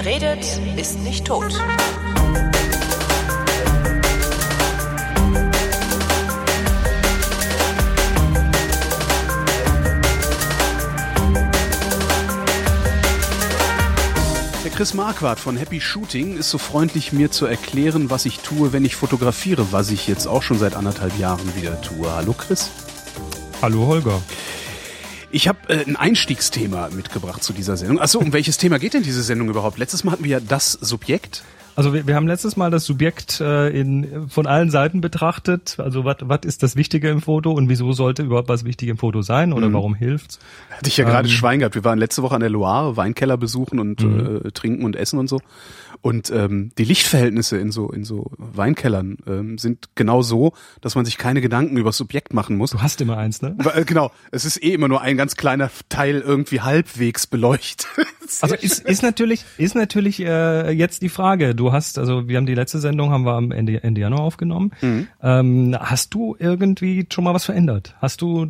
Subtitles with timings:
[0.00, 1.52] Wer redet, ist nicht tot.
[14.64, 18.72] Der Chris Marquardt von Happy Shooting ist so freundlich, mir zu erklären, was ich tue,
[18.72, 22.08] wenn ich fotografiere, was ich jetzt auch schon seit anderthalb Jahren wieder tue.
[22.08, 22.70] Hallo Chris.
[23.60, 24.22] Hallo Holger.
[25.30, 28.00] Ich habe äh, ein Einstiegsthema mitgebracht zu dieser Sendung.
[28.00, 29.78] Achso, um welches Thema geht denn diese Sendung überhaupt?
[29.78, 31.42] Letztes Mal hatten wir ja das Subjekt.
[31.78, 35.76] Also wir, wir haben letztes Mal das Subjekt äh, in, von allen Seiten betrachtet.
[35.78, 39.22] Also was ist das Wichtige im Foto und wieso sollte überhaupt was Wichtig im Foto
[39.22, 40.40] sein oder warum hilft's?
[40.72, 41.76] Hatte ich ja gerade Schwein gehabt.
[41.76, 45.28] Wir waren letzte Woche an der Loire, Weinkeller besuchen und äh, trinken und essen und
[45.28, 45.38] so.
[46.00, 51.04] Und ähm, die Lichtverhältnisse in so in so Weinkellern ähm, sind genau so, dass man
[51.04, 52.70] sich keine Gedanken über das Subjekt machen muss.
[52.70, 53.54] Du hast immer eins, ne?
[53.58, 57.86] Weil, äh, Genau, es ist eh immer nur ein ganz kleiner Teil irgendwie halbwegs beleuchtet.
[58.42, 61.54] Also ist, ist natürlich ist natürlich äh, jetzt die Frage.
[61.54, 64.72] Du hast also wir haben die letzte Sendung haben wir am Ende, Ende Januar aufgenommen.
[65.22, 67.94] Ähm, hast du irgendwie schon mal was verändert?
[68.00, 68.46] Hast du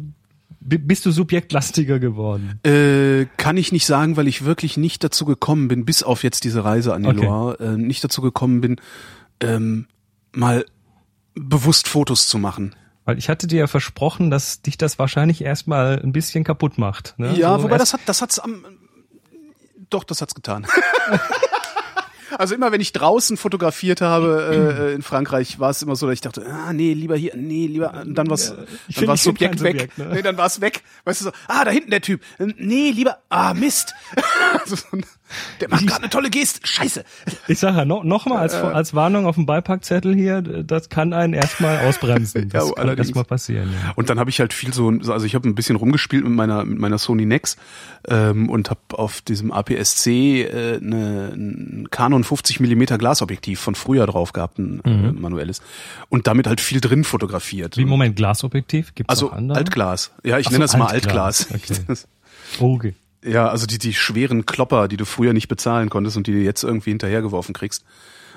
[0.60, 2.58] bist du subjektlastiger geworden?
[2.64, 6.44] Äh, kann ich nicht sagen, weil ich wirklich nicht dazu gekommen bin, bis auf jetzt
[6.44, 7.24] diese Reise an die Okay.
[7.24, 8.76] Loire, äh, nicht dazu gekommen bin,
[9.40, 9.86] ähm,
[10.32, 10.64] mal
[11.34, 12.74] bewusst Fotos zu machen.
[13.04, 17.14] Weil ich hatte dir ja versprochen, dass dich das wahrscheinlich erstmal ein bisschen kaputt macht.
[17.18, 17.34] Ne?
[17.36, 18.66] Ja, So wobei das hat, das hat's am,
[19.88, 20.66] doch, das hat's getan.
[22.38, 26.14] Also immer wenn ich draußen fotografiert habe äh, in Frankreich, war es immer so, dass
[26.14, 28.30] ich dachte, ah nee, lieber hier, nee, lieber und dann
[28.86, 29.80] ich dann war Subjekt kein weg.
[29.80, 30.14] Subjekt, ne?
[30.14, 30.82] Nee, dann war es weg.
[31.04, 32.22] Weißt du so, ah, da hinten der Typ.
[32.38, 33.94] Nee, lieber, ah Mist.
[34.66, 34.76] So
[35.60, 36.60] der macht gerade eine tolle Geste.
[36.66, 37.04] Scheiße.
[37.48, 41.12] Ich sage ja, no, noch mal als, als Warnung auf dem Beipackzettel hier, das kann
[41.12, 42.48] einen erstmal ausbremsen.
[42.52, 43.08] Das Ja, kann allerdings.
[43.08, 43.70] erstmal passieren.
[43.72, 43.92] Ja.
[43.96, 46.64] Und dann habe ich halt viel so, also ich habe ein bisschen rumgespielt mit meiner
[46.64, 47.56] mit meiner Sony Nex
[48.08, 54.06] ähm, und habe auf diesem APS-C äh, eine, ein Canon 50 mm Glasobjektiv von früher
[54.06, 55.60] drauf gehabt, ein äh, manuelles
[56.08, 57.76] und damit halt viel drin fotografiert.
[57.76, 58.94] Wie Moment, Glasobjektiv?
[58.94, 59.58] Gibt's also andere?
[59.58, 60.12] Altglas.
[60.24, 61.50] Ja, ich Ach nenne so, das mal Altglas.
[61.52, 61.88] Altglas.
[61.88, 62.08] Okay.
[62.60, 62.94] Okay.
[63.24, 66.38] Ja, also die, die schweren Klopper, die du früher nicht bezahlen konntest und die du
[66.38, 67.84] jetzt irgendwie hinterhergeworfen kriegst.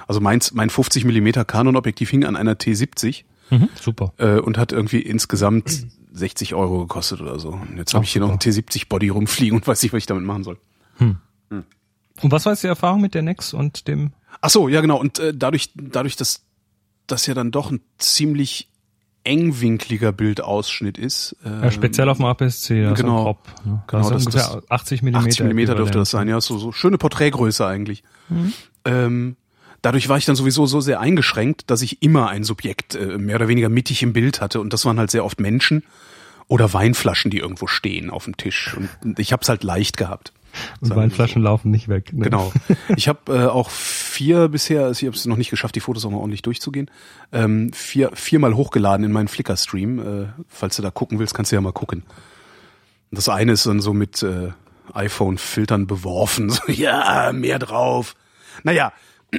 [0.08, 4.14] Also meins, mein 50 mm Canon-Objektiv hing an einer T70 Mhm, super.
[4.18, 7.50] äh, und hat irgendwie insgesamt 60 Euro gekostet oder so.
[7.50, 8.46] Und jetzt habe ich hier noch super.
[8.46, 10.58] einen T70 Body rumfliegen und weiß nicht, was ich damit machen soll.
[12.22, 14.14] Und was war jetzt die Erfahrung mit der Nex und dem?
[14.42, 15.00] Ach so, ja genau.
[15.00, 16.44] Und äh, dadurch, dadurch, dass
[17.08, 18.71] das ja dann doch ein ziemlich
[19.24, 21.36] engwinkliger Bildausschnitt ist.
[21.44, 23.24] Ja, speziell auf dem APS-C, das genau.
[23.24, 23.48] Crop.
[23.66, 23.84] Ne?
[23.88, 25.16] Genau, das das- ungefähr 80 mm.
[25.16, 28.04] 80 Millimeter dürfte das sein, ja, so, so schöne Porträtgröße eigentlich.
[28.86, 29.36] Ähm,
[29.82, 33.36] dadurch war ich dann sowieso so sehr eingeschränkt, dass ich immer ein Subjekt äh, mehr
[33.36, 35.84] oder weniger mittig im Bild hatte und das waren halt sehr oft Menschen
[36.48, 40.34] oder Weinflaschen, die irgendwo stehen auf dem Tisch und ich habe es halt leicht gehabt.
[40.80, 42.14] Und Weinflaschen laufen nicht weg.
[42.14, 42.26] Ne?
[42.26, 42.52] Genau.
[42.96, 46.06] Ich habe äh, auch vier bisher, also ich habe es noch nicht geschafft, die Fotos
[46.06, 46.90] auch mal ordentlich durchzugehen,
[47.32, 50.00] ähm, vier viermal hochgeladen in meinen Flickr-Stream.
[50.00, 52.04] Äh, falls du da gucken willst, kannst du ja mal gucken.
[53.12, 54.50] Das eine ist dann so mit äh,
[54.94, 56.50] iPhone-Filtern beworfen.
[56.66, 58.16] So, ja, mehr drauf.
[58.64, 58.92] Naja,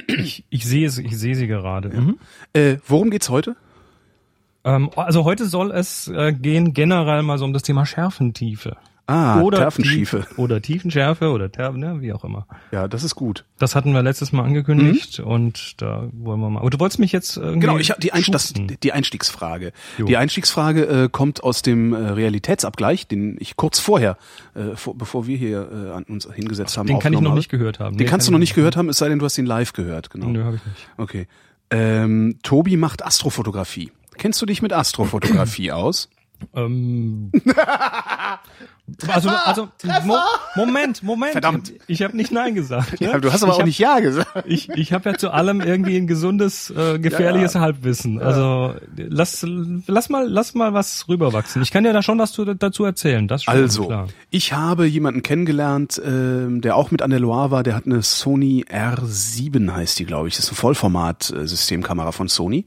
[0.07, 1.89] Ich, ich sehe es, ich sehe sie gerade.
[1.89, 2.17] Mhm.
[2.53, 3.55] äh, worum geht's heute?
[4.63, 8.77] Ähm, also heute soll es äh, gehen generell mal so um das Thema Schärfentiefe.
[9.05, 10.21] Ah, Terfenschiefe.
[10.21, 12.47] Tief- Oder Tiefenschärfe oder Terfen, ne, wie auch immer.
[12.71, 13.43] Ja, das ist gut.
[13.59, 16.61] Das hatten wir letztes Mal angekündigt und da wollen wir mal.
[16.61, 19.73] Aber du wolltest mich jetzt irgendwie Genau, ich habe die, Einst das, die Einstiegsfrage.
[19.97, 20.05] Jo.
[20.05, 24.17] Die Einstiegsfrage äh, kommt aus dem äh, Realitätsabgleich, den ich kurz vorher,
[24.55, 27.37] äh, vor, bevor wir hier äh, an uns hingesetzt haben, Den kann ich noch habe.
[27.39, 27.97] nicht gehört haben.
[27.97, 29.37] Den Nee, kannst du kann noch ich nicht gehört haben, es sei denn, du hast
[29.37, 30.11] ihn live gehört.
[30.11, 30.27] Genau.
[30.27, 30.87] Nö, habe ich nicht.
[30.97, 31.27] Okay.
[31.71, 33.91] Ähm, Tobi macht Astrofotografie.
[34.17, 36.09] Kennst du dich mit Astrofotografie aus?
[36.55, 37.31] Ähm,
[39.07, 39.69] also, also
[40.03, 40.15] Mo
[40.55, 41.31] Moment, Moment.
[41.31, 41.73] Verdammt.
[41.87, 42.99] Ich habe nicht Nein gesagt.
[42.99, 43.07] Ne?
[43.07, 44.43] Ja, du hast aber ich auch hab, nicht Ja gesagt.
[44.45, 48.21] Ich, ich habe ja zu allem irgendwie ein gesundes, äh, gefährliches Halbwissen.
[48.21, 49.45] Also lass,
[49.87, 51.61] lass mal, lass mal was rüberwachsen.
[51.61, 53.27] Ich kann ja da schon was zu, dazu erzählen.
[53.27, 54.07] Das schon, Also, klar.
[54.29, 58.01] ich habe jemanden kennengelernt, ähm, der auch mit an der Loire war, der hat eine
[58.01, 60.35] Sony R7, heißt die, glaube ich.
[60.35, 62.65] Das ist eine Vollformat-Systemkamera von Sony.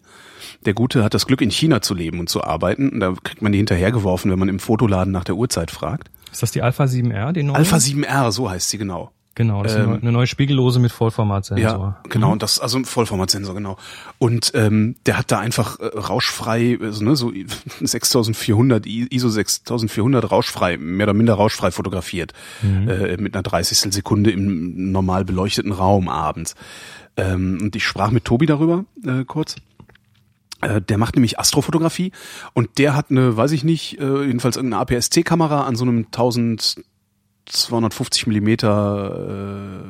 [0.64, 2.88] Der Gute hat das Glück, in China zu leben und zu arbeiten.
[2.90, 6.10] Und da kriegt man die hinterhergeworfen, wenn man im Fotoladen nach der Uhrzeit fragt.
[6.32, 7.56] Ist das die Alpha 7R, die neue?
[7.56, 9.10] Alpha 7R, so heißt sie genau.
[9.38, 11.62] Genau, das ist eine, Ähm, neue- eine neue Spiegellose mit Vollformatsensor.
[11.62, 13.76] Ja, genau, und das, also Vollformatsensor, genau.
[14.16, 17.31] Und ähm, der hat da einfach äh, rauschfrei, also, ne, so
[17.82, 22.32] 6400, I- ISO 6400 rauschfrei, mehr oder minder rauschfrei fotografiert,
[22.62, 23.92] äh, mit einer 30.
[23.92, 26.54] Sekunde im normal beleuchteten Raum abends.
[27.19, 29.56] Ähm, und ich sprach mit Tobi darüber äh, kurz.
[30.60, 32.12] Äh, Der macht nämlich Astrofotografie
[32.54, 38.26] und der hat eine, weiß ich nicht, äh, jedenfalls irgendeine APS-C-Kamera an so einem 1250
[38.26, 39.82] Millimeter äh,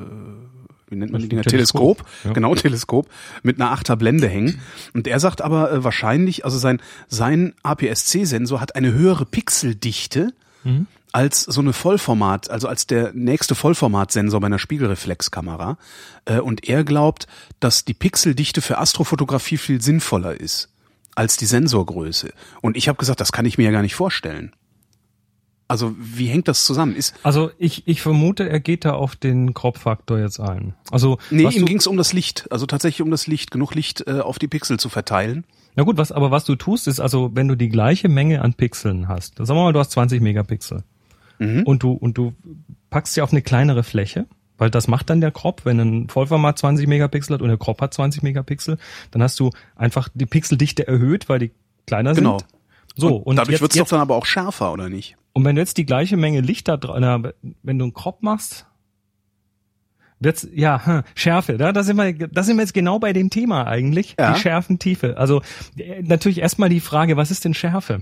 [0.89, 1.43] wie nennt man die Dinger?
[1.43, 2.33] Teleskop, Teleskop, ja.
[2.33, 3.09] genau, Teleskop,
[3.43, 4.61] mit einer Achter Blende hängen.
[4.95, 10.33] Und er sagt aber äh, wahrscheinlich, also sein, sein APS-C-Sensor hat eine höhere Pixeldichte
[10.65, 10.87] Mhm.
[11.17, 15.79] Als so eine Vollformat, also als der nächste Vollformatsensor bei einer Spiegelreflexkamera.
[16.27, 17.27] Äh, und er glaubt,
[17.59, 20.69] dass die Pixeldichte für Astrofotografie viel sinnvoller ist
[21.15, 22.35] als die Sensorgröße.
[22.61, 24.53] Und ich habe gesagt, das kann ich mir ja gar nicht vorstellen.
[25.69, 26.95] Also wie hängt das zusammen?
[26.95, 30.75] Ist Also ich, ich vermute, er geht da auf den Crop-Faktor jetzt ein.
[30.91, 34.07] Also Nee, ihm ging es um das Licht, also tatsächlich um das Licht, genug Licht
[34.07, 35.47] äh, auf die Pixel zu verteilen.
[35.77, 38.53] na gut, was aber was du tust, ist also, wenn du die gleiche Menge an
[38.53, 40.85] Pixeln hast, sagen wir mal, du hast 20 Megapixel
[41.39, 41.63] Mhm.
[41.65, 42.35] und du und du
[42.91, 44.27] packst sie auf eine kleinere Fläche,
[44.59, 47.81] weil das macht dann der Crop, wenn ein Vollformat 20 Megapixel hat und der Crop
[47.81, 48.79] hat 20 Megapixel,
[49.11, 51.51] dann hast du einfach die Pixeldichte erhöht, weil die
[51.87, 52.39] kleiner Genau.
[52.39, 52.49] sind.
[52.99, 55.17] So und, Dadurch jetzt, wird's doch dann aber auch schärfer, oder nicht?
[55.35, 57.31] und wenn du jetzt die gleiche Menge Licht da dran,
[57.63, 58.65] wenn du einen Crop machst,
[60.19, 61.59] wird's ja hm, Schärfe.
[61.59, 64.33] Da, da sind wir, da sind wir jetzt genau bei dem Thema eigentlich, Ja.
[64.33, 65.19] die Schärfentiefe.
[65.19, 65.43] Also
[65.77, 68.01] äh, natürlich erstmal die Frage, was ist denn Schärfe?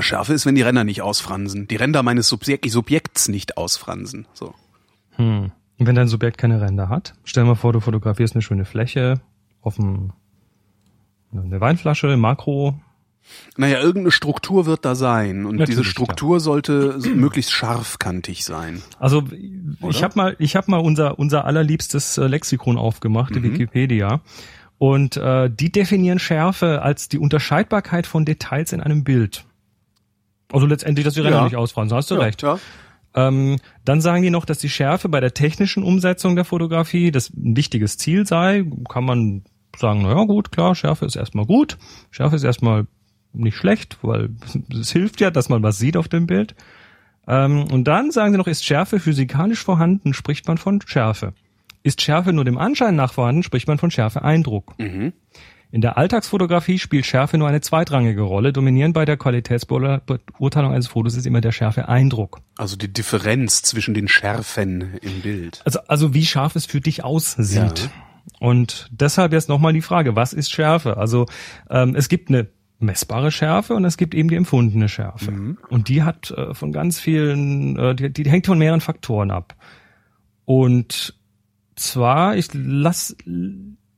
[0.00, 1.66] Schärfe ist, wenn die Ränder nicht ausfransen.
[1.66, 4.26] Die Ränder meines Subjek Subjekts nicht ausfransen.
[4.34, 4.54] So.
[5.16, 5.50] Hm.
[5.78, 9.20] Und wenn dein Subjekt keine Ränder hat, stell mal vor, du fotografierst eine schöne Fläche
[9.62, 10.12] auf einem,
[11.32, 12.78] eine Weinflasche, Makro.
[13.56, 15.44] Naja, irgendeine Struktur wird da sein.
[15.44, 18.82] Und Natürlich, diese Struktur sollte so möglichst scharfkantig sein.
[18.98, 19.24] Also
[19.88, 24.20] ich habe mal, ich habe mal unser unser allerliebstes äh, Lexikon aufgemacht, die Wikipedia.
[24.78, 29.44] Und äh, die definieren Schärfe als die Unterscheidbarkeit von Details in einem Bild.
[30.52, 31.44] Also letztendlich, dass die Ränder Ja.
[31.44, 32.42] nicht ausfransen, hast du Ja, recht.
[32.42, 32.58] Ja.
[33.14, 37.30] Ähm, dann sagen die noch, dass die Schärfe bei der technischen Umsetzung der Fotografie das
[37.30, 38.64] ein wichtiges Ziel sei.
[38.88, 39.44] Kann man
[39.76, 41.78] sagen, naja gut, klar, Schärfe ist erstmal gut.
[42.10, 42.86] Schärfe ist erstmal
[43.32, 44.30] nicht schlecht, weil
[44.80, 46.54] es hilft ja, dass man was sieht auf dem Bild.
[47.26, 51.34] Ähm, und dann sagen sie noch, ist Schärfe physikalisch vorhanden, spricht man von Schärfe.
[51.82, 54.74] Ist Schärfe nur dem Anschein nach vorhanden, spricht man von Schärfeeindruck.
[55.70, 58.52] In der Alltagsfotografie spielt Schärfe nur eine zweitrangige Rolle.
[58.52, 62.40] Dominierend bei der Qualitätsbeurteilung eines Fotos ist immer der Schärfeeindruck.
[62.56, 65.60] Also die Differenz zwischen den Schärfen im Bild.
[65.64, 67.54] Also, also wie scharf es für dich aussieht.
[67.54, 67.90] Ja.
[68.40, 70.96] Und deshalb jetzt nochmal die Frage, was ist Schärfe?
[70.96, 71.26] Also
[71.68, 72.48] ähm, es gibt eine
[72.78, 75.56] messbare Schärfe und es gibt eben die empfundene Schärfe.
[75.68, 79.54] Und die hat äh, von ganz vielen, äh, die, die hängt von mehreren Faktoren ab.
[80.44, 81.14] Und
[81.76, 83.16] zwar, ich lass,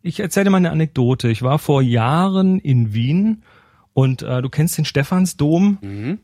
[0.02, 1.29] ich erzähle mal eine Anekdote.
[1.29, 3.43] Ich war vor Jahren in Wien
[3.93, 5.79] und äh, du kennst den Stephansdom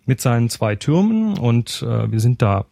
[0.05, 2.67] mit seinen zwei Türmen und äh, wir sind da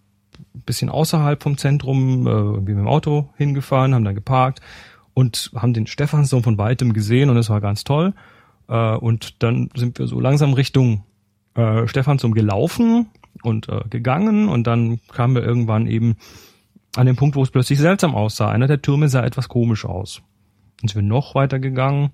[0.54, 4.60] ein bisschen außerhalb vom Zentrum, äh, irgendwie mit dem Auto hingefahren, haben da geparkt
[5.12, 8.14] und haben den Stephansdom von weitem gesehen und es war ganz toll.
[8.68, 11.04] Äh, und dann sind wir so langsam Richtung
[11.54, 13.06] äh, Stephansdom gelaufen
[13.42, 16.16] und äh, gegangen und dann kamen wir irgendwann eben
[16.96, 18.48] an den Punkt, wo es plötzlich seltsam aussah.
[18.48, 20.22] Einer der Türme sah etwas komisch aus.
[20.84, 22.10] Dann sind wir noch weiter gegangen,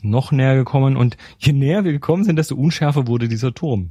[0.00, 3.90] noch näher gekommen und je näher wir gekommen sind, desto unschärfer wurde dieser Turm.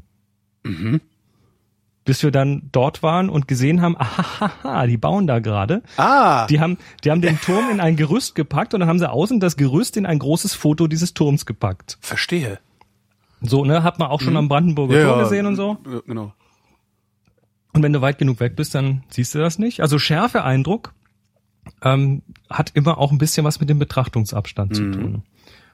[2.05, 5.83] Bis wir dann dort waren und gesehen haben, ahaha, die bauen da gerade.
[5.97, 9.07] Ah, Die haben, die haben den Turm in ein Gerüst gepackt und dann haben sie
[9.07, 11.99] außen das Gerüst in ein großes Foto dieses Turms gepackt.
[12.01, 12.57] verstehe.
[13.41, 15.77] So, ne, hat man auch schon am Brandenburger Tor gesehen und so.
[15.87, 16.33] Ja, Genau.
[17.73, 19.81] Und wenn du weit genug weg bist, dann siehst du das nicht.
[19.81, 20.94] Also Schärfeeindruck
[21.85, 24.75] ähm, hat immer auch ein bisschen was mit dem Betrachtungsabstand Mhm.
[24.75, 25.23] zu tun.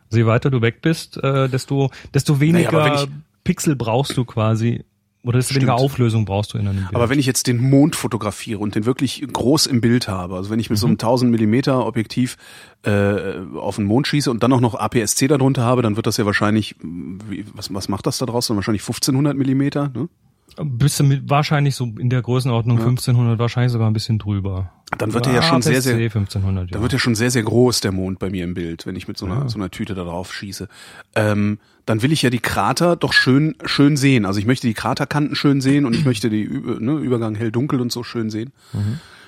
[0.09, 3.09] Also je weiter du weg bist, äh, desto, desto weniger ich-
[3.43, 4.83] Pixel brauchst du quasi
[5.23, 5.85] oder desto weniger Stimmt.
[5.85, 6.95] Auflösung brauchst du in einem Bild.
[6.95, 10.49] Aber wenn ich jetzt den Mond fotografiere und den wirklich groß im Bild habe, also
[10.49, 12.37] wenn ich mit so einem 1000 Millimeter Objektiv
[12.83, 16.17] äh, auf den Mond schieße und dann auch noch APS-C darunter habe, dann wird das
[16.17, 18.47] ja wahrscheinlich, wie, was, was macht das da draus?
[18.47, 20.09] Dann wahrscheinlich 1500 Millimeter, ne?
[20.57, 24.71] Bist du mit, wahrscheinlich so in der Größenordnung 1500, wahrscheinlich sogar ein bisschen drüber.
[24.97, 26.77] Dann wird er ja schon sehr, sehr, 1500, ja.
[26.77, 29.07] Da wird ja schon sehr, sehr groß, der Mond bei mir im Bild, wenn ich
[29.07, 30.67] mit so einer, so einer Tüte da drauf schieße.
[31.15, 34.25] Ähm, dann will ich ja die Krater doch schön, schön sehen.
[34.25, 37.91] Also ich möchte die Kraterkanten schön sehen und ich möchte die ne, Übergang hell-dunkel und
[37.91, 38.51] so schön sehen.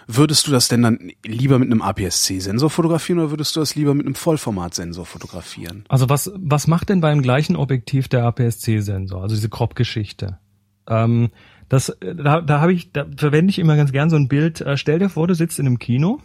[0.08, 3.94] Würdest du das denn dann lieber mit einem APS-C-Sensor fotografieren oder würdest du das lieber
[3.94, 5.86] mit einem Vollformatsensor fotografieren?
[5.88, 10.40] Also was, was macht denn beim gleichen Objektiv der APS-C-Sensor, also diese Crop-Geschichte?
[10.90, 11.30] Ähm,
[11.70, 14.62] das, äh, da, da habe ich, da verwende ich immer ganz gern so ein Bild.
[14.62, 16.20] Äh, stell dir vor, du sitzt in einem Kino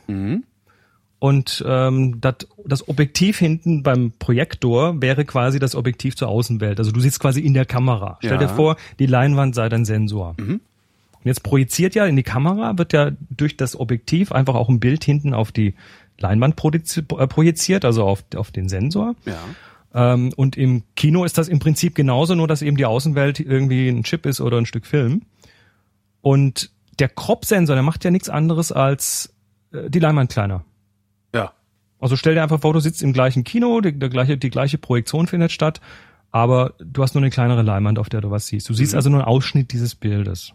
[1.20, 6.78] und ähm, dat, das Objektiv hinten beim Projektor wäre quasi das Objektiv zur Außenwelt.
[6.78, 8.18] Also du sitzt quasi in der Kamera.
[8.20, 8.38] Stell Ja.
[8.38, 10.34] dir vor, die Leinwand sei dein Sensor.
[10.38, 10.60] Und
[11.24, 15.02] jetzt projiziert ja in die Kamera, wird ja durch das Objektiv einfach auch ein Bild
[15.02, 15.74] hinten auf die
[16.20, 19.14] Leinwand äh, projiziert, also auf, auf den Sensor.
[19.24, 19.38] Ja.
[19.94, 23.88] Ähm, und im Kino ist das im Prinzip genauso, nur dass eben die Außenwelt irgendwie
[23.88, 25.22] ein Chip ist oder ein Stück Film.
[26.20, 29.34] Und der Crop-Sensor, der macht ja nichts anderes als
[29.72, 30.64] äh, die Leinwand kleiner.
[32.00, 34.78] Also stell dir einfach vor, du sitzt im gleichen Kino, die, der gleiche, die gleiche
[34.78, 35.80] Projektion findet statt,
[36.30, 38.68] aber du hast nur eine kleinere Leinwand, auf der du was siehst.
[38.68, 38.96] Du siehst Mhm.
[38.96, 40.52] also nur einen Ausschnitt dieses Bildes.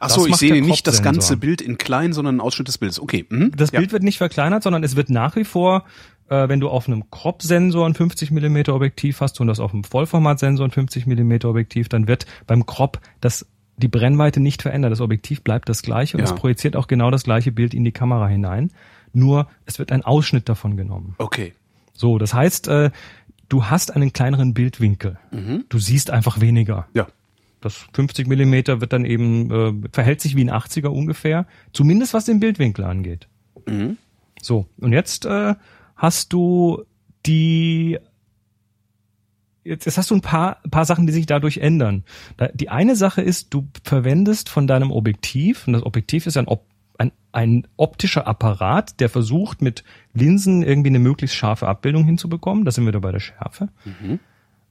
[0.00, 2.98] Ach so, ich sehe nicht das ganze Bild in klein, sondern einen Ausschnitt des Bildes.
[2.98, 3.26] Okay.
[3.28, 3.52] Mhm.
[3.56, 3.78] Das ja.
[3.78, 5.84] Bild wird nicht verkleinert, sondern es wird nach wie vor,
[6.28, 9.84] äh, wenn du auf einem Crop-Sensor ein 50 mm Objektiv hast und das auf einem
[9.84, 13.46] Vollformatsensor ein 50 mm Objektiv, dann wird beim Crop das
[13.78, 14.90] die Brennweite nicht verändert.
[14.92, 16.30] Das Objektiv bleibt das gleiche und Ja.
[16.30, 18.70] es projiziert auch genau das gleiche Bild in die Kamera hinein.
[19.12, 21.14] Nur es wird ein Ausschnitt davon genommen.
[21.18, 21.52] Okay.
[21.92, 22.90] So, das heißt, äh,
[23.50, 25.18] du hast einen kleineren Bildwinkel.
[25.68, 26.86] Du siehst einfach weniger.
[26.94, 27.06] Ja.
[27.60, 32.24] Das 50 Millimeter wird dann eben, äh, verhält sich wie ein 80er ungefähr, zumindest was
[32.26, 33.28] den Bildwinkel angeht.
[34.42, 35.54] So, und jetzt äh,
[35.96, 36.84] hast du
[37.24, 37.98] die,
[39.64, 42.04] jetzt, jetzt hast du ein paar, paar Sachen, die sich dadurch ändern.
[42.54, 46.66] Die eine Sache ist, du verwendest von deinem Objektiv, und das Objektiv ist ein, Op
[46.98, 49.84] ein, ein optischer Apparat, der versucht, mit
[50.14, 52.64] Linsen irgendwie eine möglichst scharfe Abbildung hinzubekommen.
[52.64, 53.68] Da sind wir da bei der Schärfe.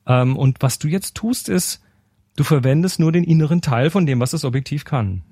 [0.07, 1.83] Ähm, und was du jetzt tust, ist,
[2.35, 5.23] du verwendest nur den inneren Teil von dem, was das Objektiv kann.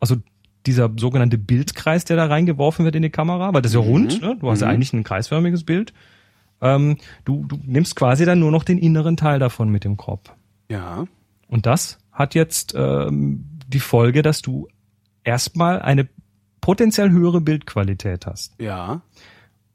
[0.00, 0.16] Also
[0.66, 4.20] dieser sogenannte Bildkreis, der da reingeworfen wird in die Kamera, weil das ist ja rund,
[4.22, 4.36] ne?
[4.40, 5.92] du hast ja eigentlich ein kreisförmiges Bild.
[6.60, 10.34] Ähm, du, du nimmst quasi dann nur noch den inneren Teil davon mit dem Crop.
[10.70, 11.06] Ja.
[11.48, 14.68] Und das hat jetzt ähm, die Folge, dass du
[15.24, 16.08] erstmal eine
[16.60, 18.54] potenziell höhere Bildqualität hast.
[18.58, 19.02] Ja.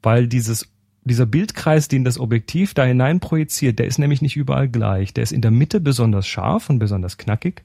[0.02, 0.68] Weil dieses,
[1.04, 5.14] dieser Bildkreis, den das Objektiv da hinein projiziert, der ist nämlich nicht überall gleich.
[5.14, 7.62] Der ist in der Mitte besonders scharf und besonders knackig.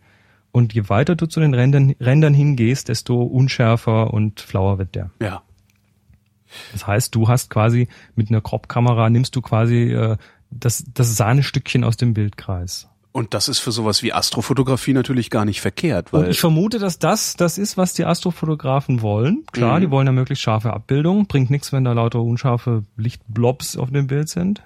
[0.56, 5.12] Und je weiter du zu den Rändern, Rändern hingehst, desto unschärfer und flauer wird der.
[5.22, 5.42] Ja.
[6.72, 10.16] Das heißt, du hast quasi mit einer Crop-Kamera nimmst du quasi äh,
[10.52, 12.88] das, das Sahnestückchen aus dem Bildkreis.
[13.12, 16.80] Und das ist für sowas wie Astrofotografie natürlich gar nicht verkehrt, Und weil ich vermute,
[16.80, 19.44] dass das das ist, was die Astrofotografen wollen.
[19.52, 21.28] Klar, die wollen ja möglichst scharfe Abbildung.
[21.28, 24.64] Bringt nichts, wenn da lauter unscharfe Lichtblobs auf dem Bild sind.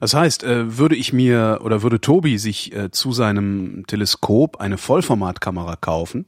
[0.00, 4.78] Das heißt, äh, würde ich mir oder würde Tobi sich äh, zu seinem Teleskop eine
[4.78, 6.26] Vollformatkamera kaufen,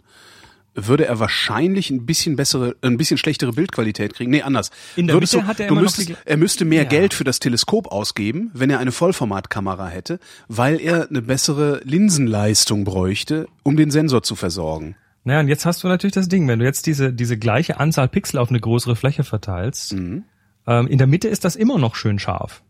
[0.87, 4.31] würde er wahrscheinlich ein bisschen bessere, ein bisschen schlechtere Bildqualität kriegen.
[4.31, 4.71] Nee, anders.
[4.97, 6.89] In der Würdest Mitte du, hat er du müsstest, er müsste mehr Ja.
[6.89, 12.85] Geld für das Teleskop ausgeben, wenn er eine Vollformatkamera hätte, weil er eine bessere Linsenleistung
[12.85, 14.97] bräuchte, um den Sensor zu versorgen.
[15.25, 18.09] Naja, und jetzt hast du natürlich das Ding, wenn du jetzt diese, diese gleiche Anzahl
[18.09, 20.25] Pixel auf eine größere Fläche verteilst, ähm,
[20.67, 22.63] in der Mitte ist das immer noch schön scharf.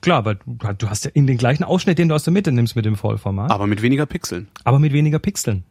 [0.00, 2.50] Klar, weil du, du hast ja in den gleichen Ausschnitt, den du aus der Mitte
[2.50, 4.48] nimmst mit dem Vollformat, Aber mit weniger Pixeln.
[4.64, 5.64] aber mit weniger Pixeln.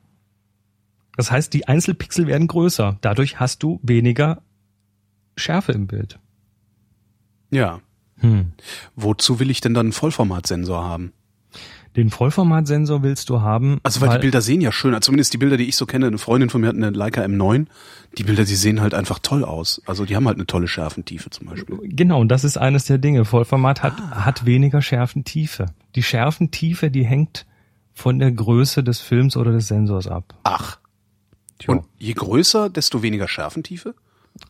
[1.18, 2.98] Das heißt, die Einzelpixel werden größer.
[3.02, 4.42] Dadurch hast du weniger
[5.36, 6.20] Schärfe im Bild.
[7.52, 7.82] Ja.
[8.18, 8.54] Hm.
[8.96, 11.14] Wozu will ich denn dann einen Vollformatsensor haben?
[11.96, 13.80] Den Vollformatsensor willst du haben.
[13.84, 16.08] Also weil, die Bilder sehen ja schön, also zumindest die Bilder, die ich so kenne,
[16.08, 17.68] eine Freundin von mir hat eine Leica M9,
[18.18, 19.82] die Bilder, die sehen halt einfach toll aus.
[19.86, 21.78] Also die haben halt eine tolle Schärfentiefe zum Beispiel.
[21.84, 23.26] Genau, und das ist eines der Dinge.
[23.26, 25.68] Vollformat hat, hat weniger Schärfentiefe.
[25.96, 27.46] Die Schärfentiefe, die hängt
[27.94, 30.34] von der Größe des Films oder des Sensors ab.
[30.44, 30.80] Ach.
[31.60, 31.74] Tja.
[31.74, 33.94] Und je größer, desto weniger Schärfentiefe?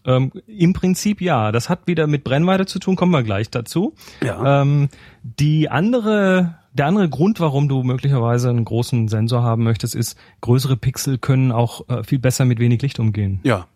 [0.06, 1.52] Ähm, Im Prinzip ja.
[1.52, 3.96] Das hat wieder mit Brennweite zu tun, kommen wir gleich dazu.
[4.24, 4.62] Ja.
[4.62, 4.90] Ähm,
[5.24, 10.76] die andere, der andere Grund, warum du möglicherweise einen großen Sensor haben möchtest, ist, größere
[10.76, 13.40] Pixel können auch äh, viel besser mit wenig Licht umgehen.
[13.44, 13.68] Ja.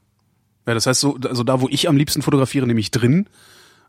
[0.65, 3.27] Ja, das heißt so, also da, wo ich am liebsten fotografiere, nämlich drin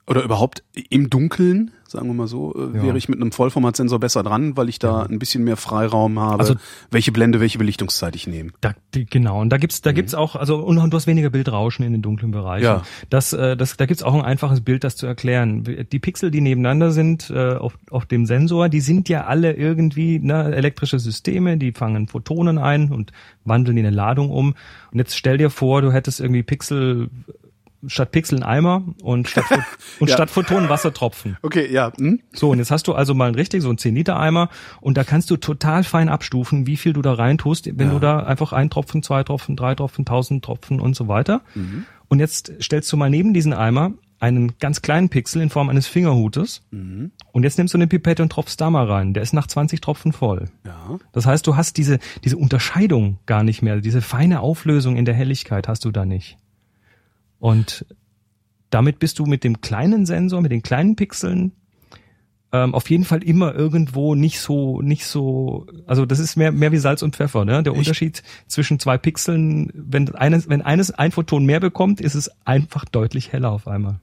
[0.09, 2.83] oder überhaupt im Dunkeln, sagen wir mal so, äh, Ja.
[2.83, 6.39] wäre ich mit einem Vollformatsensor besser dran, weil ich da ein bisschen mehr Freiraum habe,
[6.41, 6.55] Also-
[6.91, 8.51] welche Blende, welche Belichtungszeit ich nehme.
[8.61, 11.85] Da, die, genau, und da gibt's, da gibt's auch, also und du hast weniger Bildrauschen
[11.85, 12.65] in den dunklen Bereichen.
[12.65, 12.83] Ja.
[13.11, 15.65] Das, äh, das, da gibt's auch ein einfaches Bild, das zu erklären.
[15.65, 20.19] Die Pixel, die nebeneinander sind äh, auf, auf dem Sensor, die sind ja alle irgendwie
[20.19, 23.13] ne, elektrische Systeme, die fangen Photonen ein und
[23.45, 24.55] wandeln in eine Ladung um.
[24.93, 27.09] Und jetzt stell dir vor, du hättest irgendwie Pixel
[27.87, 29.45] statt Pixel einen Eimer und statt,
[30.01, 30.15] und Ja.
[30.15, 31.37] statt Photonen Wassertropfen.
[31.43, 31.93] Okay, ja.
[31.97, 32.21] Hm?
[32.33, 34.49] So, und jetzt hast du also mal einen richtig, so einen 10-Liter-Eimer
[34.81, 37.93] und da kannst du total fein abstufen, wie viel du da reintust, wenn Ja.
[37.95, 41.43] du da einfach ein Tropfen, zwei Tropfen, drei Tropfen, tausend Tropfen und so weiter.
[42.09, 45.87] Und jetzt stellst du mal neben diesen Eimer einen ganz kleinen Pixel in Form eines
[45.87, 49.15] Fingerhutes und jetzt nimmst du eine Pipette und tropfst da mal rein.
[49.15, 50.47] Der ist nach 20 Tropfen voll.
[50.67, 50.99] Ja.
[51.13, 55.15] Das heißt, du hast diese, diese Unterscheidung gar nicht mehr, diese feine Auflösung in der
[55.15, 56.37] Helligkeit hast du da nicht.
[57.39, 57.87] Und
[58.71, 61.53] damit bist du mit dem kleinen Sensor, mit den kleinen Pixeln
[62.51, 66.73] ähm, auf jeden Fall immer irgendwo nicht so, nicht so, also das ist mehr, mehr
[66.73, 67.63] wie Salz und Pfeffer, ne?
[67.63, 72.31] Der Unterschied zwischen zwei Pixeln, wenn eines, wenn eines ein Photon mehr bekommt, ist es
[72.47, 74.01] einfach deutlich heller auf einmal.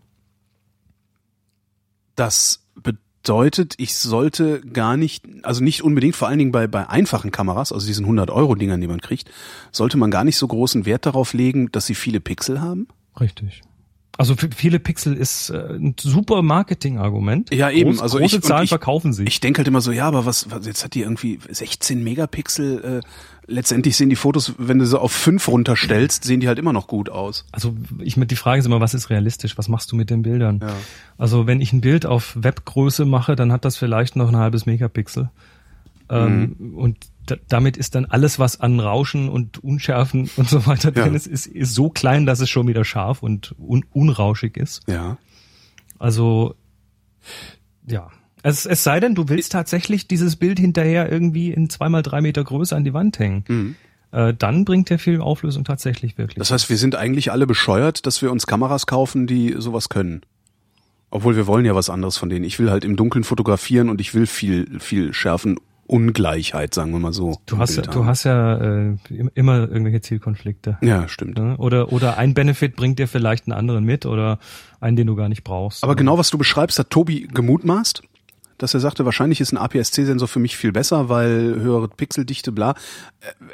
[2.16, 7.32] Das bedeutet, ich sollte gar nicht, also nicht unbedingt, vor allen Dingen bei, bei einfachen
[7.32, 9.32] Kameras, also diesen 100-Euro-Dingern, die man kriegt,
[9.72, 12.88] sollte man gar nicht so großen Wert darauf legen, dass sie viele Pixel haben?
[13.20, 13.62] Richtig.
[14.18, 17.54] Also für viele Pixel ist äh, ein super Marketingargument.
[17.54, 17.92] Ja, eben.
[17.92, 19.28] Groß, also große ich, Zahlen ich, verkaufen sich.
[19.28, 23.02] Ich denke halt immer so, ja, aber was, was jetzt hat die irgendwie 16 Megapixel.
[23.04, 23.08] Äh,
[23.48, 26.88] letztendlich sehen die Fotos, wenn du sie auf fünf runterstellst, sehen die halt immer noch
[26.88, 27.46] gut aus.
[27.52, 29.58] Also ich mit die Frage ist immer, was ist realistisch?
[29.58, 30.60] Was machst du mit den Bildern?
[30.62, 30.74] Ja.
[31.18, 34.66] Also wenn ich ein Bild auf Webgröße mache, dann hat das vielleicht noch ein halbes
[34.66, 35.30] Megapixel.
[36.08, 36.78] Ähm, Mhm.
[36.78, 36.98] und
[37.48, 41.04] damit ist dann alles, was an Rauschen und Unschärfen und so weiter Ja.
[41.04, 44.82] drin ist, ist, ist so klein, dass es schon wieder scharf und un, unrauschig ist.
[44.88, 45.18] Ja.
[46.00, 46.56] Also
[47.88, 48.10] ja.
[48.44, 52.44] Es, es sei denn, du willst tatsächlich dieses Bild hinterher irgendwie in zweimal drei Meter
[52.44, 53.76] Größe an die Wand hängen.
[54.12, 56.38] Äh, dann bringt der Film Auflösung tatsächlich wirklich.
[56.38, 56.42] Mhm.
[56.42, 60.22] Das heißt, wir sind eigentlich alle bescheuert, dass wir uns Kameras kaufen, die sowas können.
[61.10, 62.46] Obwohl wir wollen ja was anderes von denen.
[62.46, 67.00] Ich will halt im Dunkeln fotografieren und ich will viel, viel schärfen Ungleichheit, sagen wir
[67.00, 67.38] mal so.
[67.46, 68.08] Du hast, ja, Bild du haben.
[68.08, 70.78] hast ja äh, im- immer irgendwelche Zielkonflikte.
[70.82, 71.38] Ja, stimmt.
[71.38, 71.56] Ne?
[71.58, 74.40] Oder, oder ein Benefit bringt dir vielleicht einen anderen mit oder
[74.80, 75.84] einen, den du gar nicht brauchst.
[75.84, 78.02] Aber genau was du beschreibst, hat Tobi gemutmaßt,
[78.58, 82.74] dass er sagte, wahrscheinlich ist ein APS-C-Sensor für mich viel besser, weil höhere Pixeldichte, bla.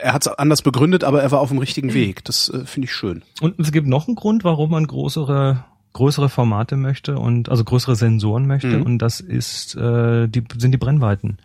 [0.01, 2.23] Er hat es anders begründet, aber er war auf dem richtigen Weg.
[2.25, 3.23] Das äh, finde ich schön.
[3.41, 7.97] Und es gibt noch einen Grund, warum man größere größere Formate möchte und also größere
[7.97, 8.83] Sensoren möchte Mhm.
[8.83, 11.37] und das ist äh, die sind die Brennweiten,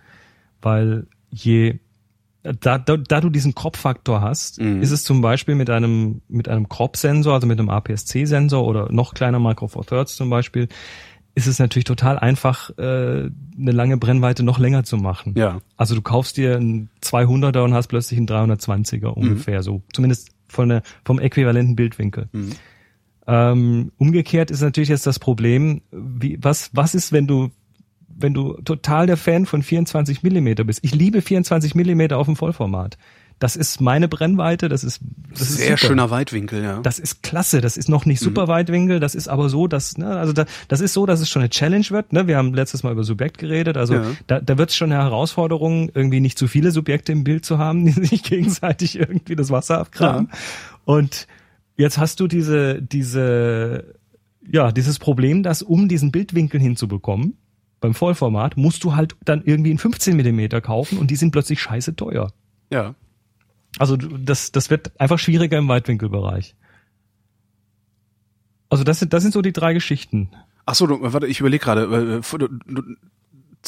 [0.62, 1.78] weil je
[2.60, 4.80] da, da, da du diesen Crop-Faktor hast, Mhm.
[4.80, 9.14] ist es zum Beispiel mit einem mit einem Crop-Sensor, also mit einem APS-C-Sensor oder noch
[9.14, 10.68] kleiner Micro Four Thirds zum Beispiel,
[11.34, 15.34] ist es natürlich total einfach, äh, eine lange Brennweite noch länger zu machen.
[15.36, 15.58] Ja.
[15.76, 20.68] Also du kaufst dir einen 200er und hast plötzlich einen 320er ungefähr, so zumindest von
[20.68, 22.28] der, vom äquivalenten Bildwinkel.
[23.26, 27.50] Ähm, umgekehrt ist natürlich jetzt das Problem, wie, was, was ist, wenn du,
[28.18, 30.80] wenn du total der Fan von 24 Millimeter bist?
[30.82, 32.96] Ich liebe 24 Millimeter auf dem Vollformat.
[33.38, 35.00] Das ist meine Brennweite, das ist,
[35.30, 35.88] das ist Sehr super.
[35.88, 36.80] schöner Weitwinkel, ja.
[36.80, 37.60] Das ist klasse.
[37.60, 38.98] Das ist noch nicht super Weitwinkel.
[38.98, 41.50] Das ist aber so, dass, ne, also da, das ist so, dass es schon eine
[41.50, 42.14] Challenge wird.
[42.14, 42.26] Ne?
[42.28, 43.76] Wir haben letztes Mal über Subjekt geredet.
[43.76, 44.04] Also Ja.
[44.26, 47.58] da, da wird es schon eine Herausforderung, irgendwie nicht zu viele Subjekte im Bild zu
[47.58, 50.30] haben, die sich gegenseitig irgendwie das Wasser abgraben.
[50.86, 51.26] Und
[51.76, 53.96] jetzt hast du diese, diese,
[54.50, 57.36] ja, dieses Problem, dass um diesen Bildwinkel hinzubekommen,
[57.86, 61.62] beim Vollformat, musst du halt dann irgendwie einen 15 Millimeter kaufen und die sind plötzlich
[61.62, 62.32] scheiße teuer.
[62.70, 62.94] Ja.
[63.78, 66.56] Also das, das wird einfach schwieriger im Weitwinkelbereich.
[68.68, 70.30] Also das sind, das sind so die drei Geschichten.
[70.64, 72.20] Ach so, warte, ich überlege gerade.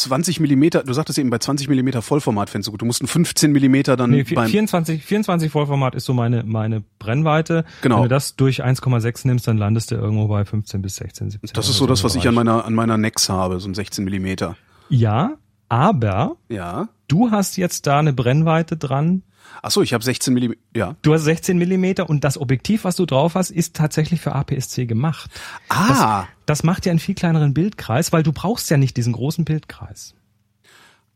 [0.01, 2.83] Äh, du- du- 20 Millimeter, du sagtest eben bei 20 Millimeter Vollformat fändest du gut.
[2.83, 6.83] Du musst einen 15 Millimeter dann Nee, beim 24, 24 Vollformat ist so meine, meine
[6.99, 7.65] Brennweite.
[7.83, 7.97] Genau.
[7.97, 11.51] Wenn du das durch 1,6 nimmst, dann landest du irgendwo bei 15 bis 16, 17.
[11.55, 12.45] Das ist so das, was ich an Bereich.
[12.47, 14.57] meiner an meiner Nex habe, so ein 16 Millimeter.
[14.89, 15.35] Ja,
[15.69, 16.89] aber Ja.
[17.09, 19.23] du hast jetzt da eine Brennweite dran.
[19.63, 20.61] Ach so, ich habe 16 Millimeter.
[20.75, 20.97] Ja.
[21.03, 24.87] Du hast 16 Millimeter und das Objektiv, was du drauf hast, ist tatsächlich für APS-C
[24.87, 25.31] gemacht.
[25.69, 26.27] Ah.
[26.47, 30.15] Das macht ja einen viel kleineren Bildkreis, weil du brauchst ja nicht diesen großen Bildkreis.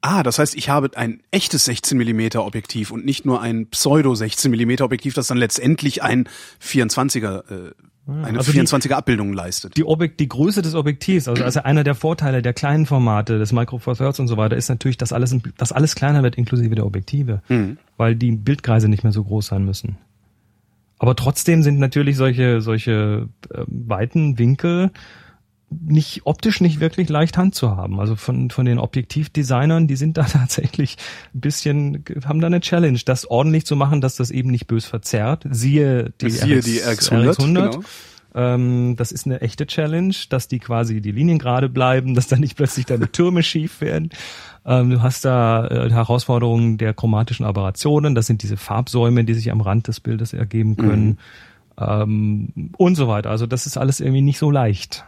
[0.05, 4.15] Ah, das heißt, ich habe ein echtes 16 Millimeter Objektiv und nicht nur ein Pseudo
[4.15, 6.29] 16 Millimeter Objektiv, das dann letztendlich ein
[6.61, 7.71] 24er äh,
[8.09, 9.77] eine also die- 24er Abbildung leistet.
[9.77, 13.53] die, Objekt, die Größe des Objektivs, also, also einer der Vorteile der kleinen Formate, des
[13.53, 16.75] Micro Four Thirds und so weiter, ist natürlich, dass alles, dass alles kleiner wird, inklusive
[16.75, 17.43] der Objektive,
[17.97, 19.99] weil die Bildkreise nicht mehr so groß sein müssen.
[20.99, 24.91] Aber trotzdem sind natürlich solche, solche äh, weiten Winkel
[25.81, 28.01] nicht optisch nicht wirklich leicht handzuhaben.
[28.01, 30.97] Also von, von den Objektivdesignern, die sind da tatsächlich
[31.35, 34.85] ein bisschen, haben da eine Challenge, das ordentlich zu machen, dass das eben nicht bös
[34.85, 35.47] verzerrt.
[35.51, 37.83] Siehe die, Siehe die RX100, genau.
[38.35, 42.37] Ähm, das ist eine echte Challenge, dass die quasi die Linien gerade bleiben, dass da
[42.37, 44.11] nicht plötzlich deine Türme schief werden.
[44.65, 48.15] Ähm, du hast da äh, Herausforderungen der chromatischen Aberrationen.
[48.15, 51.19] Das sind diese Farbsäume, die sich am Rand des Bildes ergeben können.
[51.79, 53.31] Ähm, und so weiter.
[53.31, 55.05] Also das ist alles irgendwie nicht so leicht.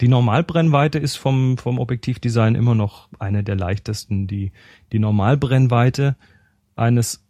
[0.00, 4.26] Die Normalbrennweite ist vom, vom Objektivdesign immer noch eine der leichtesten.
[4.26, 4.52] Die,
[4.92, 6.16] die Normalbrennweite
[6.76, 7.24] eines,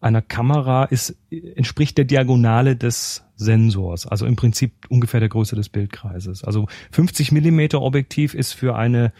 [0.00, 4.06] einer Kamera ist, entspricht der Diagonale des Sensors.
[4.06, 6.44] Also im Prinzip ungefähr der Größe des Bildkreises.
[6.44, 9.12] Also 50 Millimeter Objektiv ist für eine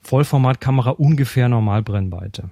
[0.00, 2.50] Vollformatkamera ungefähr Normalbrennweite.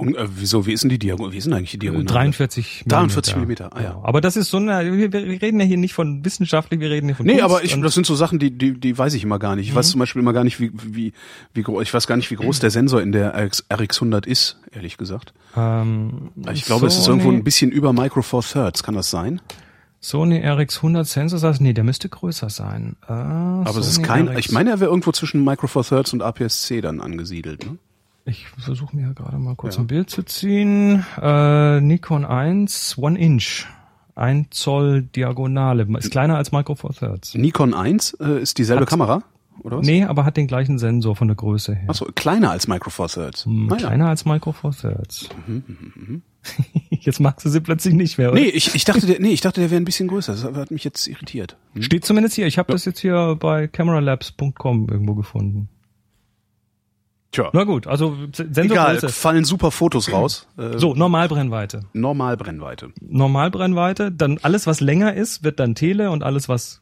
[0.00, 1.32] Und, äh, wieso, wie ist denn die Diagonale?
[1.32, 2.06] Wie ist denn eigentlich die Diagonale?
[2.06, 3.88] 43 43 Millimeter, ah ja.
[3.90, 4.04] Genau.
[4.04, 7.06] Aber das ist so eine, wir, wir reden ja hier nicht von wissenschaftlich, wir reden
[7.06, 9.22] hier von Nee, Kunst aber ich, das sind so Sachen, die, die, die weiß ich
[9.24, 9.66] immer gar nicht.
[9.66, 9.76] Ich Mhm.
[9.78, 11.12] weiß zum Beispiel immer gar nicht, wie, wie,
[11.54, 14.58] wie groß, ich weiß gar nicht, wie groß der Sensor in der RX, RX100 ist,
[14.72, 15.32] ehrlich gesagt.
[15.56, 19.10] Ähm, Ich glaube, es ist Sony- irgendwo ein bisschen über Micro Four Thirds, kann das
[19.10, 19.40] sein?
[20.02, 22.96] Sony RX100 Sensor, sagst, nee, der müsste größer sein.
[23.06, 26.22] Äh, Aber es ist kein, ich meine, er wäre irgendwo zwischen Micro Four Thirds und
[26.22, 27.76] APS-C dann angesiedelt, ne?
[28.30, 29.82] Ich versuche mir gerade mal kurz Ja.
[29.82, 31.04] ein Bild zu ziehen.
[31.20, 33.66] Äh, Nikon 1, One Inch.
[34.14, 35.86] 1 Zoll Diagonale.
[35.98, 37.34] Ist kleiner als Micro Four Thirds.
[37.34, 39.22] Nikon 1 äh, ist dieselbe Hat- Kamera,
[39.62, 39.86] oder was?
[39.86, 41.88] Nee, aber hat den gleichen Sensor von der Größe her.
[41.90, 43.46] Achso, kleiner als Micro Four Thirds.
[43.46, 43.86] Hm, Ah, ja.
[43.88, 45.28] Kleiner als Micro Four Thirds.
[46.90, 48.40] Jetzt magst du sie plötzlich nicht mehr, oder?
[48.40, 50.32] Nee, ich, ich dachte, der, nee, ich dachte, der wäre ein bisschen größer.
[50.32, 51.56] Das hat mich jetzt irritiert.
[51.74, 51.82] Hm?
[51.82, 52.46] Steht zumindest hier.
[52.46, 55.68] Ich habe das jetzt hier bei cameralabs.com irgendwo gefunden.
[57.32, 57.48] Tja.
[57.52, 59.08] Na gut, also Egal, Sensorgröße.
[59.10, 60.48] fallen super Fotos raus.
[60.58, 61.82] Äh, So, Normalbrennweite.
[61.92, 62.88] Normalbrennweite.
[63.00, 66.80] Normalbrennweite, dann alles, was länger ist, wird dann Tele und alles, was,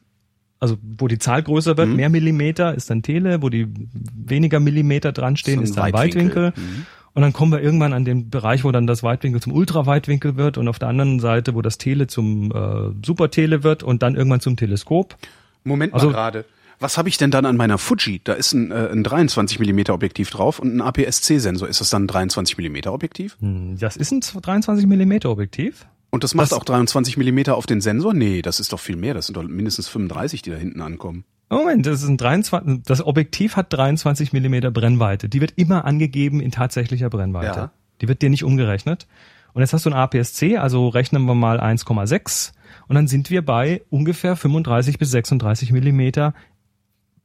[0.59, 1.77] also wo die Zahl größer Mhm.
[1.77, 3.67] wird, mehr Millimeter, ist dann Tele, wo die
[4.15, 6.47] weniger Millimeter dran stehen, ist dann Weitwinkel.
[6.47, 6.83] Weitwinkel.
[7.13, 10.57] Und dann kommen wir irgendwann an den Bereich, wo dann das Weitwinkel zum Ultraweitwinkel wird
[10.57, 14.39] und auf der anderen Seite, wo das Tele zum äh, Supertele wird und dann irgendwann
[14.39, 15.15] zum Teleskop.
[15.63, 16.45] Moment Also- mal gerade.
[16.79, 18.21] Was habe ich denn dann an meiner Fuji?
[18.23, 21.67] Da ist ein, äh, ein 23 mm Objektiv drauf und ein APS-C-Sensor.
[21.67, 23.37] Ist das dann ein 23 mm Objektiv?
[23.41, 25.85] Hm, Das ist ein 23 Millimeter Objektiv.
[26.11, 28.13] Und das macht Das- auch 23 mm auf den Sensor?
[28.13, 29.13] Nee, das ist doch viel mehr.
[29.13, 31.25] Das sind doch mindestens 35, die da hinten ankommen.
[31.51, 35.27] Moment, das ist ein 23, das Objektiv hat 23 Millimeter Brennweite.
[35.29, 37.45] Die wird immer angegeben in tatsächlicher Brennweite.
[37.59, 37.71] Ja.
[38.01, 39.07] Die wird dir nicht umgerechnet.
[39.53, 42.53] Und jetzt hast du ein APS-C, also rechnen wir mal 1,6
[42.87, 46.35] und dann sind wir bei ungefähr 35 bis 36 Millimeter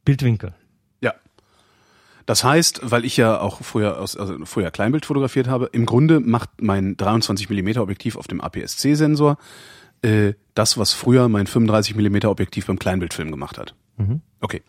[0.05, 0.53] Bildwinkel.
[1.01, 1.13] Ja.
[2.25, 6.19] Das heißt, weil ich ja auch früher aus, also früher Kleinbild fotografiert habe, im Grunde
[6.19, 9.37] macht mein 23 mm Objektiv auf dem APS-C-Sensor
[10.01, 13.75] äh, das, was früher mein 35 mm Objektiv beim Kleinbildfilm gemacht hat.
[14.41, 14.61] Okay.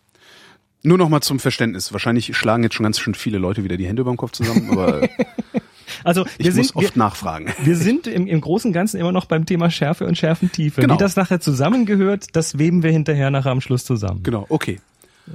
[0.83, 1.91] Nur noch mal zum Verständnis.
[1.91, 4.69] Wahrscheinlich schlagen jetzt schon ganz schön viele Leute wieder die Hände über dem Kopf zusammen,
[4.71, 5.07] aber
[6.03, 7.53] Also ich wir muss sind, wir, oft nachfragen.
[7.63, 10.81] wir sind im, im Großen und Ganzen immer noch beim Thema Schärfe und Schärfentiefe.
[10.81, 10.93] Genau.
[10.93, 14.23] Wie das nachher zusammengehört, das weben wir hinterher nachher am Schluss zusammen.
[14.23, 14.79] Genau, okay.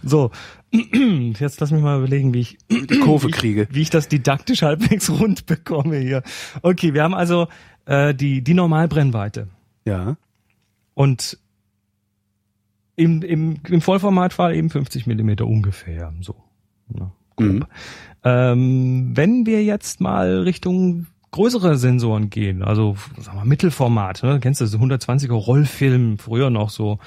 [0.02, 0.30] So,
[0.72, 3.68] jetzt lass mich mal überlegen, wie ich Die Kurve kriege.
[3.70, 6.22] wie ich das didaktisch halbwegs rund bekomme hier.
[6.62, 7.48] Okay, wir haben also
[7.86, 9.48] äh, die, die Normalbrennweite.
[9.84, 10.16] Ja.
[10.94, 11.38] Und
[12.96, 16.12] im, im, im Vollformatfall eben 50 Millimeter ungefähr.
[16.20, 16.36] So.
[16.94, 17.48] Ja, grob.
[17.48, 17.64] Mhm.
[18.24, 24.38] Ähm, wenn wir jetzt mal Richtung größere Sensoren gehen, also sagen wir Mittelformat, ne?
[24.40, 26.98] kennst du das 120er Rollfilm, früher noch so,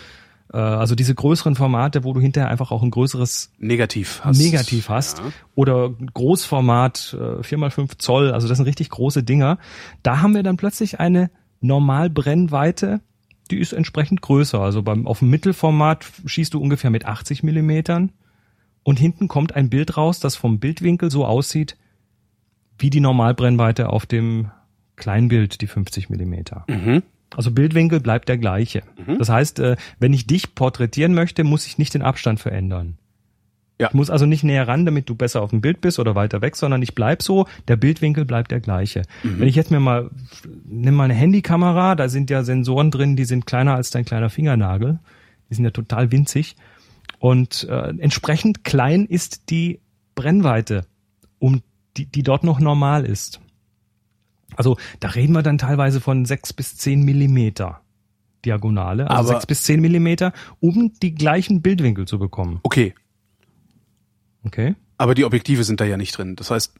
[0.57, 4.37] also diese größeren Formate, wo du hinterher einfach auch ein größeres Negativ hast.
[4.37, 5.25] Negativ hast Ja.
[5.55, 9.57] oder Großformat äh, 4x5 Zoll, also das sind richtig große Dinger.
[10.03, 11.31] Da haben wir dann plötzlich eine
[11.61, 13.01] Normalbrennweite,
[13.51, 14.59] die ist entsprechend größer.
[14.59, 18.11] Also beim auf dem Mittelformat schießt du ungefähr mit 80 Millimetern
[18.83, 21.77] und hinten kommt ein Bild raus, das vom Bildwinkel so aussieht
[22.77, 24.51] wie die Normalbrennweite auf dem
[24.95, 26.65] Kleinbild, die 50 Millimeter.
[26.67, 27.03] Mhm.
[27.35, 28.83] Also Bildwinkel bleibt der gleiche.
[29.17, 32.97] Das heißt, äh, wenn ich dich porträtieren möchte, muss ich nicht den Abstand verändern.
[33.79, 33.87] Ja.
[33.87, 36.41] Ich muss also nicht näher ran, damit du besser auf dem Bild bist oder weiter
[36.41, 39.01] weg, sondern ich bleib so, der Bildwinkel bleibt der gleiche.
[39.23, 40.09] Wenn ich jetzt mir mal,
[40.63, 44.29] nimm mal eine Handykamera, da sind ja Sensoren drin, die sind kleiner als dein kleiner
[44.29, 44.99] Fingernagel.
[45.49, 46.55] Die sind ja total winzig.
[47.19, 49.81] Und äh, entsprechend klein ist die
[50.15, 50.85] Brennweite,
[51.39, 51.61] um
[51.97, 53.41] die, die dort noch normal ist.
[54.57, 57.81] Also da reden wir dann teilweise von sechs bis zehn Millimeter
[58.45, 62.59] Diagonale, also Aber- sechs bis zehn Millimeter, um die gleichen Bildwinkel zu bekommen.
[62.63, 62.93] Okay.
[64.43, 64.75] Okay?
[64.97, 66.35] Aber die Objektive sind da ja nicht drin.
[66.35, 66.73] Das heißt,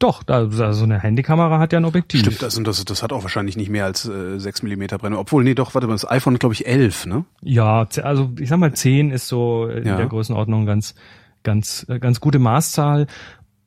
[0.00, 2.20] Doch, da, so eine Handykamera hat ja ein Objektiv.
[2.20, 5.18] stimmt das und das, das hat auch wahrscheinlich nicht mehr als äh, 6 mm Brennweite.
[5.18, 7.24] Obwohl, nee, doch, warte mal, das iPhone glaube ich 11, ne?
[7.40, 9.96] Ja, also ich sag mal, 10 ist so in Ja.
[9.96, 10.96] der Größenordnung ganz,
[11.44, 13.06] ganz, äh, ganz gute Maßzahl.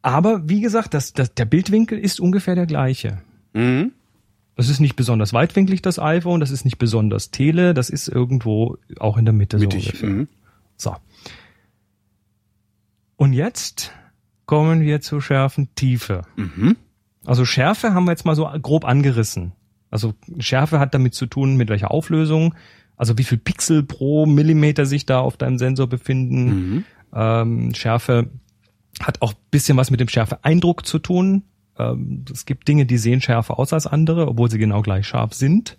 [0.08, 3.18] Aber wie gesagt, das, das, der Bildwinkel ist ungefähr der gleiche.
[3.52, 3.92] Mhm.
[4.56, 8.78] Das ist nicht besonders weitwinklig, das iPhone, das ist nicht besonders tele, das ist irgendwo
[9.00, 9.84] auch in der Mitte Mittig.
[9.84, 10.10] so ungefähr.
[10.10, 10.28] Mhm.
[10.78, 10.96] So.
[13.18, 13.92] Und jetzt
[14.46, 16.22] kommen wir zur Schärfentiefe.
[16.38, 16.78] Mhm.
[17.26, 19.52] Also Schärfe haben wir jetzt mal so grob angerissen.
[19.90, 22.56] Also Schärfe hat damit zu tun, mit welcher Auflösung,
[22.96, 26.46] also wie viel Pixel pro Millimeter sich da auf deinem Sensor befinden.
[26.46, 26.84] Mhm.
[27.14, 28.30] Ähm, Schärfe
[29.02, 31.44] hat auch bisschen was mit dem Schärfeeindruck zu tun.
[31.78, 35.34] Ähm, es gibt Dinge, die sehen schärfer aus als andere, obwohl sie genau gleich scharf
[35.34, 35.78] sind.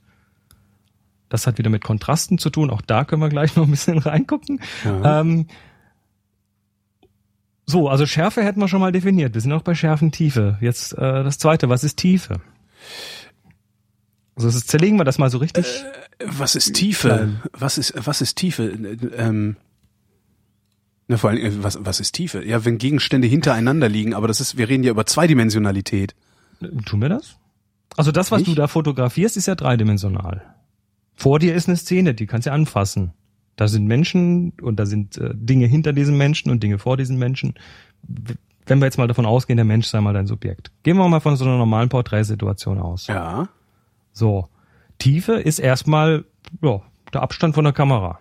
[1.28, 2.70] Das hat wieder mit Kontrasten zu tun.
[2.70, 4.60] Auch da können wir gleich noch ein bisschen reingucken.
[4.84, 5.20] Ja.
[5.20, 5.46] Ähm,
[7.66, 9.34] so, also Schärfe hätten wir schon mal definiert.
[9.34, 10.56] Wir sind auch bei Schärfentiefe.
[10.60, 12.40] Jetzt äh, das zweite, was ist Tiefe?
[14.36, 15.66] Also das zerlegen wir das mal so richtig.
[16.24, 17.42] Was ist Tiefe?
[17.52, 18.70] Was ist, was ist Tiefe?
[19.16, 19.56] Ähm,
[21.08, 22.44] na, vor allem, was, was ist Tiefe?
[22.44, 26.14] Ja, wenn Gegenstände hintereinander liegen, aber das ist, wir reden ja über Zweidimensionalität.
[26.84, 27.38] Tun wir das?
[27.96, 28.50] Also das, was Nicht?
[28.50, 30.42] du da fotografierst, ist ja dreidimensional.
[31.16, 33.12] Vor dir ist eine Szene, die kannst du anfassen.
[33.56, 37.18] Da sind Menschen und da sind äh, Dinge hinter diesen Menschen und Dinge vor diesen
[37.18, 37.54] Menschen.
[38.66, 40.70] Wenn wir jetzt mal davon ausgehen, der Mensch sei mal dein Subjekt.
[40.82, 43.06] Gehen wir mal von so einer normalen Porträtsituation aus.
[43.06, 43.48] Ja.
[44.12, 44.48] So.
[44.98, 46.24] Tiefe ist erstmal
[46.62, 48.20] ja, der Abstand von der Kamera.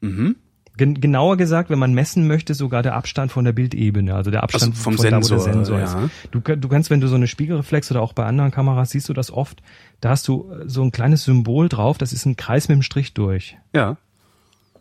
[0.00, 0.36] Mhm.
[0.76, 4.42] Gen genauer gesagt, wenn man messen möchte, sogar der Abstand von der Bildebene, also der
[4.42, 5.84] Abstand Also vom von da, wo Sensor, der Sensor ja.
[5.84, 6.12] ist.
[6.32, 9.12] Du, du kannst, wenn du so eine Spiegelreflex oder auch bei anderen Kameras siehst du
[9.12, 9.62] das oft,
[10.00, 12.82] da hast du äh, so ein kleines Symbol drauf, das ist ein Kreis mit einem
[12.82, 13.56] Strich durch.
[13.72, 13.96] Ja.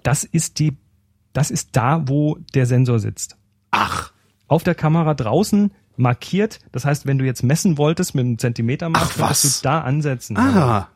[0.02, 0.76] Das ist die,
[1.32, 3.38] das ist da, wo der Sensor sitzt.
[3.70, 4.12] Ach,
[4.48, 9.16] Auf der Kamera draußen markiert, das heißt, wenn du jetzt messen wolltest mit einem was?
[9.16, 10.38] könntest du da ansetzen.
[10.38, 10.88] ah.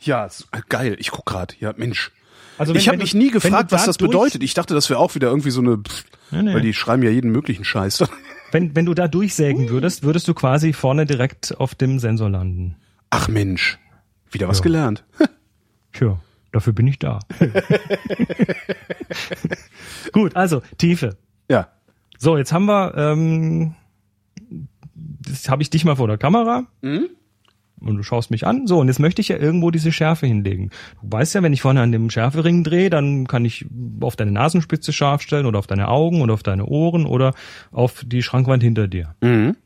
[0.00, 0.28] Ja,
[0.68, 0.96] geil.
[0.98, 1.56] Ich guck grad.
[1.60, 2.12] Ja, Mensch.
[2.58, 4.42] Also wenn- ich habe mich nie gefragt, was da das bedeutet.
[4.42, 6.54] Ich dachte, das wäre auch wieder irgendwie so eine, pff, Nee, nee.
[6.54, 8.04] weil die schreiben ja jeden möglichen Scheiß.
[8.52, 12.76] Wenn, wenn du da durchsägen würdest, würdest du quasi vorne direkt auf dem Sensor landen.
[13.10, 13.80] Ach Mensch,
[14.30, 14.62] wieder was Ja.
[14.62, 15.02] gelernt.
[15.92, 16.20] Tja,
[16.52, 17.18] dafür bin ich da.
[20.12, 21.16] Gut, also Tiefe.
[21.50, 21.66] Ja.
[22.16, 23.74] So, jetzt haben wir, ähm,
[24.94, 26.68] das habe ich dich mal vor der Kamera.
[27.84, 28.66] Und du schaust mich an.
[28.66, 30.70] So, und jetzt möchte ich ja irgendwo diese Schärfe hinlegen.
[31.02, 33.66] Du weißt ja, wenn ich vorne an dem Schärfering drehe, dann kann ich
[34.00, 37.34] auf deine Nasenspitze scharf stellen oder auf deine Augen oder auf deine Ohren oder
[37.70, 39.14] auf die Schrankwand hinter dir.
[39.20, 39.56] Mhm.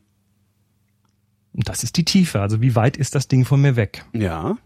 [1.53, 2.41] Und das ist die Tiefe.
[2.41, 4.05] Also wie weit ist das Ding von mir weg?
[4.13, 4.57] Ja.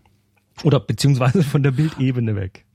[0.64, 2.66] Oder beziehungsweise von der Bildebene weg.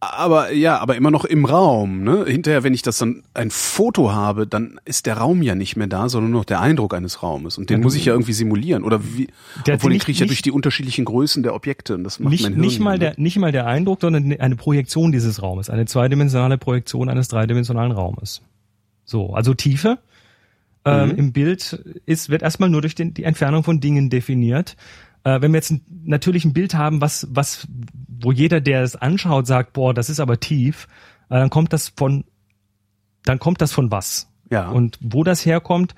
[0.00, 2.04] Aber ja, aber immer noch im Raum.
[2.04, 2.24] Ne?
[2.24, 5.88] Hinterher, wenn ich das dann ein Foto habe, dann ist der Raum ja nicht mehr
[5.88, 7.58] da, sondern nur noch der Eindruck eines Raumes.
[7.58, 8.84] Und den Ja, muss ich ja irgendwie simulieren.
[8.84, 9.26] Oder wie?
[9.66, 11.96] Der- obwohl den kriege ich ja durch die unterschiedlichen Größen der Objekte.
[11.96, 14.54] Und das macht Nicht, mein Hirn nicht, mal der, nicht mal der Eindruck, sondern eine
[14.54, 15.68] Projektion dieses Raumes.
[15.68, 18.42] Eine zweidimensionale Projektion eines dreidimensionalen Raumes.
[19.04, 19.98] So, also Tiefe
[20.84, 24.76] ähm, im Bild ist, wird erstmal nur durch den, die Entfernung von Dingen definiert.
[25.24, 27.66] Äh, wenn wir jetzt natürlich ein Bild haben, was, was,
[28.20, 30.86] wo jeder, der es anschaut, sagt, boah, das ist aber tief,
[31.30, 32.24] äh, dann kommt das von,
[33.24, 34.30] dann kommt das von was?
[34.50, 34.68] Ja.
[34.70, 35.94] Und wo das herkommt,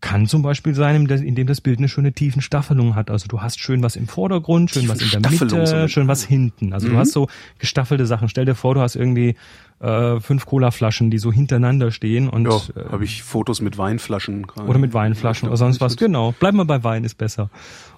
[0.00, 3.08] kann zum Beispiel sein, indem- das Bild eine schöne tiefen Staffelung hat.
[3.08, 6.72] Also du hast schön was im Vordergrund, schön was in der Mitte, schön was hinten.
[6.72, 7.28] Also du hast so
[7.60, 8.28] gestaffelte Sachen.
[8.28, 9.36] Stell dir vor, du hast irgendwie
[9.78, 14.44] äh, fünf Colaflaschen, die so hintereinander stehen und Ja, äh, habe ich Fotos mit Weinflaschen.
[14.48, 14.68] gerade.
[14.68, 15.96] oder mit Weinflaschen oder sonst was.
[15.96, 17.48] Genau, bleib mal bei Wein ist besser.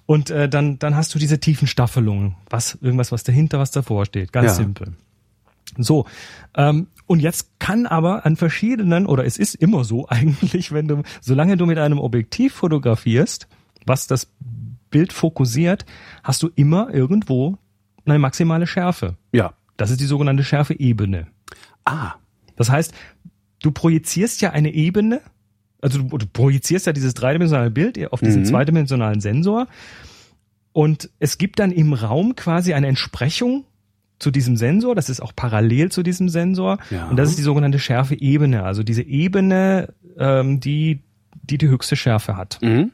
[0.07, 4.05] Und äh, dann dann hast du diese tiefen Staffelungen, was irgendwas was dahinter, was davor
[4.05, 4.55] steht, ganz Ja.
[4.55, 4.93] simpel.
[5.79, 6.07] So,
[6.57, 11.03] ähm, und jetzt kann aber an verschiedenen, oder es ist immer so eigentlich, wenn du,
[11.21, 13.49] solange du mit einem Objektiv fotografierst,
[13.87, 14.29] was das
[14.90, 15.85] Bild fokussiert,
[16.23, 17.59] hast du immer irgendwo
[18.05, 19.17] eine maximale Schärfe.
[19.33, 19.55] Ja.
[19.77, 21.27] Das ist die sogenannte Schärfeebene.
[21.85, 22.12] Ah.
[22.57, 22.95] Das heißt,
[23.62, 25.21] du projizierst ja eine Ebene,
[25.85, 28.47] also du, du projizierst ja dieses dreidimensionale Bild auf diesen Mhm.
[28.47, 29.66] zweidimensionalen Sensor
[30.73, 33.64] und es gibt dann im Raum quasi eine Entsprechung
[34.18, 37.09] zu diesem Sensor, das ist auch parallel zu diesem Sensor Ja.
[37.09, 41.01] und das ist die sogenannte Schärfeebene, also diese Ebene, ähm, die,
[41.42, 42.59] die die höchste Schärfe hat.
[42.62, 42.90] Mhm.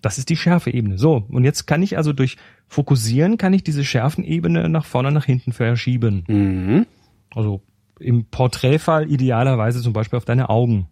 [0.00, 0.98] Das ist die Schärfeebene.
[0.98, 5.26] So, und jetzt kann ich also durch Fokussieren, kann ich diese Schärfenebene nach vorne, nach
[5.26, 6.24] hinten verschieben.
[6.26, 6.86] Mhm.
[7.34, 7.62] Also
[8.00, 10.88] im Porträtfall idealerweise zum Beispiel auf deine Augen.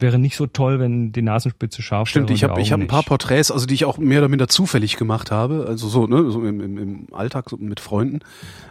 [0.00, 2.36] Wäre nicht so toll, wenn die Nasenspitze scharf Stimmt, wäre.
[2.36, 3.04] ich und habe ich hab ein paar.
[3.04, 6.44] Porträts, also die ich auch mehr oder minder zufällig gemacht habe, also so, ne, so
[6.44, 8.20] im, im, im Alltag so mit Freunden,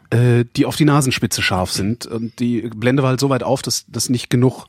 [0.10, 2.06] äh, die auf die Nasenspitze scharf sind.
[2.06, 4.66] Und die Blende war halt so weit auf, dass das nicht genug,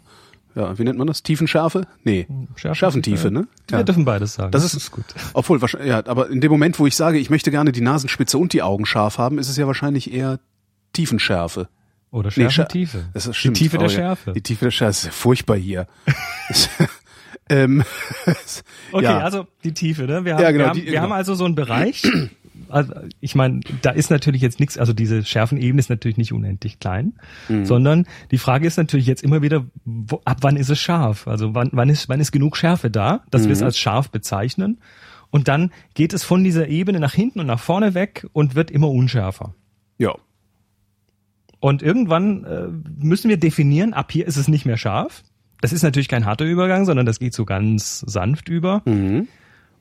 [0.55, 1.25] ja, wie nennt man das?
[1.25, 1.89] Tiefenschärfe?
[2.05, 2.27] Nee.
[2.55, 2.75] Schärfentiefe.
[2.77, 3.49] Schärfentiefe, ne?
[3.69, 4.53] Wir dürfen beides sagen.
[4.53, 5.05] Das ist, gut.
[5.33, 8.39] Obwohl, wahrscheinlich, ja, aber in dem Moment, wo ich sage, ich möchte gerne die Nasenspitze
[8.39, 10.39] und die Augen scharf haben, ist es ja wahrscheinlich eher
[10.93, 11.69] Tiefenschärfe.
[12.15, 13.05] Oder Nee, Schärfentiefe.
[13.13, 13.57] Das ist die stimmt.
[13.57, 13.91] Tiefe der Oh.
[13.91, 14.33] Schärfe.
[14.33, 15.87] Die Tiefe der Schärfe ist ja furchtbar hier.
[17.49, 17.83] ähm,
[18.93, 19.19] Okay, ja.
[19.19, 20.25] also die Tiefe, ne?
[20.25, 21.03] Wir haben, Ja, genau, wir haben, die- wir genau.
[21.03, 22.03] haben also so einen Bereich.
[22.69, 26.79] Also ich meine, da ist natürlich jetzt nichts, also diese Schärfenebene ist natürlich nicht unendlich
[26.79, 27.15] klein,
[27.49, 27.67] Mhm.
[27.67, 31.27] sondern die Frage ist natürlich jetzt immer wieder, wo, ab wann ist es scharf?
[31.29, 33.67] Also wann, wann ist wann ist genug Schärfe da, dass wir es Mhm.
[33.67, 34.79] als scharf bezeichnen?
[35.31, 38.71] Und dann geht es von dieser Ebene nach hinten und nach vorne weg und wird
[38.71, 39.55] immer unschärfer.
[39.99, 40.15] ja.
[41.65, 42.67] Und irgendwann äh,
[42.99, 45.23] müssen wir definieren, ab hier ist es nicht mehr scharf.
[45.63, 48.83] Das ist natürlich kein harter Übergang, sondern das geht so ganz sanft über.
[48.85, 49.29] Mhm.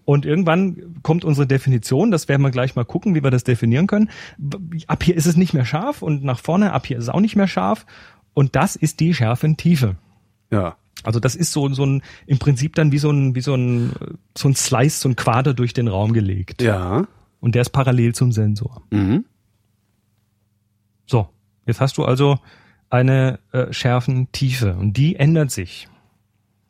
[0.05, 3.87] Und irgendwann kommt unsere Definition, das werden wir gleich mal gucken, wie wir das definieren
[3.87, 4.09] können.
[4.87, 7.19] Ab hier ist es nicht mehr scharf und nach vorne, ab hier ist es auch
[7.19, 7.85] nicht mehr scharf.
[8.33, 9.97] Und das ist die Schärfentiefe.
[10.51, 10.77] Ja.
[11.03, 13.91] Also das ist so, so ein, im Prinzip dann wie so ein, wie so ein,
[14.37, 16.61] so ein Slice, so ein Quader durch den Raum gelegt.
[16.61, 17.07] Ja.
[17.41, 18.83] Und der ist parallel zum Sensor.
[18.89, 19.25] Mhm.
[21.65, 22.39] Jetzt hast du also
[22.89, 25.87] eine äh, Schärfentiefe und die ändert sich.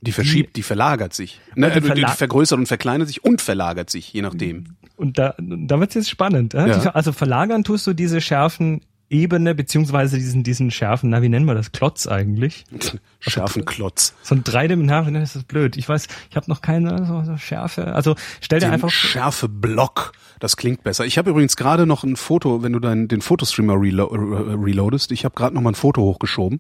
[0.01, 1.39] Die verschiebt, die, verlagert sich.
[1.55, 4.75] Ne, die die, die verla- vergrößert und verkleinert sich und verlagert sich, je nachdem.
[4.97, 6.53] Und da, da wird's jetzt spannend.
[6.53, 6.67] Äh?
[6.67, 6.77] Ja.
[6.77, 8.81] Die- Also verlagern tust du diese Schärfenebene
[9.13, 12.65] Ebene beziehungsweise diesen diesen schärfen, na wie nennen wir das Klotz eigentlich?
[13.19, 14.13] Scharfen Klotz.
[14.23, 15.77] So ein dreidimensional, das ist blöd.
[15.77, 17.93] Ich weiß, ich habe noch keine so, so Schärfe.
[17.93, 20.11] Also stell dir Den einfach Schärfe Block.
[20.39, 21.05] Das klingt besser.
[21.05, 25.11] Ich habe übrigens gerade noch ein Foto, wenn du deinen den Fotostreamer relo äh, reloadest.
[25.11, 26.59] Ich habe gerade noch mal ein Foto hochgeschoben.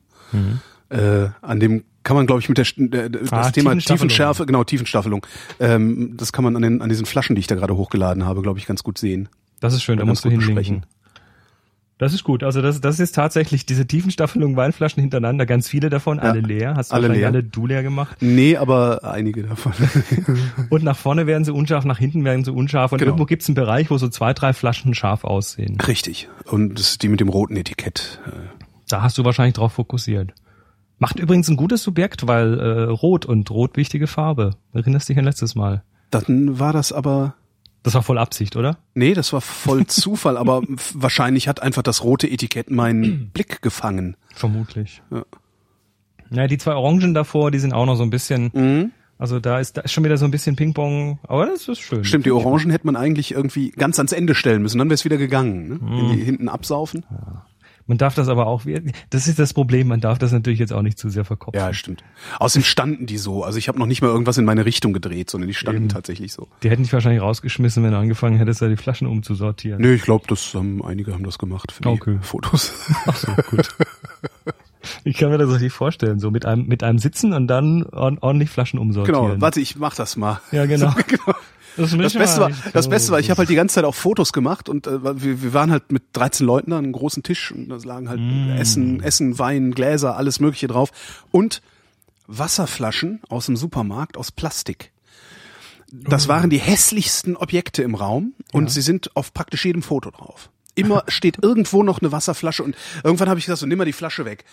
[0.89, 3.75] Äh, an dem kann man, glaube ich, mit der, der das Ah, Thema.
[3.77, 5.25] Tiefenschärfe, genau Tiefenstaffelung.
[5.59, 8.41] Ähm, das kann man an, den, an diesen Flaschen, die ich da gerade hochgeladen habe,
[8.41, 9.29] glaube ich, ganz gut sehen.
[9.59, 10.55] Das ist schön, da musst du gut hinlinken.
[10.55, 10.85] besprechen.
[11.99, 12.43] Das ist gut.
[12.43, 16.73] Also das, das ist tatsächlich diese Tiefenstaffelung Weinflaschen hintereinander, ganz viele davon, alle leer.
[16.75, 17.27] Hast du alle leer.
[17.27, 18.17] alle du leer gemacht.
[18.19, 19.73] Nee, aber einige davon.
[20.69, 22.91] Und nach vorne werden sie unscharf, nach hinten werden sie unscharf.
[22.91, 23.11] Und Genau.
[23.11, 25.77] irgendwo gibt's einen Bereich, wo so zwei, drei Flaschen scharf aussehen.
[25.87, 26.29] Richtig.
[26.45, 28.19] Und das ist die mit dem roten Etikett.
[28.25, 28.31] Äh,
[28.89, 30.33] Da hast du wahrscheinlich drauf fokussiert.
[30.97, 34.51] Macht übrigens ein gutes Subjekt, weil äh, rot und rot wichtige Farbe.
[34.73, 35.83] Erinnerst dich an letztes Mal.
[36.11, 37.35] Dann war das aber
[37.83, 38.77] Das war voll Absicht, oder?
[38.95, 40.61] Nee, das war voll Zufall, aber
[40.93, 44.15] wahrscheinlich hat einfach das rote Etikett meinen Blick gefangen.
[44.33, 45.01] Vermutlich.
[45.11, 45.23] Ja.
[46.31, 48.91] Ja, die zwei Orangen davor, die sind auch noch so ein bisschen, Mhm.
[49.19, 52.03] also da ist, da ist schon wieder so ein bisschen Ping-Pong, aber das ist schön.
[52.05, 55.05] Stimmt, die Orangen hätte man eigentlich irgendwie ganz ans Ende stellen müssen, dann wäre es
[55.05, 55.67] wieder gegangen.
[55.67, 55.75] Ne?
[55.75, 56.15] Mhm.
[56.17, 57.05] die hinten absaufen.
[57.85, 58.63] Man darf das aber auch,
[59.09, 61.59] das ist das Problem, man darf das natürlich jetzt auch nicht zu sehr verkopfen.
[61.59, 62.03] Ja, stimmt.
[62.39, 63.43] Außerdem standen die so.
[63.43, 66.31] Also ich habe noch nicht mal irgendwas in meine Richtung gedreht, sondern die standen tatsächlich
[66.33, 66.47] so.
[66.63, 69.81] Die hätten dich wahrscheinlich rausgeschmissen, wenn du angefangen hättest, da die Flaschen umzusortieren.
[69.81, 72.17] Nö, ich glaube, das haben einige haben das gemacht für die Okay.
[72.21, 72.71] Fotos.
[75.05, 78.21] Ich kann mir das richtig vorstellen, so mit einem, mit einem Sitzen und dann ord-
[78.21, 79.27] ordentlich Flaschen umsortieren.
[79.29, 80.41] genau, warte, ich mach das mal.
[80.51, 80.93] Ja, genau.
[81.77, 84.33] Das, Das Beste war, das Beste war, ich habe halt die ganze Zeit auch Fotos
[84.33, 87.69] gemacht und äh, wir, wir waren halt mit 13 Leuten an einem großen Tisch und
[87.69, 88.19] da lagen halt
[88.59, 90.91] Essen, Essen, Wein, Gläser, alles Mögliche drauf
[91.31, 91.61] und
[92.27, 94.91] Wasserflaschen aus dem Supermarkt aus Plastik.
[95.91, 100.49] Das waren die hässlichsten Objekte im Raum und sie sind auf praktisch jedem Foto drauf.
[100.75, 103.93] Immer steht irgendwo noch eine Wasserflasche und irgendwann habe ich gesagt, so nimm mal die
[103.93, 104.45] Flasche weg.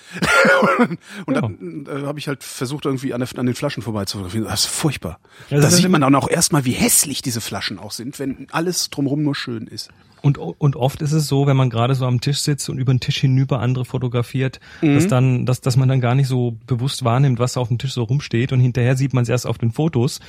[1.27, 4.19] und dann äh, habe ich halt versucht, irgendwie an, der, an den Flaschen vorbei zu
[4.19, 4.45] fotografieren.
[4.45, 5.19] Das ist furchtbar.
[5.49, 8.47] Ja, das da sieht man dann auch erstmal, wie hässlich diese Flaschen auch sind, wenn
[8.51, 9.91] alles drumherum nur schön ist.
[10.23, 12.93] Und, und oft ist es so, wenn man gerade so am Tisch sitzt und über
[12.93, 17.05] den Tisch hinüber andere fotografiert, dass dann, dass, dass man dann gar nicht so bewusst
[17.05, 19.73] wahrnimmt, was auf dem Tisch so rumsteht und hinterher sieht man es erst auf den
[19.73, 20.21] Fotos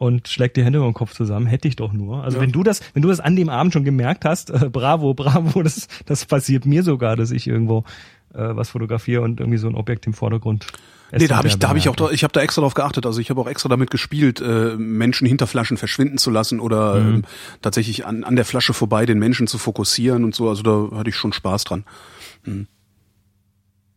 [0.00, 1.44] und schlägt die Hände über den Kopf zusammen.
[1.44, 2.24] Hätte ich doch nur.
[2.24, 5.12] Also wenn du das, wenn du das an dem Abend schon gemerkt hast, äh, bravo,
[5.14, 7.84] bravo, das, das passiert mir sogar, dass ich irgendwo
[8.32, 10.66] äh, was fotografiere und irgendwie so ein Objekt im Vordergrund.
[11.12, 13.04] Nee, da habe ich, da habe ich auch, da- ich habe da extra drauf geachtet.
[13.04, 16.96] Also ich habe auch extra damit gespielt, äh, Menschen hinter Flaschen verschwinden zu lassen oder
[16.96, 17.24] ähm,
[17.60, 20.48] tatsächlich an, an der Flasche vorbei den Menschen zu fokussieren und so.
[20.48, 21.84] Also da hatte ich schon Spaß dran.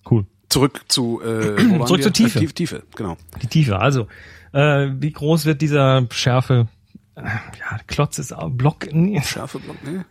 [0.10, 0.26] Cool.
[0.54, 2.02] Zurück zu äh, Zurück wir?
[2.02, 2.38] zur Tiefe.
[2.38, 3.18] Äh, Tiefe, Tiefe, genau.
[3.42, 3.80] Die Tiefe.
[3.80, 4.08] Also,
[4.54, 6.68] äh, wie groß wird dieser Schärfe?
[7.16, 8.88] äh, Ja, Klotz ist auch Block.
[8.94, 9.22] nee.
[9.22, 10.06] Schärfe Block, ne?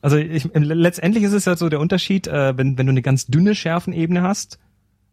[0.00, 3.26] Also ich, letztendlich ist es ja so der Unterschied, äh, wenn, wenn du eine ganz
[3.26, 4.60] dünne Schärfenebene hast,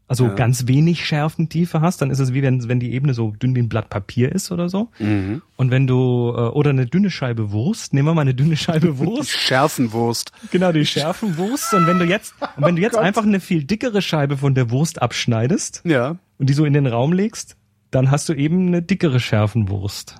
[0.07, 0.33] also Ja.
[0.35, 3.59] ganz wenig Schärfentiefe hast, dann ist es wie wenn, wenn die Ebene so dünn wie
[3.61, 4.89] ein Blatt Papier ist oder so.
[4.99, 5.41] Mhm.
[5.55, 8.87] Und wenn du, äh, oder eine dünne Scheibe Wurst, nehmen wir mal eine dünne Scheibe
[8.93, 10.31] Die Wurst, Schärfenwurst.
[10.51, 11.73] genau, die Schärfenwurst.
[11.73, 14.69] Und wenn du jetzt, und wenn du jetzt einfach eine viel dickere Scheibe von der
[14.71, 16.17] Wurst abschneidest Ja.
[16.37, 17.55] und die so in den Raum legst,
[17.91, 20.17] dann hast du eben eine dickere Schärfenwurst.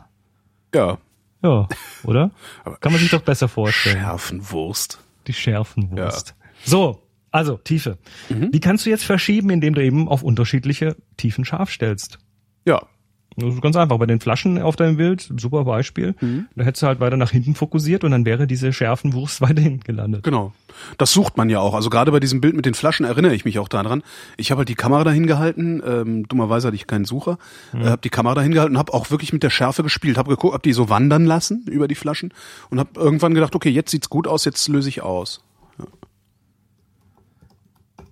[0.74, 0.98] Ja.
[1.44, 1.68] Ja,
[2.04, 2.32] oder?
[2.80, 3.98] Kann man sich doch besser vorstellen.
[4.00, 5.00] Schärfenwurst.
[5.28, 6.34] Die Schärfenwurst.
[6.64, 7.02] So,
[7.36, 7.98] also Tiefe.
[8.30, 12.18] Die kannst du jetzt verschieben, indem du eben auf unterschiedliche Tiefen scharf stellst.
[12.64, 12.82] Ja.
[13.36, 13.98] Das ist ganz einfach.
[13.98, 16.16] Bei den Flaschen auf deinem Bild, super Beispiel.
[16.56, 20.24] Da hättest du halt weiter nach hinten fokussiert und dann wäre diese Schärfenwurst weiterhin gelandet.
[20.24, 20.54] Genau.
[20.98, 21.74] Das sucht man ja auch.
[21.74, 24.02] Also gerade bei diesem Bild mit den Flaschen erinnere ich mich auch daran.
[24.38, 25.84] Ich habe halt die Kamera dahin gehalten.
[25.86, 27.38] Ähm, dummerweise hatte ich keinen Sucher.
[27.74, 30.18] Äh, habe die Kamera dahin gehalten und habe auch wirklich mit der Schärfe gespielt.
[30.18, 32.34] Habe geguckt, hab die so wandern lassen über die Flaschen
[32.70, 35.42] und habe irgendwann gedacht, okay, jetzt sieht's gut aus, jetzt löse ich aus.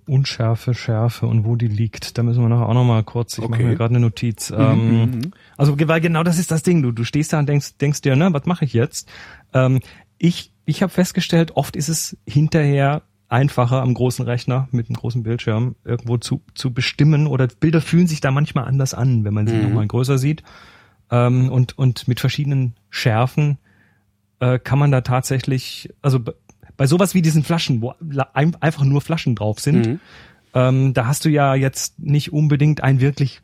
[0.08, 2.18] Unschärfe, Schärfe und wo die liegt.
[2.18, 3.64] Da müssen wir nachher auch noch mal kurz, ich mache Okay.
[3.70, 4.54] mir gerade eine Notiz.
[4.56, 6.82] ähm, also weil genau das ist das Ding.
[6.82, 9.10] Du, du stehst da und denkst, denkst dir, ne, was mache ich jetzt?
[9.54, 9.80] Ähm,
[10.18, 15.24] ich ich habe festgestellt, oft ist es hinterher einfacher am großen Rechner mit einem großen
[15.24, 19.48] Bildschirm irgendwo zu, zu bestimmen oder Bilder fühlen sich da manchmal anders an, wenn man
[19.48, 20.44] sie nochmal größer sieht.
[21.12, 23.58] Ähm, und, und mit verschiedenen Schärfen
[24.40, 26.20] äh, kann man da tatsächlich, also
[26.78, 27.94] bei sowas wie diesen Flaschen, wo
[28.34, 30.00] einfach nur Flaschen drauf sind,
[30.54, 33.42] ähm, da hast du ja jetzt nicht unbedingt ein wirklich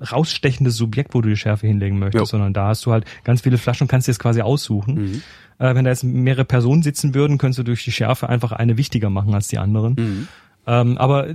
[0.00, 2.26] rausstechendes Subjekt, wo du die Schärfe hinlegen möchtest, Ja.
[2.26, 5.22] sondern da hast du halt ganz viele Flaschen und kannst dir das quasi aussuchen.
[5.58, 8.76] Äh, wenn da jetzt mehrere Personen sitzen würden, könntest du durch die Schärfe einfach eine
[8.76, 10.28] wichtiger machen als die anderen.
[10.66, 11.28] Ähm, aber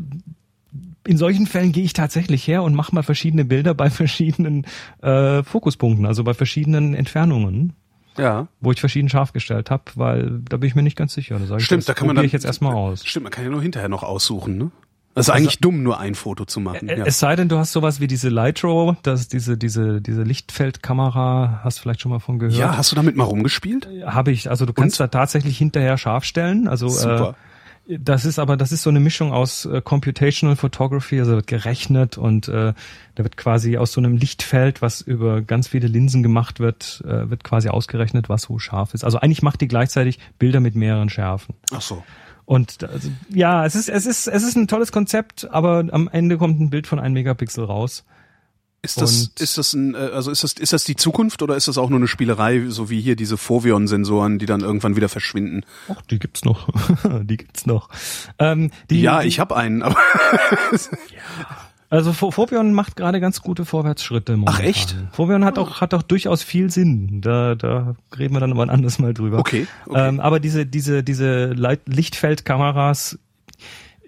[1.07, 4.65] in solchen Fällen gehe ich tatsächlich her und mache mal verschiedene Bilder bei verschiedenen
[5.01, 7.73] äh, Fokuspunkten, also bei verschiedenen Entfernungen.
[8.17, 8.47] Ja.
[8.59, 11.39] wo ich verschieden scharf gestellt habe, weil da bin ich mir nicht ganz sicher.
[11.39, 12.25] Da ich, Stimmt, das da kann man dann.
[12.25, 13.05] ich jetzt erstmal aus.
[13.05, 14.71] Stimmt, man kann ja nur hinterher noch aussuchen, ne?
[15.13, 16.87] Das ist eigentlich dumm, nur ein Foto zu machen.
[16.87, 17.05] Äh, Ja.
[17.05, 21.77] Es sei denn, du hast sowas wie diese Lightro, das diese diese diese Lichtfeldkamera, hast
[21.77, 22.55] du vielleicht schon mal von gehört?
[22.57, 23.87] ja, hast du damit mal rumgespielt?
[24.05, 24.49] habe ich.
[24.49, 26.67] Also du kannst da tatsächlich hinterher scharf stellen.
[26.67, 27.29] Also Super.
[27.31, 27.50] Äh,
[27.99, 32.17] das ist aber das ist so eine Mischung aus äh, Computational Photography, also wird gerechnet
[32.17, 32.73] und äh,
[33.15, 37.29] da wird quasi aus so einem Lichtfeld, was über ganz viele Linsen gemacht wird, äh,
[37.29, 39.03] wird quasi ausgerechnet, was wo scharf ist.
[39.03, 41.55] Also eigentlich macht die gleichzeitig Bilder mit mehreren Schärfen.
[41.71, 42.03] Ach so.
[42.45, 46.37] Und also, ja, es ist es ist es ist ein tolles Konzept, aber am Ende
[46.37, 48.05] kommt ein Bild von einem Megapixel raus.
[48.83, 51.55] Ist das, Und- ist das ein, äh, also ist das, ist das die Zukunft oder
[51.55, 55.07] ist das auch nur eine Spielerei, so wie hier diese Foveon-Sensoren, die dann irgendwann wieder
[55.09, 55.63] verschwinden?
[55.87, 56.67] Ach, die gibt's noch.
[57.21, 57.89] die gibt's noch.
[58.39, 59.97] Ähm, die, ja, die, ich habe einen, aber
[61.91, 64.37] Also Foveon macht gerade ganz gute Vorwärtsschritte.
[64.37, 64.55] Momentan.
[64.61, 64.95] Ach, echt?
[65.11, 67.19] Foveon hat auch hat auch durchaus viel Sinn.
[67.19, 69.39] Da da reden wir dann aber ein anderes Mal drüber.
[69.39, 70.07] Okay, okay.
[70.07, 71.47] Ähm, aber diese diese diese
[71.85, 73.19] Lichtfeldkameras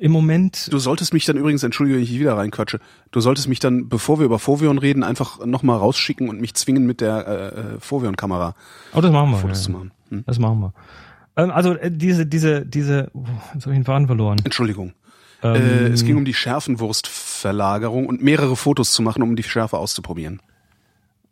[0.04, 2.82] im Moment du solltest mich dann übrigens, entschuldige, wenn ich wieder reinquatsche,
[3.12, 6.86] du solltest mich dann, bevor wir über Foveon reden, einfach nochmal rausschicken und mich zwingen,
[6.86, 8.54] mit der äh, Foveon-Kamera
[8.94, 9.38] Oh, das machen wir.
[9.38, 9.64] Fotos ja.
[9.64, 9.92] zu machen.
[10.10, 10.24] Hm?
[10.26, 10.74] Das machen wir.
[11.38, 13.24] Ähm, also äh, diese diese diese oh,
[13.54, 14.42] jetzt habe ich den Faden verloren.
[14.44, 14.92] Entschuldigung.
[15.42, 19.78] Ähm, Äh, es ging um die Schärfenwurstverlagerung und mehrere Fotos zu machen, um die Schärfe
[19.78, 20.42] auszuprobieren.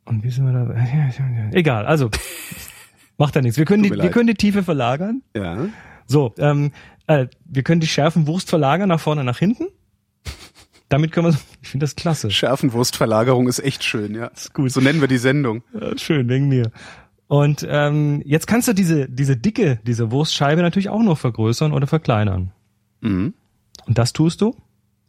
[0.05, 1.51] Und wie sind wir da?
[1.51, 1.85] Egal.
[1.85, 2.09] Also
[3.17, 3.57] macht ja nichts.
[3.57, 5.23] Wir können die wir können die Tiefe verlagern.
[5.35, 5.57] Ja.
[6.11, 6.71] So, ähm,
[7.11, 9.67] äh, wir können die Schärfenwurst verlagern nach vorne, nach hinten.
[10.89, 12.29] Damit können wir, ich finde das klasse.
[12.31, 14.27] Schärfenwurstverlagerung ist echt schön, ja.
[14.27, 14.71] Ist gut.
[14.71, 15.63] So nennen wir die Sendung.
[15.73, 16.71] Ja, schön, wegen mir.
[17.27, 21.87] Und ähm, jetzt kannst du diese, diese Dicke, diese Wurstscheibe natürlich auch noch vergrößern oder
[21.87, 22.51] verkleinern.
[22.99, 23.33] Mhm.
[23.85, 24.53] Und das tust du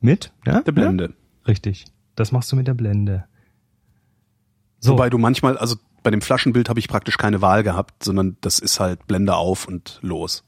[0.01, 0.61] mit ja?
[0.61, 1.05] Der Blende.
[1.05, 1.47] Ja?
[1.49, 1.87] Richtig.
[2.15, 3.25] Das machst du mit der Blende.
[4.79, 8.37] So, Wobei du manchmal, also bei dem Flaschenbild habe ich praktisch keine Wahl gehabt, sondern
[8.41, 10.45] das ist halt Blende auf und los.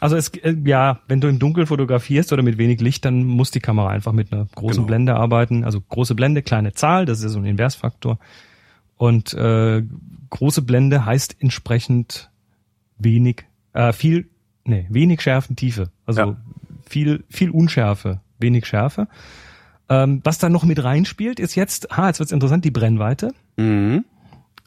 [0.00, 3.50] also es, äh, ja, wenn du im Dunkeln fotografierst oder mit wenig Licht, dann muss
[3.50, 4.86] die Kamera einfach mit einer großen Genau.
[4.86, 5.64] Blende arbeiten.
[5.64, 8.18] Also große Blende, kleine Zahl, das ist ja so ein Inversfaktor.
[8.96, 9.82] Und äh,
[10.30, 12.30] große Blende heißt entsprechend
[12.98, 14.28] wenig, äh, viel,
[14.64, 15.90] nee, wenig Schärfentiefe.
[16.06, 16.36] Also Ja.
[16.86, 19.08] viel, viel Unschärfe, wenig Schärfe.
[19.88, 23.32] Ähm, was da noch mit reinspielt, ist jetzt, ha, jetzt wird's interessant, die Brennweite.
[23.56, 24.04] Mhm.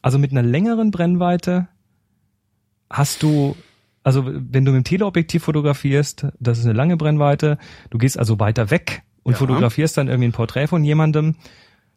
[0.03, 1.67] Also mit einer längeren Brennweite
[2.89, 3.55] hast du,
[4.03, 7.57] also wenn du mit dem Teleobjektiv fotografierst, das ist eine lange Brennweite,
[7.89, 9.37] du gehst also weiter weg und Ja.
[9.39, 11.35] fotografierst dann irgendwie ein Porträt von jemandem,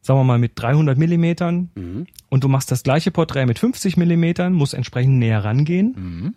[0.02, 2.06] sagen wir mal mit 300 Millimetern Mhm.
[2.30, 6.34] und du machst das gleiche Porträt mit 50 Millimetern, musst entsprechend näher rangehen, Mhm.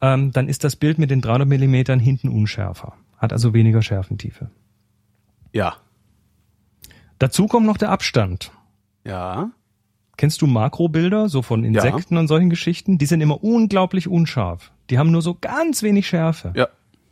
[0.00, 4.50] ähm, dann ist das Bild mit den 300 Millimetern hinten unschärfer, hat also weniger Schärfentiefe.
[5.52, 5.76] Ja.
[7.20, 8.50] Dazu kommt noch der Abstand.
[9.04, 9.50] Ja.
[10.16, 12.98] Kennst du Makrobilder, so von Insekten und solchen Geschichten?
[12.98, 14.72] Die sind immer unglaublich unscharf.
[14.90, 16.52] Die haben nur so ganz wenig Schärfe.
[16.54, 16.68] Ja.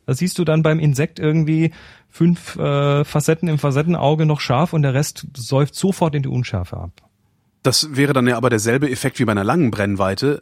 [0.06, 1.72] Da siehst du dann beim Insekt irgendwie
[2.08, 6.76] fünf äh, Facetten im Facettenauge noch scharf und der Rest säuft sofort in die Unschärfe
[6.76, 6.90] ab.
[7.62, 10.40] Das wäre dann ja aber derselbe Effekt wie bei einer langen Brennweite,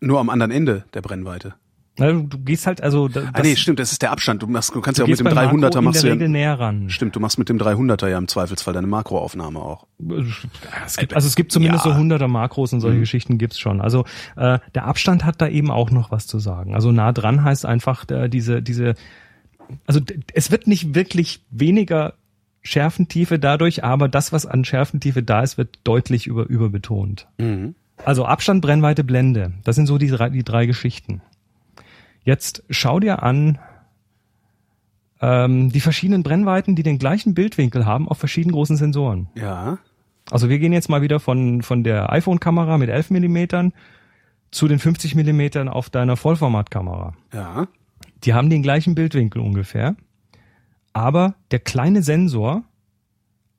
[0.00, 1.54] nur am anderen Ende der Brennweite.
[1.98, 4.42] Na, Du, du gehst halt also da- das, ah nee, stimmt, das ist der Abstand.
[4.42, 6.14] Du, machst, du kannst ja auch mit dem beim 300er Makro in machst du ja,
[6.28, 6.90] näher ran.
[6.90, 9.86] stimmt, du machst mit dem 300er ja im Zweifelsfall deine Makroaufnahme auch.
[10.84, 11.92] Es gibt, also es gibt zumindest Ja.
[11.92, 12.82] so hunderter Makros und Mhm.
[12.82, 13.80] solche Geschichten gibt's schon.
[13.80, 14.04] Also
[14.36, 16.74] äh, der Abstand hat da eben auch noch was zu sagen.
[16.74, 18.94] Also nah dran heißt einfach äh, diese diese
[19.86, 20.00] also
[20.34, 22.12] es wird nicht wirklich weniger
[22.62, 27.26] Schärfentiefe dadurch, aber das, was an Schärfentiefe da ist, wird deutlich über überbetont.
[27.38, 27.74] Mhm.
[28.04, 29.52] Also Abstand, Brennweite, Blende.
[29.64, 31.22] Das sind so die die drei Geschichten.
[32.26, 33.60] Jetzt schau dir an
[35.20, 39.28] ähm, die verschiedenen Brennweiten, die den gleichen Bildwinkel haben auf verschiedenen großen Sensoren.
[39.36, 39.78] Ja.
[40.28, 43.72] Also wir gehen jetzt mal wieder von, von der iPhone-Kamera mit 11 Millimetern
[44.50, 47.14] zu den 50 Millimetern auf deiner Vollformatkamera.
[47.32, 47.68] Ja.
[48.24, 49.94] Die haben den gleichen Bildwinkel ungefähr,
[50.92, 52.64] aber der kleine Sensor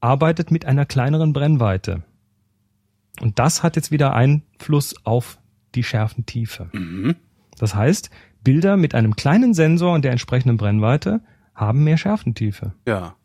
[0.01, 2.03] arbeitet mit einer kleineren Brennweite.
[3.21, 5.39] Und das hat jetzt wieder Einfluss auf
[5.73, 6.69] die Schärfentiefe.
[6.73, 7.15] Mhm.
[7.57, 8.09] Das heißt,
[8.47, 11.19] Bilder mit einem kleinen Sensor und der entsprechenden Brennweite
[11.53, 12.71] haben mehr Schärfentiefe.
[12.87, 13.15] Ja.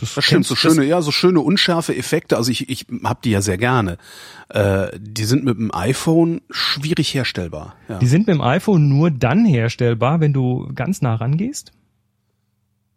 [0.00, 2.36] Das, Das stimmt, so schöne, ja, so schöne unschärfe Effekte.
[2.36, 3.96] Also ich, ich hab die ja sehr gerne.
[4.48, 7.76] Äh, die sind mit dem iPhone schwierig herstellbar.
[7.88, 8.00] Ja.
[8.00, 11.70] Die sind mit dem iPhone nur dann herstellbar, wenn du ganz nah rangehst.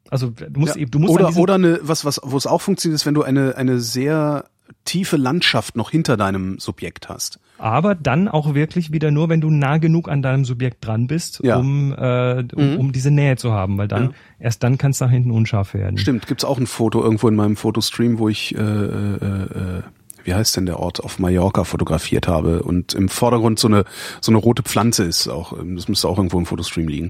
[0.09, 0.82] Also du musst Ja.
[0.82, 3.22] eben, du musst oder oder eine, was was wo es auch funktioniert, ist, wenn du
[3.22, 4.45] eine eine sehr
[4.86, 7.39] tiefe Landschaft noch hinter deinem Subjekt hast.
[7.60, 11.41] Aber dann auch wirklich wieder nur, wenn du nah genug an deinem Subjekt dran bist,
[11.43, 11.57] Ja.
[11.57, 14.10] um, äh, um, um diese Nähe zu haben, weil dann Ja.
[14.39, 15.97] erst dann kann es nach hinten unscharf werden.
[15.97, 19.82] Stimmt, gibt's auch ein Foto irgendwo in meinem Fotostream, wo ich äh, äh, äh,
[20.24, 23.86] wie wie heißt denn der Ort, auf Mallorca fotografiert habe und im Vordergrund so eine,
[24.22, 27.10] so eine rote Pflanze ist auch, ähm, das müsste auch irgendwo im Fotostream liegen.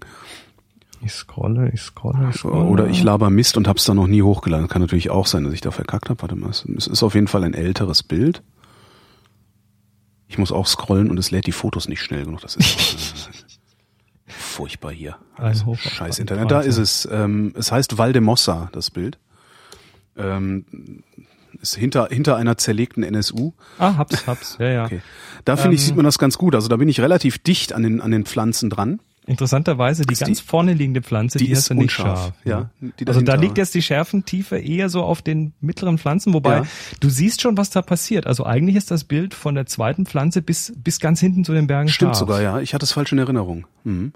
[1.03, 2.65] Ich scrolle, ich scrolle, ich scrolle.
[2.65, 4.67] Oder ich laber Mist und hab's da noch nie hochgeladen.
[4.67, 6.21] Kann natürlich auch sein, dass ich da verkackt habe.
[6.21, 8.41] Warte mal, es ist auf jeden Fall ein älteres Bild.
[10.29, 12.41] Ich muss auch scrollen und es lädt die Fotos nicht schnell genug.
[12.41, 13.27] Das ist
[14.27, 15.17] äh, furchtbar hier.
[15.65, 16.51] Hoch Scheiß Internet.
[16.51, 17.07] Da ist es.
[17.11, 19.17] Ähm, es heißt Valdemossa, das Bild.
[20.15, 21.03] Ähm,
[21.61, 23.53] ist hinter, hinter einer zerlegten NSU.
[23.79, 24.85] Ah, hab's, hab's, ja, ja.
[24.85, 25.01] Okay.
[25.45, 26.55] Da finde ich, Ähm, sieht man das ganz gut.
[26.55, 28.99] Also da bin ich relativ dicht an den, an den Pflanzen dran.
[29.29, 32.33] Interessanterweise, die Ist die- ganz vorne liegende Pflanze, die, die ist du nicht scharf.
[32.45, 32.69] ja.
[32.81, 36.65] Die also da liegt jetzt die Schärfentiefe eher so auf den mittleren Pflanzen, wobei Ja.
[36.99, 38.25] du siehst schon, was da passiert.
[38.25, 41.67] Also eigentlich ist das Bild von der zweiten Pflanze bis, bis ganz hinten zu den
[41.67, 42.19] Bergen Stimmt scharf.
[42.19, 42.59] sogar, ja.
[42.59, 43.67] Ich hatte es falsch in Erinnerung.
[43.83, 44.13] Mhm.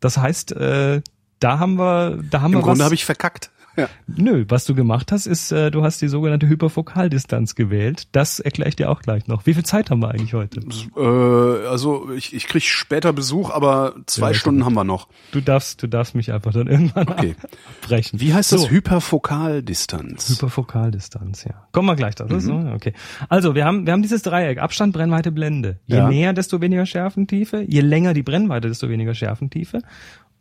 [0.00, 1.02] Das heißt, äh,
[1.40, 2.84] da haben wir, da haben Im wir Grunde was.
[2.86, 3.50] habe ich verkackt.
[3.76, 3.88] Ja.
[4.06, 8.08] Nö, was du gemacht hast, ist, äh, du hast die sogenannte Hyperfokaldistanz gewählt.
[8.12, 9.46] Das erkläre ich dir auch gleich noch.
[9.46, 10.60] Wie viel Zeit haben wir eigentlich heute?
[10.96, 15.08] Äh, also ich, ich krieg später Besuch, aber zwei Ja, Stunden haben wir noch.
[15.32, 17.34] Du darfst, du darfst mich einfach dann irgendwann Okay.
[17.82, 18.20] abbrechen.
[18.20, 18.56] Wie heißt so.
[18.58, 18.70] das?
[18.70, 20.28] Hyperfokaldistanz.
[20.30, 21.66] Hyperfokaldistanz, ja.
[21.72, 22.34] Kommen wir gleich dazu.
[22.52, 22.72] Mhm.
[22.74, 22.92] Okay.
[23.28, 24.58] Also, wir haben, wir haben dieses Dreieck.
[24.58, 25.78] Abstand, Brennweite, Blende.
[25.86, 26.08] Je Ja.
[26.08, 27.64] näher, desto weniger Schärfentiefe.
[27.66, 29.80] Je länger die Brennweite, desto weniger Schärfentiefe.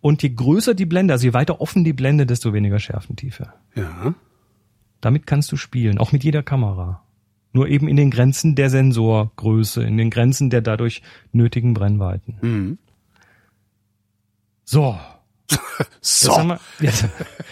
[0.03, 3.53] Und je größer die Blende, also je weiter offen die Blende, desto weniger Schärfentiefe.
[3.73, 4.13] ja.
[4.99, 7.03] Damit kannst du spielen, auch mit jeder Kamera.
[7.51, 11.01] Nur eben in den Grenzen der Sensorgröße, in den Grenzen der dadurch
[11.31, 12.37] nötigen Brennweiten.
[12.41, 12.77] Mhm.
[14.63, 14.97] So,
[16.01, 16.29] So.
[16.29, 17.05] Jetzt haben, wir, jetzt,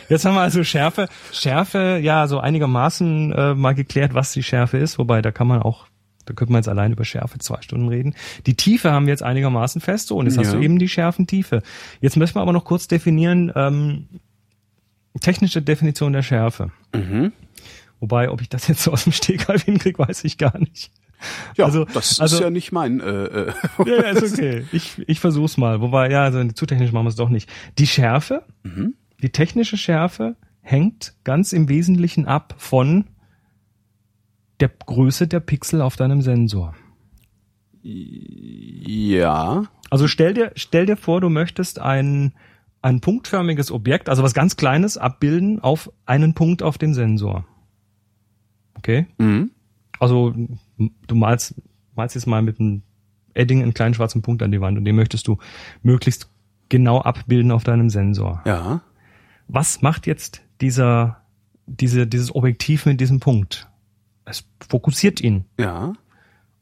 [0.10, 4.78] jetzt haben wir also Schärfe, Schärfe, ja, so einigermaßen äh, mal geklärt, was die Schärfe
[4.78, 5.88] ist, wobei da kann man auch,
[6.26, 8.16] da könnte man jetzt allein über Schärfe zwei Stunden reden.
[8.46, 10.54] Die Tiefe haben wir jetzt einigermaßen fest, so, und jetzt hast Ja.
[10.54, 11.62] du eben die Schärfentiefe.
[12.00, 14.08] Jetzt müssen wir aber noch kurz definieren, ähm,
[15.20, 16.72] technische Definition der Schärfe.
[16.94, 17.32] Mhm.
[18.00, 20.92] Wobei, ob ich das jetzt so aus dem Stegreif hinkriege, weiß ich gar nicht.
[21.56, 23.00] Ja, also- das also- ist ja nicht mein.
[23.00, 23.54] Äh, äh.
[23.86, 24.66] Ja, ist okay.
[24.72, 25.80] Ich, ich versuch's mal.
[25.82, 27.48] Wobei, ja, also zu technisch machen wir es doch nicht.
[27.78, 28.44] Die Schärfe,
[29.22, 33.06] die technische Schärfe hängt ganz im Wesentlichen ab von
[34.62, 36.76] der Größe der Pixel auf deinem Sensor.
[37.84, 39.64] Ja.
[39.90, 42.34] Also stell dir, stell dir vor, du möchtest ein,
[42.82, 47.46] ein punktförmiges Objekt, also was ganz Kleines, abbilden auf einen Punkt auf dem Sensor.
[48.76, 49.08] Okay?
[49.18, 49.52] Mhm.
[50.00, 50.34] Also
[51.08, 51.56] du malst,
[51.96, 52.84] malst jetzt mal mit einem
[53.34, 55.38] Edding einen kleinen schwarzen Punkt an die Wand und den möchtest du
[55.84, 56.30] möglichst
[56.70, 58.42] genau abbilden auf deinem Sensor.
[58.46, 58.82] Ja.
[59.48, 61.22] Was macht jetzt dieser,
[61.66, 63.71] diese, dieses Objektiv mit diesem Punkt?
[64.26, 65.46] Es fokussiert ihn.
[65.60, 65.94] Ja.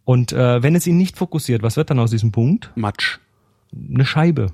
[0.05, 2.71] Und äh, wenn es ihn nicht fokussiert, was wird dann aus diesem Punkt?
[2.75, 3.19] Matsch.
[3.73, 4.47] Eine Scheibe.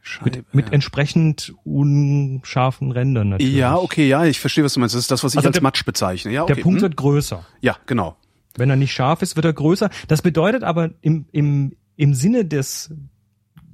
[0.00, 0.38] Scheibe.
[0.38, 0.72] Mit, mit ja.
[0.72, 3.54] entsprechend unscharfen Rändern natürlich.
[3.54, 4.94] ja, okay, ja, ich verstehe, was du meinst.
[4.94, 6.32] Das ist das, was ich Also als der- Matsch bezeichne.
[6.32, 6.54] Ja, okay.
[6.54, 6.82] Der Punkt hm?
[6.82, 7.44] wird größer.
[7.60, 8.16] Ja, genau.
[8.56, 9.90] Wenn er nicht scharf ist, wird er größer.
[10.08, 12.94] Das bedeutet aber im, im, im Sinne des,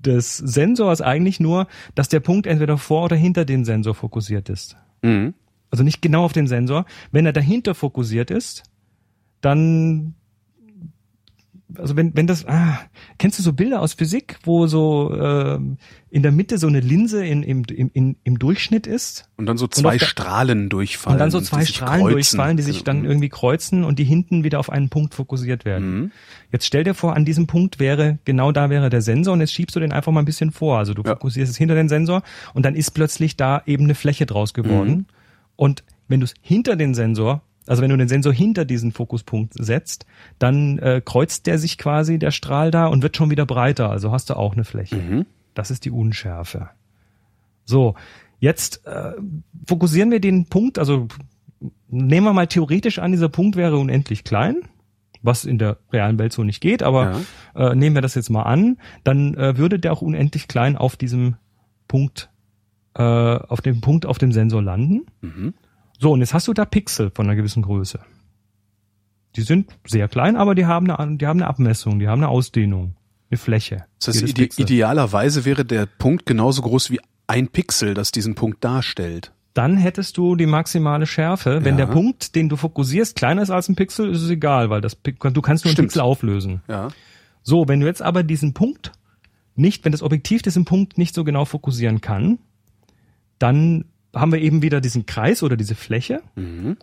[0.01, 4.77] des Sensors eigentlich nur, dass der Punkt entweder vor oder hinter den Sensor fokussiert ist.
[5.03, 5.35] Mhm.
[5.75, 6.85] Also nicht genau auf den Sensor.
[7.11, 8.63] Wenn er dahinter fokussiert ist,
[9.41, 10.15] dann
[11.77, 12.79] also wenn, wenn das, ah,
[13.19, 17.27] kennst du so Bilder aus Physik, wo so ähm, in der Mitte so eine Linse
[17.27, 21.15] in, im, im, im Durchschnitt ist Und dann so zwei der- Strahlen durchfallen.
[21.17, 22.13] und dann so zwei Strahlen kreuzen.
[22.13, 23.09] durchfallen, die sich dann Genau.
[23.11, 25.99] irgendwie kreuzen und die hinten wieder auf einen Punkt fokussiert werden.
[25.99, 26.11] Mhm.
[26.53, 29.53] Jetzt stell dir vor, an diesem Punkt wäre, genau da wäre der Sensor und jetzt
[29.53, 30.79] schiebst du den einfach mal ein bisschen vor.
[30.79, 31.15] Also du Ja.
[31.15, 32.23] fokussierst es hinter den Sensor
[32.53, 34.91] und dann ist plötzlich da eben eine Fläche draus geworden.
[34.91, 35.07] Mhm.
[35.57, 39.55] Und wenn du es hinter den Sensor, also wenn du den Sensor hinter diesen Fokuspunkt
[39.55, 40.07] setzt,
[40.39, 43.91] dann äh, kreuzt der sich quasi, der Strahl da und wird schon wieder breiter.
[43.91, 44.97] Also hast du auch eine Fläche.
[44.97, 45.27] Mhm.
[45.55, 46.71] Das ist die Unschärfe.
[47.65, 47.95] So,
[48.39, 49.13] jetzt äh,
[49.67, 51.09] fokussieren wir den Punkt, also
[51.89, 54.57] nehmen wir mal theoretisch an, dieser Punkt wäre unendlich klein,
[55.23, 57.21] was in der realen Welt so nicht geht, aber
[57.55, 60.97] äh, nehmen wir das jetzt mal an, dann äh, würde der auch unendlich klein auf
[60.97, 61.37] diesem
[61.89, 62.31] Punkt,
[62.95, 65.07] äh, auf dem Punkt auf dem Sensor landen.
[65.21, 65.55] Mhm.
[65.99, 68.01] So, und jetzt hast du da Pixel von einer gewissen Größe.
[69.37, 72.29] Die sind sehr klein, aber die haben eine, die haben eine Abmessung, die haben eine
[72.29, 72.95] Ausdehnung,
[73.31, 73.85] eine Fläche.
[73.99, 74.63] Das heißt, ide Pixel.
[74.63, 79.33] idealerweise wäre der Punkt genauso groß wie ein Pixel, das diesen Punkt darstellt.
[79.55, 81.61] dann hättest du die maximale Schärfe.
[81.65, 81.87] Wenn Ja.
[81.87, 84.97] der Punkt, den du fokussierst, kleiner ist als ein Pixel, ist es egal, weil das,
[85.01, 85.77] du kannst nur einen Stimmt.
[85.77, 86.63] Pixel auflösen.
[86.69, 86.89] Ja.
[87.45, 88.91] So, wenn du jetzt aber diesen Punkt
[89.55, 92.41] nicht, wenn das Objektiv diesen Punkt nicht so genau fokussieren kann,
[93.45, 93.85] dann
[94.15, 96.23] haben wir eben wieder diesen Kreis oder diese Fläche.
[96.35, 96.79] Mhm.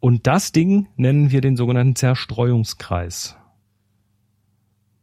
[0.00, 3.36] Und das Ding nennen wir den sogenannten Zerstreuungskreis.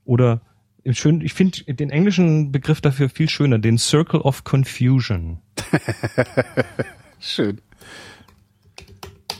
[0.04, 0.42] Oder
[0.82, 5.38] im schön, ich finde den englischen Begriff dafür viel schöner, den Circle of Confusion.
[7.20, 7.62] Schön.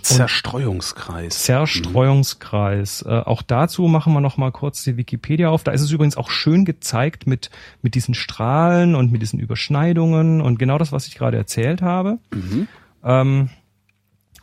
[0.06, 1.44] Zerstreuungskreis.
[1.44, 3.02] Zerstreuungskreis.
[3.02, 5.64] Äh, auch dazu machen wir noch mal kurz die Wikipedia auf.
[5.64, 7.50] Da ist es übrigens auch schön gezeigt mit
[7.82, 12.20] mit diesen Strahlen und mit diesen Überschneidungen und genau das, was ich gerade erzählt habe.
[13.04, 13.50] Ähm,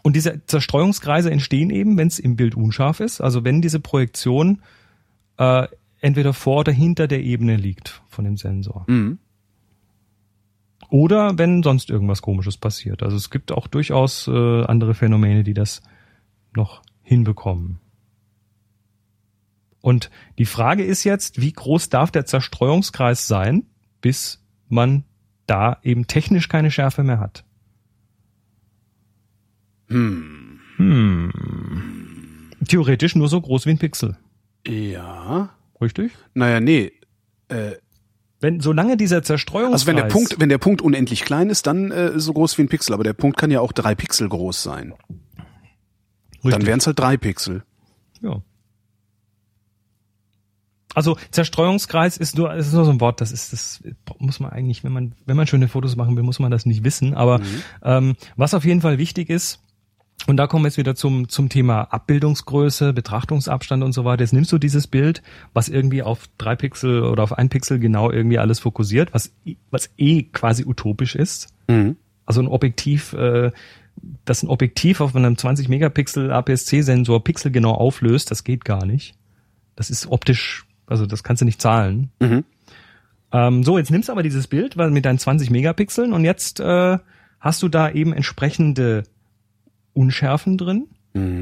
[0.03, 3.21] und diese Zerstreuungskreise entstehen eben, wenn es im Bild unscharf ist.
[3.21, 4.63] Also wenn diese Projektion
[5.39, 5.67] äh,
[6.01, 8.85] entweder vor oder hinter der Ebene liegt von dem Sensor.
[8.89, 9.19] Mhm.
[10.93, 13.03] Oder wenn sonst irgendwas Komisches passiert.
[13.03, 15.81] Also es gibt auch durchaus äh, andere Phänomene, die das
[16.55, 17.81] noch hinbekommen.
[19.81, 23.65] Und die Frage ist jetzt, wie groß darf der Zerstreuungskreis sein,
[24.03, 25.05] bis man
[25.47, 27.47] da eben technisch keine Schärfe mehr hat?
[29.89, 30.61] Hm.
[32.69, 34.19] Theoretisch nur so groß wie ein Pixel.
[34.67, 35.55] Ja.
[35.81, 36.13] Richtig?
[36.35, 36.93] Naja, nee.
[37.49, 37.77] Äh,
[38.43, 39.83] Wenn, solange dieser Zerstreuungskreis.
[39.83, 42.63] also wenn der Punkt, wenn der Punkt unendlich klein ist, dann äh, so groß wie
[42.63, 42.93] ein Pixel.
[42.93, 44.95] Aber der Punkt kann ja auch drei Pixel groß sein.
[46.43, 46.67] Dann Richtig.
[46.67, 47.63] wären es halt drei Pixel.
[48.21, 48.43] Ja.
[50.93, 53.81] Also Zerstreuungskreis ist nur, ist nur so ein Wort, das ist, das
[54.19, 56.83] muss man eigentlich, wenn man, wenn man schöne Fotos machen will, muss man das nicht
[56.83, 57.15] wissen.
[57.15, 57.41] Aber
[57.85, 59.61] ähm, was auf jeden Fall wichtig ist,
[60.27, 64.23] und da kommen wir jetzt wieder zum, zum Thema Abbildungsgröße, Betrachtungsabstand und so weiter.
[64.23, 68.11] Jetzt nimmst du dieses Bild, was irgendwie auf drei Pixel oder auf ein Pixel genau
[68.11, 69.33] irgendwie alles fokussiert, was,
[69.71, 71.49] was eh quasi utopisch ist.
[71.69, 71.97] Mhm.
[72.25, 73.51] Also ein Objektiv, äh,
[74.25, 79.15] das ein Objektiv auf einem 20 Megapixel APS-C-Sensor pixelgenau auflöst, das geht gar nicht.
[79.75, 82.11] Das ist optisch, also das kannst du nicht zahlen.
[82.21, 82.45] Mhm.
[83.33, 86.61] Ähm, so, jetzt nimmst du aber dieses Bild weil mit deinen 20 Megapixeln und jetzt
[86.61, 86.99] äh,
[87.41, 89.03] hast du da eben entsprechende
[89.95, 90.89] Unschärfen drin,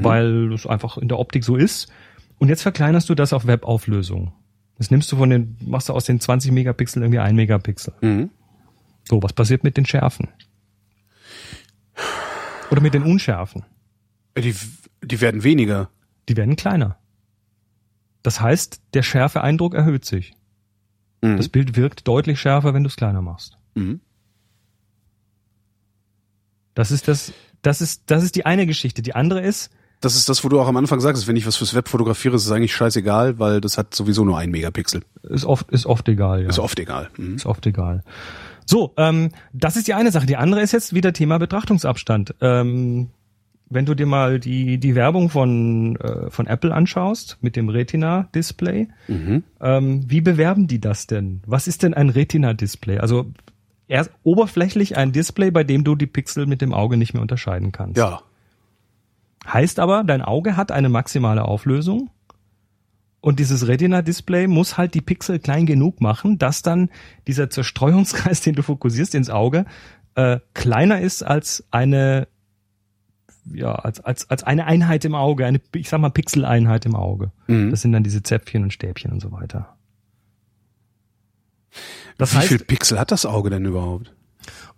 [0.03, 1.91] weil es einfach in der Optik so ist.
[2.37, 4.33] Und jetzt verkleinerst du das auf Webauflösung.
[4.77, 7.93] Das nimmst du von den, machst du aus den 20 Megapixeln irgendwie ein Megapixel.
[8.01, 8.31] Mhm.
[9.03, 10.27] So, was passiert mit den Schärfen?
[12.71, 13.63] Oder mit den Unschärfen?
[14.37, 14.55] Die,
[15.03, 15.89] die werden weniger.
[16.29, 16.97] Die werden kleiner.
[18.23, 20.33] Das heißt, der Schärfeeindruck erhöht sich.
[21.21, 21.37] Mhm.
[21.37, 23.57] Das Bild wirkt deutlich schärfer, wenn du es kleiner machst.
[23.75, 24.01] Mhm.
[26.73, 29.01] Das ist das, das ist, das ist die eine Geschichte.
[29.01, 31.57] Die andere ist, Das ist das, wo du auch am Anfang sagst, wenn ich was
[31.57, 35.01] fürs Web fotografiere, ist es eigentlich scheißegal, weil das hat sowieso nur ein Megapixel.
[35.23, 36.49] ist oft, ist oft egal, ja.
[36.49, 37.09] Ist oft egal.
[37.17, 37.35] Mhm.
[37.35, 38.03] Ist oft egal.
[38.65, 40.25] So, ähm, das ist die eine Sache.
[40.25, 42.35] Die andere ist jetzt wieder Thema Betrachtungsabstand.
[42.41, 43.09] Ähm,
[43.69, 48.87] wenn du dir mal die, die Werbung von, äh, von Apple anschaust mit dem Retina-Display,
[49.61, 51.41] ähm, wie bewerben die das denn?
[51.45, 52.99] Was ist denn ein Retina-Display?
[52.99, 53.31] Also
[53.91, 57.71] erst oberflächlich ein Display, bei dem du die Pixel mit dem Auge nicht mehr unterscheiden
[57.71, 57.97] kannst.
[57.97, 58.21] Ja.
[59.45, 62.09] Heißt aber, dein Auge hat eine maximale Auflösung
[63.19, 66.89] und dieses Retina-Display muss halt die Pixel klein genug machen, dass dann
[67.27, 69.65] dieser Zerstreuungskreis, den du fokussierst ins Auge,
[70.15, 72.27] äh, kleiner ist als eine
[73.51, 77.31] ja, als, als, als eine Einheit im Auge, eine, ich sag mal, Pixeleinheit im Auge.
[77.47, 77.71] Mhm.
[77.71, 79.75] Das sind dann diese Zäpfchen und Stäbchen und so weiter.
[82.17, 84.13] Das Wie heißt, viel Pixel hat das Auge denn überhaupt?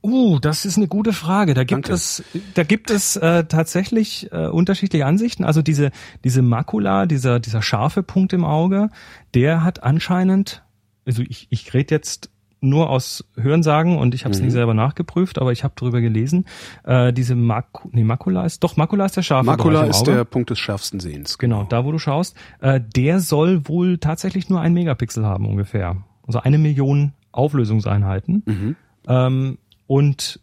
[0.06, 1.54] Uh, das ist eine gute Frage.
[1.54, 1.94] Da gibt Danke.
[1.94, 2.24] es,
[2.56, 5.46] da gibt es äh, tatsächlich äh, unterschiedliche Ansichten.
[5.46, 5.92] Also diese
[6.26, 8.90] diese Makula, dieser dieser scharfe Punkt im Auge,
[9.34, 10.64] der hat anscheinend,
[11.06, 12.30] also ich ich rede jetzt
[12.60, 14.46] nur aus Hörensagen und ich habe es Mhm.
[14.46, 16.46] nicht selber nachgeprüft, aber ich habe darüber gelesen.
[16.84, 20.02] Äh, diese Maku, nee, Makula ist doch Makula ist der scharfe Makula Bereich im ist
[20.02, 20.14] Auge.
[20.16, 21.38] der Punkt des schärfsten Sehens.
[21.38, 26.04] Genau, da wo du schaust, äh, der soll wohl tatsächlich nur ein Megapixel haben ungefähr.
[26.26, 28.44] Also eine Million Auflösungseinheiten.
[28.46, 28.76] Mhm.
[29.08, 29.58] Ähm,
[29.88, 30.40] und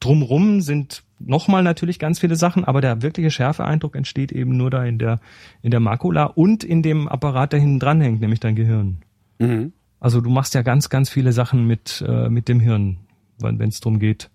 [0.00, 4.84] drumrum sind nochmal natürlich ganz viele Sachen, aber der wirkliche Schärfeeindruck entsteht eben nur da
[4.84, 5.20] in der,
[5.62, 8.98] in der Makula und in dem Apparat, der hinten dran hängt, nämlich dein Gehirn.
[9.38, 9.72] Mhm.
[10.00, 12.98] Also du machst ja ganz, ganz viele Sachen mit, äh, mit dem Hirn,
[13.38, 14.30] wenn es darum geht,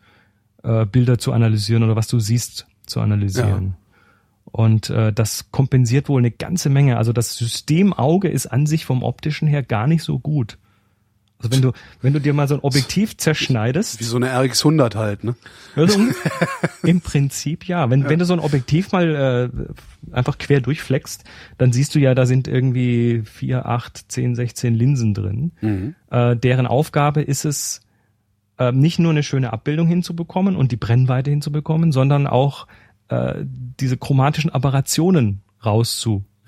[0.64, 3.76] äh, Bilder zu analysieren oder was du siehst zu analysieren.
[4.46, 6.98] Und äh, das kompensiert wohl eine ganze Menge.
[6.98, 10.58] Also das System Auge ist an sich vom optischen her gar nicht so gut.
[11.40, 11.72] Also wenn du,
[12.02, 15.36] wenn du dir mal so ein Objektiv zerschneidest, Wie so eine RX 100 halt, ne?
[15.76, 16.00] also
[16.84, 17.90] im Prinzip ja.
[17.92, 21.26] Wenn, wenn du so ein Objektiv mal äh, einfach quer durchfleckst,
[21.60, 25.52] dann siehst du ja, da sind irgendwie vier, acht, zehn, 16 Linsen drin.
[25.62, 25.96] Mhm.
[26.10, 27.82] Äh, deren Aufgabe ist es,
[28.58, 32.68] äh, nicht nur eine schöne Abbildung hinzubekommen und die Brennweite hinzubekommen, sondern auch
[33.10, 35.42] äh, diese chromatischen Aberrationen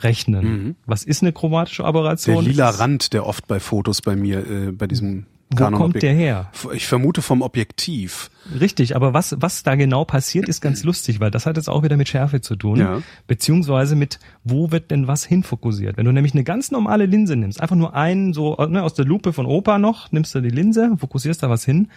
[0.04, 0.76] rauszurechnen.
[0.86, 2.44] Was ist eine chromatische Aberration?
[2.44, 6.02] Der lila Rand, der oft bei Fotos bei mir, äh, bei diesem Wo Canon kommt
[6.02, 6.52] der her?
[6.74, 8.30] Ich vermute vom Objektiv.
[8.60, 11.84] Richtig, aber was, was da genau passiert, ist ganz lustig, weil das hat jetzt auch
[11.84, 12.80] wieder mit Schärfe zu tun.
[12.80, 13.02] Ja.
[13.28, 15.98] Beziehungsweise mit, wo wird denn was hinfokussiert?
[15.98, 19.06] Wenn du nämlich eine ganz normale Linse nimmst, einfach nur einen, so ne, aus der
[19.06, 21.90] Lupe von Opa noch, nimmst du die Linse, fokussierst da was hin,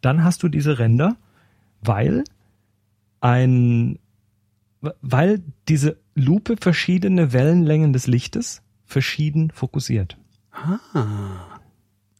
[0.00, 1.16] dann hast du diese Ränder,
[1.82, 2.24] weil
[3.20, 3.98] ein,
[5.02, 10.16] weil diese Lupe verschiedene Wellenlängen des Lichtes verschieden fokussiert.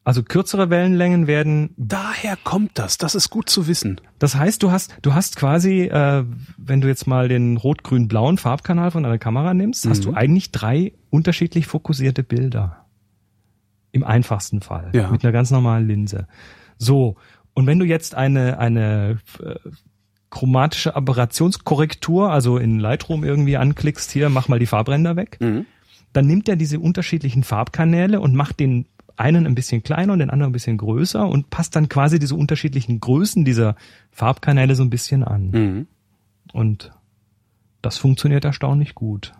[0.06, 2.96] Also kürzere Wellenlängen werden Daher kommt das.
[2.96, 4.00] Das ist gut zu wissen.
[4.20, 6.24] Das heißt, du hast, du hast quasi, äh,
[6.56, 10.92] wenn du jetzt mal den rot-grün-blauen Farbkanal von deiner Kamera nimmst, hast du eigentlich drei
[11.10, 12.86] unterschiedlich fokussierte Bilder.
[13.90, 14.90] Im einfachsten Fall.
[14.94, 15.10] Ja.
[15.10, 16.28] Mit einer ganz normalen Linse.
[16.78, 17.16] So.
[17.54, 19.56] Und wenn du jetzt eine, eine äh,
[20.30, 25.38] chromatische Aberrationskorrektur, also in Lightroom irgendwie anklickst, hier, mach mal die Farbränder weg,
[26.12, 30.30] dann nimmt er diese unterschiedlichen Farbkanäle und macht den einen ein bisschen kleiner und den
[30.30, 33.76] anderen ein bisschen größer und passt dann quasi diese unterschiedlichen Größen dieser
[34.10, 35.50] Farbkanäle so ein bisschen an.
[35.50, 35.86] Mhm.
[36.52, 36.92] Und
[37.82, 39.32] das funktioniert erstaunlich gut.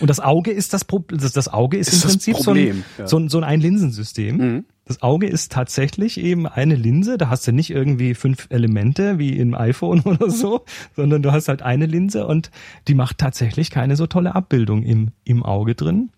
[0.00, 2.82] Und das Auge ist das Problem, das, das Auge ist, Ist im Prinzip Problem, so
[2.82, 3.06] ein, ja.
[3.06, 4.36] so ein, so ein Einlinsensystem.
[4.36, 4.64] Mhm.
[4.86, 9.36] Das Auge ist tatsächlich eben eine Linse, da hast du nicht irgendwie fünf Elemente wie
[9.36, 10.64] im iPhone oder so,
[10.94, 12.52] sondern du hast halt eine Linse und
[12.86, 16.10] die macht tatsächlich keine so tolle Abbildung im, im Auge drin.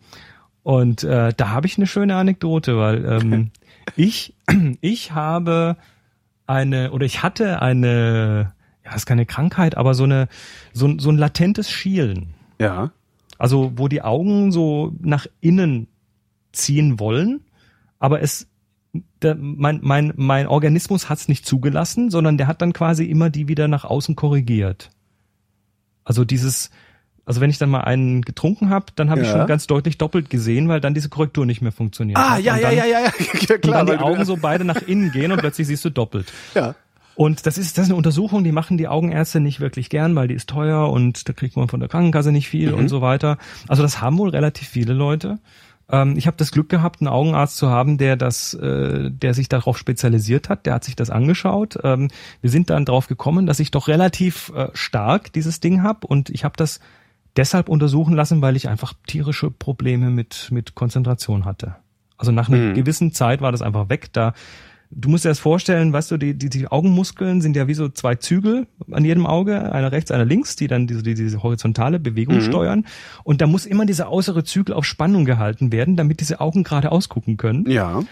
[0.63, 3.51] Und äh, da habe ich eine schöne Anekdote, weil ähm,
[3.97, 4.35] ich,
[4.83, 5.79] ich habe
[6.47, 8.53] eine, oder ich hatte eine,
[8.85, 10.29] ja, ist keine Krankheit, aber so eine,
[10.75, 12.35] so, ein- so ein latentes Schielen.
[12.61, 12.91] Ja.
[13.39, 15.87] Also wo die Augen so nach innen
[16.53, 17.41] ziehen wollen,
[17.99, 18.47] aber es
[19.23, 23.31] der, mein, mein, mein Organismus hat es nicht zugelassen, sondern der hat dann quasi immer
[23.31, 24.91] die wieder nach außen korrigiert.
[26.05, 26.71] Also dieses,
[27.27, 29.39] also wenn ich dann mal einen getrunken habe, dann habe ich Ja.
[29.39, 32.19] schon ganz deutlich doppelt gesehen, weil dann diese Korrektur nicht mehr funktioniert.
[32.19, 33.85] Ah, ja, ja, ja, ja, ja, ja, Und klar.
[33.85, 36.33] dann die Augen so beide nach innen gehen und plötzlich siehst du doppelt.
[36.55, 36.75] Ja.
[37.15, 40.29] Und das ist, das ist eine Untersuchung, die machen die Augenärzte nicht wirklich gern, weil
[40.29, 43.39] die ist teuer und da kriegt man von der Krankenkasse nicht viel und so weiter.
[43.67, 45.41] Also das haben wohl relativ viele Leute.
[45.91, 49.49] Ähm, ich habe das Glück gehabt, einen Augenarzt zu haben, der das, äh, der sich
[49.49, 50.67] darauf spezialisiert hat.
[50.67, 51.79] Der hat sich das angeschaut.
[51.83, 52.09] Ähm,
[52.41, 56.31] wir sind dann drauf gekommen, dass ich doch relativ äh, stark dieses Ding habe und
[56.31, 56.81] ich habe das
[57.37, 61.77] deshalb untersuchen lassen, weil ich einfach tierische Probleme mit mit Konzentration hatte.
[62.17, 64.13] Also nach einer gewissen Zeit war das einfach weg.
[64.13, 64.35] Da
[64.91, 67.91] Du musst dir das vorstellen, weißt du, die, die, die Augenmuskeln sind ja wie so
[67.91, 72.41] zwei Zügel an jedem Auge, einer rechts, einer links, die dann diese, diese, horizontale Bewegung
[72.41, 72.87] steuern.
[73.23, 76.91] Und da muss immer dieser äußere Zügel auf Spannung gehalten werden, damit diese Augen gerade
[76.91, 77.71] ausgucken können.
[77.71, 78.03] Ja.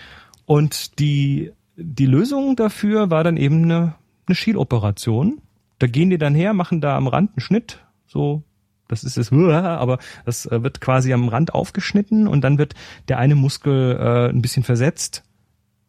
[0.45, 3.95] Und die, die Lösung dafür war dann eben eine,
[4.27, 5.41] eine Schieloperation.
[5.79, 8.43] Da gehen die dann her, machen da am Rand einen Schnitt, so,
[8.89, 12.75] das ist es, aber das äh, wird quasi am Rand aufgeschnitten und dann wird
[13.09, 15.23] der eine Muskel äh, ein bisschen versetzt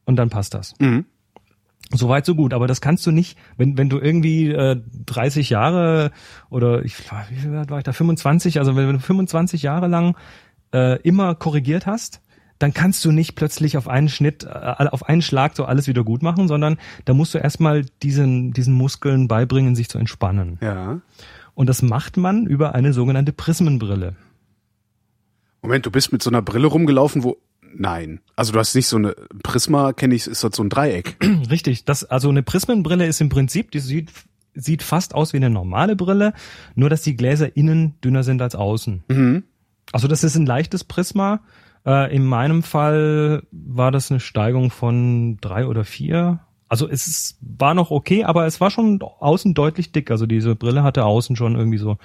[0.08, 0.74] und dann passt das.
[0.80, 1.05] Mhm.
[1.93, 6.12] Soweit so gut, aber das kannst du nicht, wenn wenn du irgendwie äh, 30 Jahre
[6.49, 6.97] oder ich
[7.30, 10.18] wie viel war ich da 25, also wenn du 25 Jahre lang
[10.74, 12.22] äh, immer korrigiert hast,
[12.60, 16.03] dann kannst du nicht plötzlich auf einen Schnitt, äh, auf einen Schlag so alles wieder
[16.03, 20.58] gut machen, sondern da musst du erstmal diesen diesen Muskeln beibringen, sich zu entspannen.
[20.62, 20.99] Ja.
[21.53, 24.16] Und das macht man über eine sogenannte Prismenbrille.
[25.62, 27.38] Moment, du bist mit so einer Brille rumgelaufen, wo.
[27.76, 28.22] Nein.
[28.36, 31.18] Also du hast nicht so eine Prisma, kenne ich, ist das so ein Dreieck.
[31.49, 34.11] Richtig, das also eine Prismenbrille ist im Prinzip, die sieht
[34.59, 36.34] sieht fast aus wie eine normale Brille,
[36.76, 39.03] nur dass die Gläser innen dünner sind als außen.
[39.07, 39.43] Mhm.
[39.91, 41.41] Also das ist ein leichtes Prisma.
[41.86, 46.39] Äh, in meinem Fall war das eine Steigung von drei oder vier.
[46.70, 50.11] Also es ist, war noch okay, aber es war schon außen deutlich dick.
[50.11, 51.97] Also diese Brille hatte außen schon irgendwie so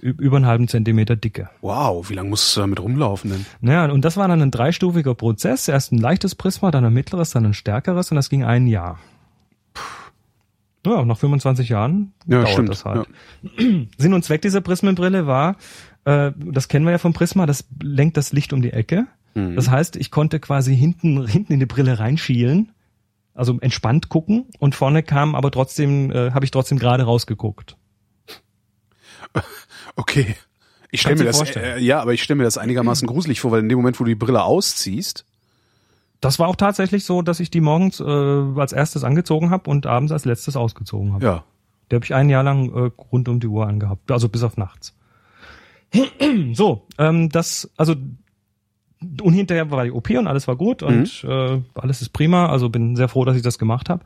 [0.00, 1.48] über einen halben Zentimeter Dicke.
[1.62, 3.46] Wow, wie lange musst du damit rumlaufen denn?
[3.60, 5.68] Naja, und das war dann ein dreistufiger Prozess.
[5.68, 8.98] Erst ein leichtes Prisma, dann ein mittleres, dann ein stärkeres und das ging ein Jahr.
[10.86, 12.68] Ja, nach 25 Jahren Ja, dauert stimmt.
[12.70, 13.06] das halt.
[13.98, 15.56] Sinn und Zweck dieser Prismenbrille war,
[16.06, 19.06] äh, das kennen wir ja vom Prisma, das lenkt das Licht um die Ecke.
[19.34, 19.56] Mhm.
[19.56, 22.72] Das heißt, ich konnte quasi hinten, hinten in die Brille reinschielen,
[23.40, 27.76] also entspannt gucken und vorne kam aber trotzdem, äh, habe ich trotzdem gerade rausgeguckt.
[29.96, 30.36] Okay.
[30.92, 33.60] Ich stelle mir das, äh, ja, aber ich stelle mir das einigermaßen gruselig vor, weil
[33.60, 35.24] in dem Moment, wo du die Brille ausziehst,
[36.20, 39.86] Das war auch tatsächlich so, dass ich die morgens äh, als erstes angezogen habe und
[39.86, 41.24] abends als letztes ausgezogen habe.
[41.24, 41.44] ja.
[41.90, 44.56] Der habe ich ein Jahr lang äh, rund um die Uhr angehabt, also bis auf
[44.56, 44.94] nachts.
[46.52, 47.96] so, ähm, das, also
[49.22, 52.68] und hinterher war die OP und alles war gut und äh, alles ist prima, also
[52.68, 54.04] bin sehr froh, dass ich das gemacht habe.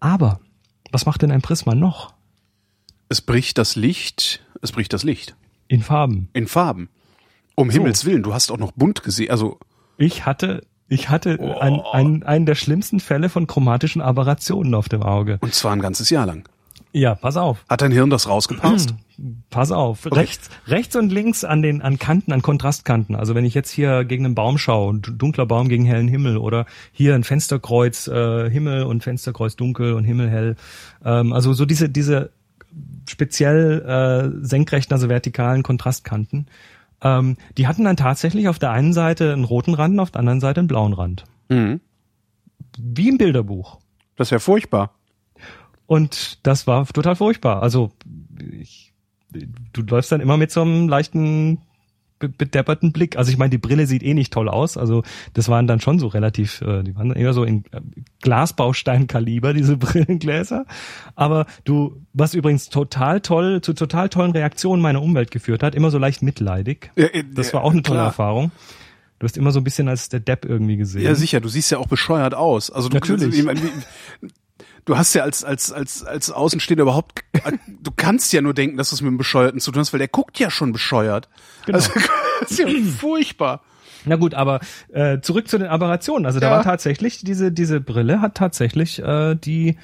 [0.00, 0.40] Aber
[0.92, 2.14] was macht denn ein Prisma noch
[3.08, 5.36] Es bricht das Licht, es bricht das Licht.
[5.68, 6.28] in Farben?
[6.32, 6.88] In Farben.
[7.54, 7.78] Um So.
[7.78, 9.58] Himmels Willen, du hast auch noch bunt gesehen, also,
[9.96, 15.02] Ich hatte, ich hatte ein, ein, einen der schlimmsten Fälle von chromatischen Aberrationen auf dem
[15.02, 15.38] Auge.
[15.40, 16.46] und zwar ein ganzes Jahr lang.
[16.96, 17.62] Ja, pass auf.
[17.68, 18.94] Hat dein Hirn das rausgepasst?
[19.50, 23.14] Pass auf, rechts, rechts und links an den an Kanten, an Kontrastkanten.
[23.14, 26.64] Also wenn ich jetzt hier gegen einen Baum schaue, dunkler Baum gegen hellen Himmel oder
[26.92, 30.56] hier ein Fensterkreuz äh, Himmel und Fensterkreuz dunkel und Himmel hell.
[31.04, 32.30] Ähm, also so diese diese
[33.06, 36.46] speziell äh, senkrechten, also vertikalen Kontrastkanten.
[37.02, 40.20] Ähm, die hatten dann tatsächlich auf der einen Seite einen roten Rand und auf der
[40.20, 41.24] anderen Seite einen blauen Rand.
[41.50, 41.80] Mhm.
[42.78, 43.80] Wie im Bilderbuch.
[44.16, 44.92] Das ist ja furchtbar.
[45.86, 47.62] Und das war total furchtbar.
[47.62, 47.92] Also
[48.60, 48.92] ich,
[49.72, 51.58] du läufst dann immer mit so einem leichten
[52.18, 53.16] be- bedepperten Blick.
[53.16, 54.76] Also ich meine, die Brille sieht eh nicht toll aus.
[54.76, 55.02] Also
[55.34, 57.80] das waren dann schon so relativ, äh, die waren eher so in äh,
[58.22, 60.66] Glasbausteinkaliber, diese Brillengläser.
[61.14, 65.90] Aber du, was übrigens total toll, zu total tollen Reaktionen meiner Umwelt geführt hat, immer
[65.90, 66.90] so leicht mitleidig.
[66.96, 68.06] Ja, äh, Das war auch eine tolle klar.
[68.08, 68.50] Erfahrung.
[69.18, 71.02] Du hast immer so ein bisschen als der Depp irgendwie gesehen.
[71.02, 72.70] Ja, sicher, du siehst ja auch bescheuert aus.
[72.70, 73.44] Also du, Natürlich.
[73.46, 74.28] wie-
[74.86, 77.22] Du hast ja als als als als Außenstehender überhaupt,
[77.82, 79.98] du kannst ja nur denken, dass du es mit einem Bescheuerten zu tun hast, weil
[79.98, 81.28] der guckt ja schon bescheuert.
[81.66, 81.76] Genau.
[81.76, 81.90] Also,
[82.40, 82.66] das ist ja
[82.98, 83.62] furchtbar.
[84.04, 84.60] Na gut, aber
[84.92, 86.24] äh, zurück zu den Aberrationen.
[86.26, 86.56] Also da Ja.
[86.56, 89.76] war tatsächlich diese diese Brille hat tatsächlich äh, die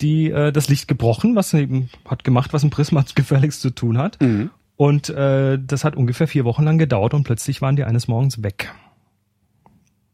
[0.00, 3.98] die äh, das Licht gebrochen, was eben hat gemacht, was ein Prisma gefährlichst zu tun
[3.98, 4.18] hat.
[4.22, 4.50] Mhm.
[4.76, 8.42] Und äh, das hat ungefähr vier Wochen lang gedauert und plötzlich waren die eines Morgens
[8.42, 8.72] weg.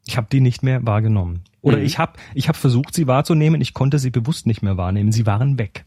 [0.06, 1.42] Ich habe die nicht mehr wahrgenommen.
[1.64, 1.84] Oder Mhm.
[1.84, 5.12] ich habe ich hab versucht, sie wahrzunehmen, ich konnte sie bewusst nicht mehr wahrnehmen.
[5.12, 5.86] Sie waren weg.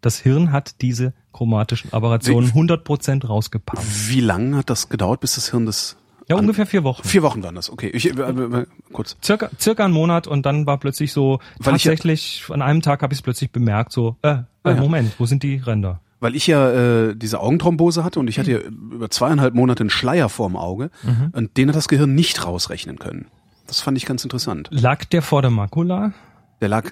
[0.00, 3.84] Das Hirn hat diese chromatischen Aberrationen 100% rausgepumpt.
[4.08, 5.96] Wie lange hat das gedauert, bis das Hirn das?
[6.28, 7.04] Ja, ungefähr vier Wochen.
[7.04, 7.70] Vier Wochen waren das.
[7.70, 9.16] Okay, ich, äh, äh, kurz.
[9.22, 12.82] circa, circa einen Monat und dann war plötzlich so, Weil ich ja- tatsächlich, an einem
[12.82, 14.74] Tag habe ich es plötzlich bemerkt, so, äh, äh Ah, ja.
[14.80, 16.00] Moment, wo sind die Ränder?
[16.20, 16.70] Weil ich ja
[17.08, 20.90] äh, diese Augenthrombose hatte und ich hatte ja über zweieinhalb Monate einen Schleier vorm Auge
[21.02, 21.30] Mhm.
[21.32, 23.26] und den hat das Gehirn nicht rausrechnen können.
[23.70, 24.68] Das fand ich ganz interessant.
[24.72, 26.12] Lag der vor der Makula?
[26.60, 26.90] Der lag,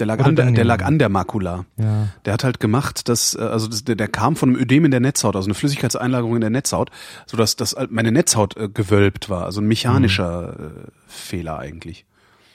[0.00, 1.66] der lag, Oder an der, der lag an der Makula.
[1.76, 2.08] Ja.
[2.24, 4.90] Der hat halt gemacht, dass äh, also das, der, der kam von einem Ödem in
[4.90, 6.90] der Netzhaut, also eine Flüssigkeitseinlagerung in der Netzhaut,
[7.26, 10.64] so dass das halt meine Netzhaut äh, gewölbt war, also ein mechanischer Mhm.
[10.64, 12.06] äh, Fehler eigentlich.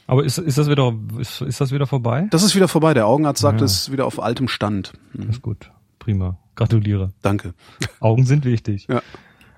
[0.07, 2.27] Aber ist, ist das wieder, ist, ist das wieder vorbei?
[2.31, 2.93] Das ist wieder vorbei.
[2.95, 3.65] Der Augenarzt sagt, Ja.
[3.65, 4.93] es ist wieder auf altem Stand.
[5.15, 5.69] Hm, ist gut.
[5.99, 6.37] Prima.
[6.55, 7.13] Gratuliere.
[7.21, 7.53] danke.
[7.99, 8.87] Augen sind wichtig.
[8.89, 9.01] Ja.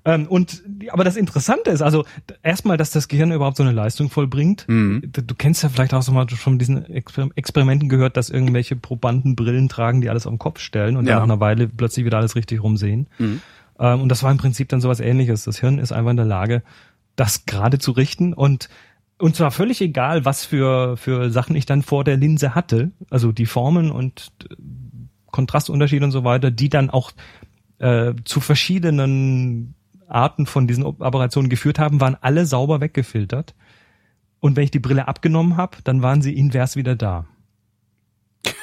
[0.05, 2.05] Ähm, und aber das Interessante ist, also
[2.43, 4.65] erstmal, dass das Gehirn überhaupt so eine Leistung vollbringt.
[4.67, 5.01] Mhm.
[5.11, 9.35] Du, kennst ja vielleicht auch so mal von diesen Exper Experimenten gehört, dass irgendwelche Probanden
[9.35, 11.13] Brillen tragen, die alles auf den Kopf stellen und Ja.
[11.13, 13.07] dann nach einer Weile plötzlich wieder alles richtig rumsehen.
[13.17, 13.41] Mhm.
[13.79, 15.43] Ähm, und das war im Prinzip dann sowas ähnliches.
[15.43, 16.61] Das Hirn ist einfach in der Lage,
[17.15, 18.69] das gerade zu richten und
[19.17, 23.31] und zwar völlig egal, was für, für Sachen ich dann vor der Linse hatte, also
[23.31, 24.55] die Formen und äh,
[25.31, 27.11] Kontrastunterschiede und so weiter, die dann auch
[27.79, 29.74] äh, zu verschiedenen
[30.07, 33.55] Arten von diesen Operationen geführt haben, waren alle sauber weggefiltert.
[34.39, 37.25] Und wenn ich die Brille abgenommen habe, dann waren sie invers wieder da.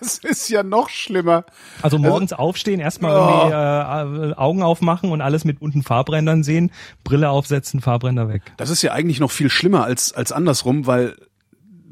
[0.00, 1.44] Es ist ja noch schlimmer.
[1.82, 3.48] Also morgens aufstehen, erstmal Oh.
[3.50, 6.72] irgendwie äh, Augen aufmachen und alles mit bunten Farbrändern sehen,
[7.04, 8.42] Brille aufsetzen, Farbränder weg.
[8.56, 11.16] Das ist ja eigentlich noch viel schlimmer als, als andersrum, weil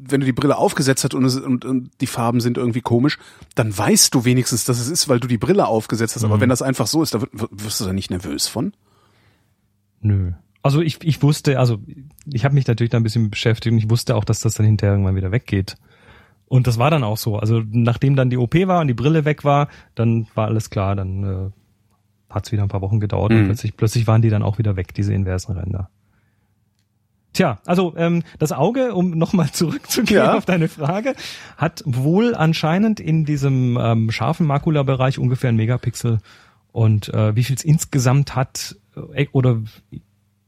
[0.07, 3.17] wenn du die Brille aufgesetzt hast und, es, und, und die Farben sind irgendwie komisch,
[3.55, 6.23] dann weißt du wenigstens, dass es ist, weil du die Brille aufgesetzt hast.
[6.23, 6.31] Mhm.
[6.31, 8.73] Aber wenn das einfach so ist, da wirst, du da nicht nervös von?
[10.01, 10.33] Nö.
[10.61, 11.79] Also ich, ich wusste, also
[12.25, 14.65] ich habe mich natürlich da ein bisschen beschäftigt und ich wusste auch, dass das dann
[14.65, 15.77] hinterher irgendwann wieder weggeht.
[16.47, 17.37] Und das war dann auch so.
[17.37, 20.95] Also nachdem dann die OP war und die Brille weg war, dann war alles klar,
[20.95, 23.45] dann äh, hat es wieder ein paar Wochen gedauert und Mhm.
[23.45, 25.89] plötzlich, plötzlich waren die dann auch wieder weg, diese inversen Ränder.
[27.35, 30.37] Tja, also ähm, das Auge, um nochmal zurückzugehen Ja.
[30.37, 31.15] auf deine Frage,
[31.57, 36.19] hat wohl anscheinend in diesem ähm, scharfen Makulabereich ungefähr ein Megapixel.
[36.71, 38.77] Und äh, wie viel es insgesamt hat,
[39.13, 39.61] äh, oder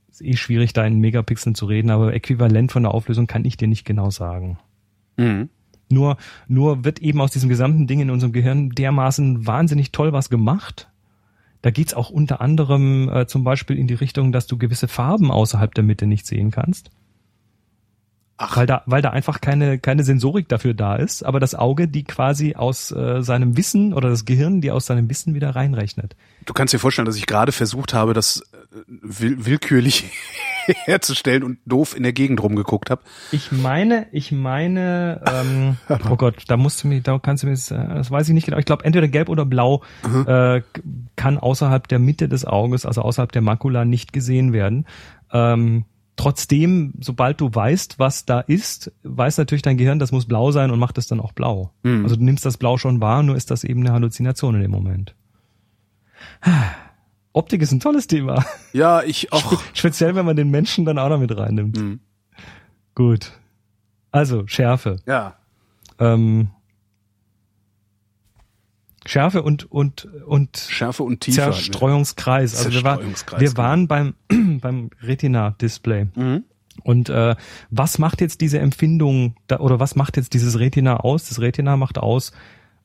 [0.09, 3.57] ist eh schwierig, da in Megapixeln zu reden, aber äquivalent von der Auflösung kann ich
[3.57, 4.57] dir nicht genau sagen.
[5.17, 5.49] Mhm.
[5.89, 6.15] Nur,
[6.47, 10.89] nur wird eben aus diesem gesamten Ding in unserem Gehirn dermaßen wahnsinnig toll was gemacht.
[11.67, 15.31] Da geht's auch unter anderem äh, zum Beispiel in die Richtung, dass du gewisse Farben
[15.31, 16.91] außerhalb der Mitte nicht sehen kannst.
[18.37, 18.55] Ach.
[18.55, 22.05] Weil da, weil da einfach keine, keine Sensorik dafür da ist, aber das Auge, die
[22.05, 26.15] quasi aus äh, seinem Wissen oder das Gehirn, die aus seinem Wissen wieder reinrechnet.
[26.45, 30.05] Du kannst dir vorstellen, dass ich gerade versucht habe, das äh, will, willkürlich
[30.85, 33.01] herzustellen und doof in der Gegend rumgeguckt habe.
[33.31, 35.77] Ich meine, ich meine, ähm,
[36.09, 38.33] oh Gott, da musst du mir, da kannst du mir, das, äh, das weiß ich
[38.33, 38.57] nicht genau.
[38.57, 40.63] Ich glaube, entweder gelb oder blau äh, k-
[41.15, 44.85] kann außerhalb der Mitte des Auges, also außerhalb der Makula, nicht gesehen werden.
[45.31, 50.51] Ähm, trotzdem, sobald du weißt, was da ist, weiß natürlich dein Gehirn, das muss blau
[50.51, 51.71] sein und macht es dann auch blau.
[51.83, 52.03] Mhm.
[52.03, 54.71] Also du nimmst das Blau schon wahr, nur ist das eben eine Halluzination in dem
[54.71, 55.15] Moment.
[57.33, 58.43] Optik ist ein tolles Thema.
[58.73, 59.61] Ja, ich auch.
[59.73, 61.77] Speziell, wenn man den Menschen dann auch noch mit reinnimmt.
[61.77, 61.99] Mhm.
[62.95, 63.31] Gut.
[64.11, 64.97] Also, Schärfe.
[65.05, 65.35] Ja.
[65.99, 66.49] Ähm,
[69.05, 71.37] Schärfe und, und, und Schärfe und Tiefe.
[71.37, 71.43] wir.
[71.45, 72.57] Zerstreuungskreis.
[72.57, 73.57] Also wir, war, wir genau.
[73.57, 74.15] waren beim,
[74.61, 76.07] beim Retina-Display.
[76.15, 76.43] Mhm.
[76.83, 77.35] Und äh,
[77.69, 81.29] was macht jetzt diese Empfindung da, oder was macht jetzt dieses Retina aus?
[81.29, 82.31] Das Retina macht aus,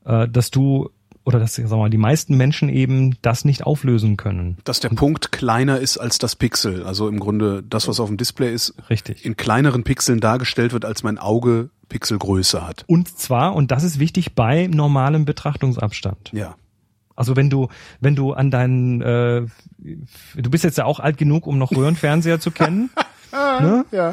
[0.05, 0.91] äh, dass du
[1.25, 4.59] oder dass sagen wir mal, die meisten Menschen eben das nicht auflösen können.
[4.65, 6.85] Dass der Punkt kleiner ist als das Pixel.
[6.85, 9.25] Also im Grunde das, was auf dem Display ist, Richtig.
[9.25, 12.85] in kleineren Pixeln dargestellt wird, als mein Auge Pixelgröße hat.
[12.89, 16.31] Und zwar, und das ist wichtig, bei normalem Betrachtungsabstand.
[16.33, 16.57] Ja.
[17.15, 17.69] Also wenn du,
[18.01, 19.47] wenn du an deinen, äh,
[19.79, 22.91] du bist jetzt ja auch alt genug, um noch Röhrenfernseher zu kennen.
[23.33, 23.85] ne?
[23.93, 24.13] Ja.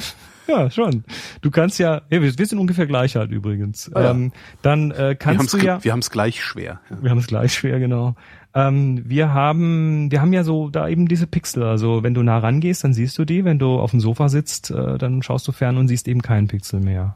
[0.50, 1.04] Ja, schon.
[1.42, 3.92] Du kannst ja, ja wir, wir sind ungefähr gleich alt übrigens.
[3.94, 4.12] Ah, ja.
[4.12, 4.32] ähm,
[4.62, 6.82] dann äh, Wir kannst haben's, du ja, wir haben's gleich schwer.
[6.90, 6.98] Ja.
[7.04, 8.16] wir haben es gleich schwer, genau.
[8.56, 11.64] Ähm, wir haben, wir haben ja so da eben diese Pixel.
[11.64, 13.46] Also wenn du nah rangehst, dann siehst du die.
[13.46, 16.48] Wenn du auf dem Sofa sitzt, äh, dann schaust du fern und siehst eben keinen
[16.48, 17.16] Pixel mehr.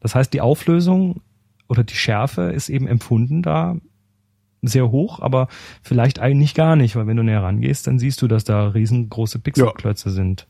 [0.00, 1.22] Das heißt, die Auflösung
[1.68, 3.76] oder die Schärfe ist eben empfunden da
[4.62, 5.48] sehr hoch, aber
[5.82, 9.38] vielleicht eigentlich gar nicht, weil wenn du näher rangehst, dann siehst du, dass da riesengroße
[9.38, 10.46] Pixelklötze sind.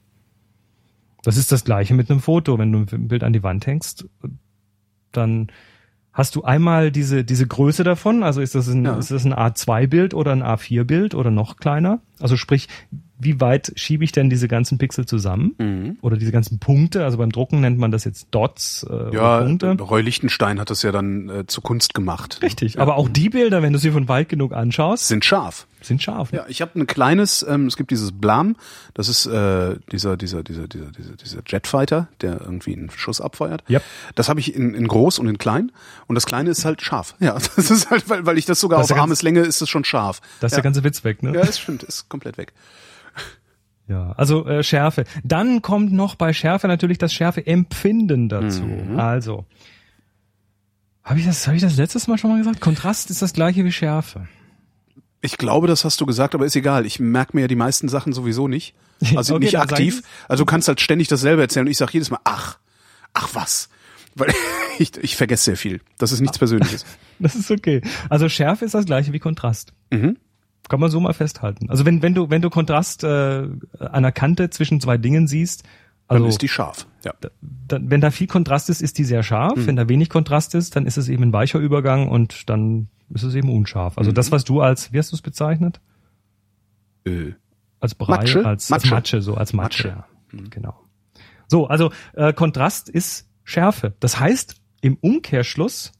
[1.25, 2.59] Das ist das gleiche mit einem Foto.
[2.59, 4.07] Wenn du ein Bild an die Wand hängst,
[5.13, 5.49] dann
[6.13, 8.97] hast du einmal diese, diese Größe davon, also ist das ein, Ja.
[8.99, 12.01] ist das ein A2-Bild oder ein A4-Bild oder noch kleiner?
[12.21, 12.69] Also sprich,
[13.25, 15.55] wie weit schiebe ich denn diese ganzen Pixel zusammen?
[15.59, 15.99] Mhm.
[16.03, 17.05] Oder diese ganzen Punkte?
[17.05, 19.71] Also beim Drucken nennt man das jetzt Dots äh, Ja, oder Punkte.
[19.83, 22.41] Roy Lichtenstein hat das ja dann äh, zu Kunst gemacht.
[22.43, 22.79] Richtig.
[22.79, 25.67] Aber auch die Bilder, wenn du sie von weit genug anschaust, Sind scharf.
[25.81, 26.33] sind scharf.
[26.33, 26.39] ne?
[26.39, 28.57] Ja, ich habe ein kleines, ähm, es gibt dieses Blam,
[28.95, 33.63] das ist äh, dieser, dieser, dieser, dieser, dieser, dieser Jetfighter, der irgendwie einen Schuss abfeuert.
[33.69, 33.83] Yep.
[34.15, 35.73] Das habe ich in, in groß und in klein.
[36.07, 37.15] Und das kleine ist halt scharf.
[37.21, 39.69] Ja, das ist halt, weil, weil ich das sogar Das auf ja Armeslänge ist es
[39.69, 40.21] schon scharf.
[40.41, 40.57] Da ist ja.
[40.57, 41.35] der ganze Witz weg, ne?
[41.35, 42.53] Ja, es stimmt, ist komplett weg.
[43.87, 45.05] Ja, also äh, Schärfe.
[45.25, 48.63] Dann kommt noch bei Schärfe natürlich das Schärfeempfinden dazu.
[48.63, 48.99] Mhm.
[48.99, 49.45] Also
[51.03, 52.61] habe ich das habe ich das letztes Mal schon mal gesagt?
[52.61, 54.27] Kontrast ist das gleiche wie Schärfe.
[55.21, 56.87] Ich glaube, das hast du gesagt, aber ist egal.
[56.87, 58.75] Ich merke mir ja die meisten Sachen sowieso nicht.
[59.17, 60.03] Also Okay, nicht aktiv.
[60.29, 62.59] Also du kannst halt ständig dasselbe erzählen und ich sage jedes Mal, ach,
[63.13, 63.69] ach was.
[64.15, 64.33] Weil
[64.79, 65.81] ich, ich vergesse sehr viel.
[65.99, 66.87] Das ist nichts Persönliches.
[67.19, 67.83] Das ist okay.
[68.09, 69.73] Also Schärfe ist das gleiche wie Kontrast.
[69.91, 70.17] Mhm.
[70.69, 71.69] Kann man so mal festhalten.
[71.71, 73.49] Also wenn wenn du wenn du Kontrast äh,
[73.79, 75.63] an der Kante zwischen zwei Dingen siehst,
[76.09, 76.87] Dann also ist die scharf.
[77.05, 77.13] Ja.
[77.21, 79.57] da, wenn da viel Kontrast ist, ist die sehr scharf.
[79.57, 79.67] Mhm.
[79.67, 83.23] Wenn da wenig Kontrast ist, dann ist es eben ein weicher Übergang und dann ist
[83.25, 83.95] es eben unscharf.
[83.97, 83.99] Mhm.
[84.01, 85.81] Also das, was du als, wie hast du es bezeichnet?
[87.05, 87.33] Äh,
[87.81, 88.47] Als Brei, Matsche?
[88.47, 88.85] als Matsche.
[88.87, 89.89] Als Matsche so als Matsche.
[89.89, 90.05] Matsche.
[90.33, 90.49] Ja.
[90.51, 90.81] Genau.
[91.49, 93.93] So, also äh, Kontrast ist Schärfe.
[94.01, 95.93] Das heißt, im Umkehrschluss,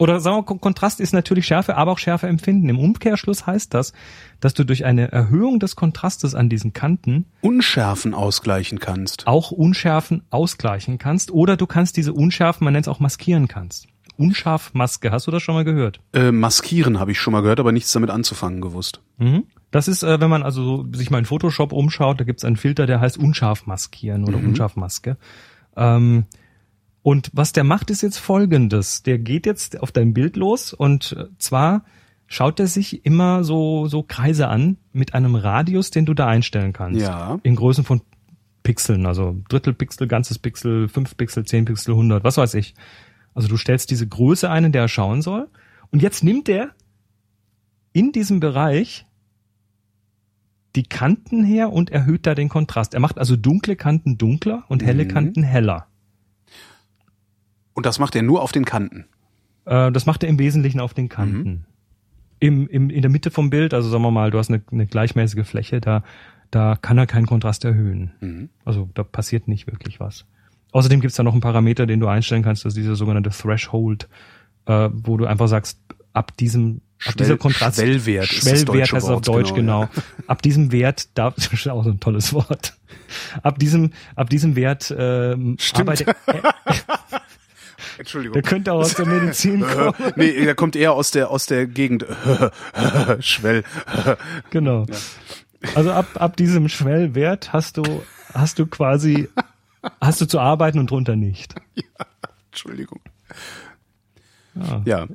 [0.00, 2.68] oder sagen wir, Kon- Kontrast ist natürlich Schärfe, aber auch Schärfe empfinden.
[2.68, 3.92] Im Umkehrschluss heißt das,
[4.40, 9.26] dass du durch eine Erhöhung des Kontrastes an diesen Kanten Unschärfen ausgleichen kannst.
[9.26, 13.86] auch Unschärfen ausgleichen kannst oder du kannst diese Unschärfen, man nennt es auch maskieren kannst.
[14.16, 16.00] Unscharfmaske, hast du das schon mal gehört?
[16.12, 19.00] Äh, maskieren habe ich schon mal gehört, aber nichts damit anzufangen gewusst.
[19.18, 19.44] Mhm.
[19.70, 22.56] Das ist, äh, wenn man also so sich mal in Photoshop umschaut, da gibt's einen
[22.56, 25.16] Filter, der heißt unscharf maskieren oder Unscharfmaske.
[25.76, 26.24] Ähm,
[27.02, 29.02] und was der macht, ist jetzt folgendes.
[29.02, 31.84] Der geht jetzt auf dein Bild los und äh, zwar
[32.26, 36.72] schaut er sich immer so, so Kreise an mit einem Radius, den du da einstellen
[36.72, 37.00] kannst.
[37.00, 37.40] Ja.
[37.42, 38.02] In Größen von
[38.62, 42.74] Pixeln, also Drittelpixel, ganzes Pixel, fünf Pixel, zehn Pixel, 100, was weiß ich.
[43.34, 45.48] Also du stellst diese Größe ein, in der er schauen soll.
[45.90, 46.70] Und jetzt nimmt er
[47.92, 49.06] in diesem Bereich
[50.76, 52.94] die Kanten her und erhöht da den Kontrast.
[52.94, 55.08] Er macht also dunkle Kanten dunkler und helle Mhm.
[55.08, 55.86] Kanten heller.
[57.74, 59.06] Und das macht er nur auf den Kanten.
[59.64, 61.66] Äh, das macht er im Wesentlichen auf den Kanten.
[62.40, 64.86] Im, im, in der Mitte vom Bild, also sagen wir mal, du hast eine, eine
[64.86, 66.02] gleichmäßige Fläche, da,
[66.50, 68.12] da kann er keinen Kontrast erhöhen.
[68.20, 68.48] Mhm.
[68.64, 70.24] Also da passiert nicht wirklich was.
[70.72, 74.08] Außerdem gibt's da noch einen Parameter, den du einstellen kannst, das ist dieser sogenannte Threshold,
[74.66, 75.80] äh, wo du einfach sagst,
[76.12, 80.02] ab diesem ab Schwell- dieser Kontrast Schwellwert ist das Schwellwert heißt auf Deutsch genau, genau.
[80.26, 82.76] Ab diesem Wert da das ist auch so ein tolles Wort.
[83.42, 85.88] Ab diesem ab diesem Wert ähm, Stimmt.
[85.88, 86.42] arbeitet, äh,
[87.98, 88.34] Entschuldigung.
[88.34, 89.94] der könnte auch aus der Medizin kommen.
[90.16, 92.06] nee, der kommt eher aus der aus der Gegend.
[93.20, 93.64] Schwell.
[94.50, 94.86] Genau.
[95.74, 97.82] Also ab, ab diesem Schwellwert hast du,
[98.32, 99.28] hast du quasi,
[100.00, 101.54] hast du zu arbeiten und drunter nicht.
[102.50, 103.00] Entschuldigung.
[104.54, 104.82] Ja.
[104.84, 105.06] Ja.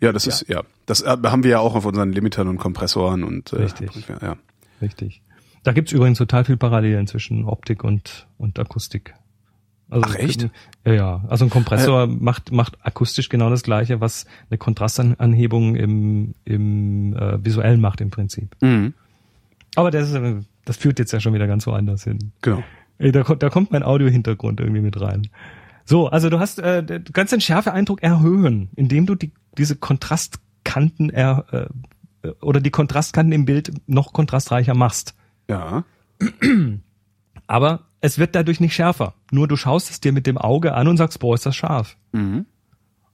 [0.00, 0.62] Ja, das ist ja.
[0.86, 3.90] Das äh, haben wir ja auch auf unseren Limitern und Kompressoren und äh, Richtig.
[4.08, 4.36] Ja, ja.
[4.80, 5.22] Richtig.
[5.64, 9.14] Da gibt's übrigens total viel Parallelen zwischen Optik und, und Akustik.
[9.90, 10.48] Also, Ach, echt?
[10.84, 11.24] Ja, ja.
[11.28, 17.42] Also ein Kompressor macht, macht akustisch genau das Gleiche, was eine Kontrastanhebung im, im äh,
[17.44, 18.54] visuellen macht im Prinzip.
[18.60, 18.92] Mhm.
[19.76, 22.32] Aber das, ist, äh, das führt jetzt ja schon wieder ganz woanders hin.
[22.42, 22.62] Genau.
[22.98, 25.28] Da, kommt- da kommt mein Audio-Hintergrund irgendwie mit rein.
[25.84, 31.08] So, also du hast, äh, du kannst den Schärfeeindruck erhöhen, indem du die, diese Kontrastkanten
[31.08, 31.70] er,
[32.22, 35.14] äh, oder die Kontrastkanten im Bild noch kontrastreicher machst.
[35.48, 35.84] Ja.
[37.46, 39.14] Aber es wird dadurch nicht schärfer.
[39.30, 41.96] Nur du schaust es dir mit dem Auge an und sagst, boah, ist das scharf.
[42.12, 42.46] Mhm.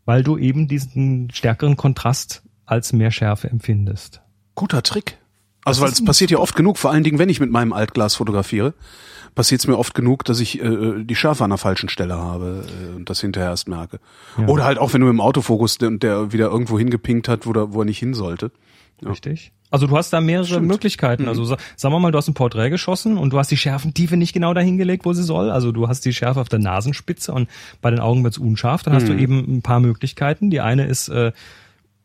[0.04, 4.20] Weil du eben diesen stärkeren Kontrast als mehr Schärfe empfindest.
[4.54, 5.18] Guter Trick.
[5.64, 8.14] Also weil es passiert ja oft genug, vor allen Dingen, wenn ich mit meinem Altglas
[8.14, 8.74] fotografiere,
[9.34, 12.64] passiert es mir oft genug, dass ich äh, die Schärfe an der falschen Stelle habe
[12.66, 13.98] äh, und das hinterher erst merke.
[14.38, 14.46] Ja.
[14.46, 17.72] Oder halt auch, wenn du im Autofokus und der wieder irgendwo hingepinkt hat, wo, der,
[17.72, 18.52] wo er nicht hin sollte.
[19.00, 19.08] Ja.
[19.08, 19.52] Richtig.
[19.74, 20.68] Also du hast da mehrere Stimmt.
[20.68, 21.26] Möglichkeiten.
[21.26, 24.16] Also sa- sagen wir mal, du hast ein Porträt geschossen und du hast die Schärfentiefe
[24.16, 25.50] nicht genau dahin gelegt, wo sie soll.
[25.50, 27.48] Also du hast die Schärfe auf der Nasenspitze und
[27.82, 28.84] bei den Augen wird's unscharf.
[28.84, 30.48] Dann hast du eben ein paar Möglichkeiten.
[30.50, 31.32] Die eine ist äh,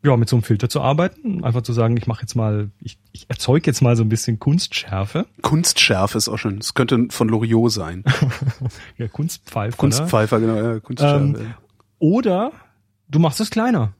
[0.02, 2.98] ja mit so einem Filter zu arbeiten, einfach zu sagen, ich mache jetzt mal, ich,
[3.12, 5.26] ich erzeuge jetzt mal so ein bisschen Kunstschärfe.
[5.42, 6.58] Kunstschärfe ist auch schön.
[6.58, 8.02] Es könnte von Loriot sein.
[8.98, 9.72] Ja, Kunstpfeife.
[9.72, 9.76] Ne?
[9.76, 10.56] Kunstpfeifer, genau.
[10.56, 11.24] Ja, Kunstschärfe.
[11.24, 11.54] Ähm,
[11.98, 12.52] Oder
[13.08, 13.92] du machst es kleiner.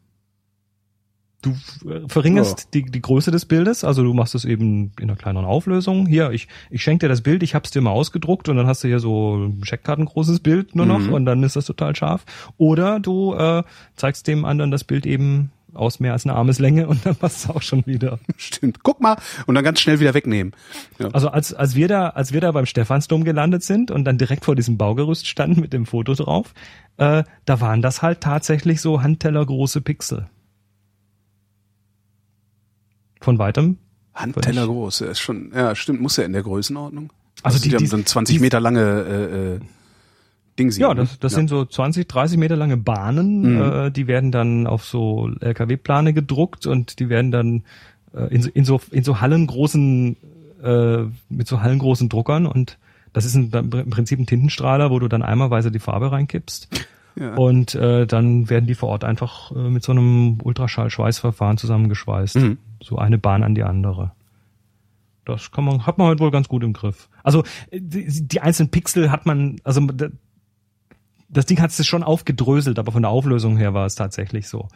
[1.43, 1.51] Du
[1.91, 2.67] äh, verringerst Ja.
[2.75, 6.07] die, die Größe des Bildes, also du machst es eben in einer kleineren Auflösung.
[6.07, 8.85] Hier, ich, ich schenke dir das Bild, ich hab's dir mal ausgedruckt und dann hast
[8.85, 11.13] du hier so ein Scheckkartengroßes Bild nur noch Mhm.
[11.15, 12.25] und dann ist das total scharf.
[12.59, 13.63] Oder du äh,
[13.97, 17.51] zeigst dem anderen das Bild eben aus mehr als eine Armeslänge und dann passt es
[17.51, 18.19] auch schon wieder.
[18.37, 18.83] Stimmt.
[18.83, 19.17] Guck mal.
[19.47, 20.53] Und dann ganz schnell wieder wegnehmen.
[20.99, 21.09] Ja.
[21.13, 24.45] Also als, als wir da, als wir da beim Stephansdom gelandet sind und dann direkt
[24.45, 26.53] vor diesem Baugerüst standen mit dem Foto drauf,
[26.97, 30.29] äh, da waren das halt tatsächlich so handtellergroße Pixel.
[33.21, 33.77] Von weitem.
[34.15, 35.03] Handteller groß.
[35.03, 37.13] Er ist schon, ja, stimmt, muss er in der Größenordnung.
[37.43, 39.61] Also Also, die- die, haben so ein 20 die- Meter lange äh, äh,
[40.59, 43.63] Ding Ja, das, das sind so 20, 30 Meter lange Bahnen, Mhm.
[43.63, 47.63] äh, die werden dann auf so LKW-Plane gedruckt und die werden dann
[48.15, 50.17] äh, in, so- in so in so hallengroßen
[50.63, 50.99] äh,
[51.31, 52.77] mit so hallengroßen Druckern und
[53.15, 56.69] das ist ein, im Prinzip ein Tintenstrahler, wo du dann eimerweise die Farbe reinkippst
[57.17, 57.35] Ja.
[57.37, 62.59] und äh, dann werden die vor Ort einfach äh, mit so einem Ultraschall-Schweißverfahren zusammengeschweißt, Mhm.
[62.83, 64.13] So eine Bahn an die andere.
[65.25, 67.09] Das kann man, hat man heute wohl ganz gut im Griff.
[67.23, 70.09] Also äh, die, die einzelnen Pixel hat man, also da-
[71.29, 74.69] das Ding hat es schon aufgedröselt, aber von der Auflösung her war es tatsächlich so.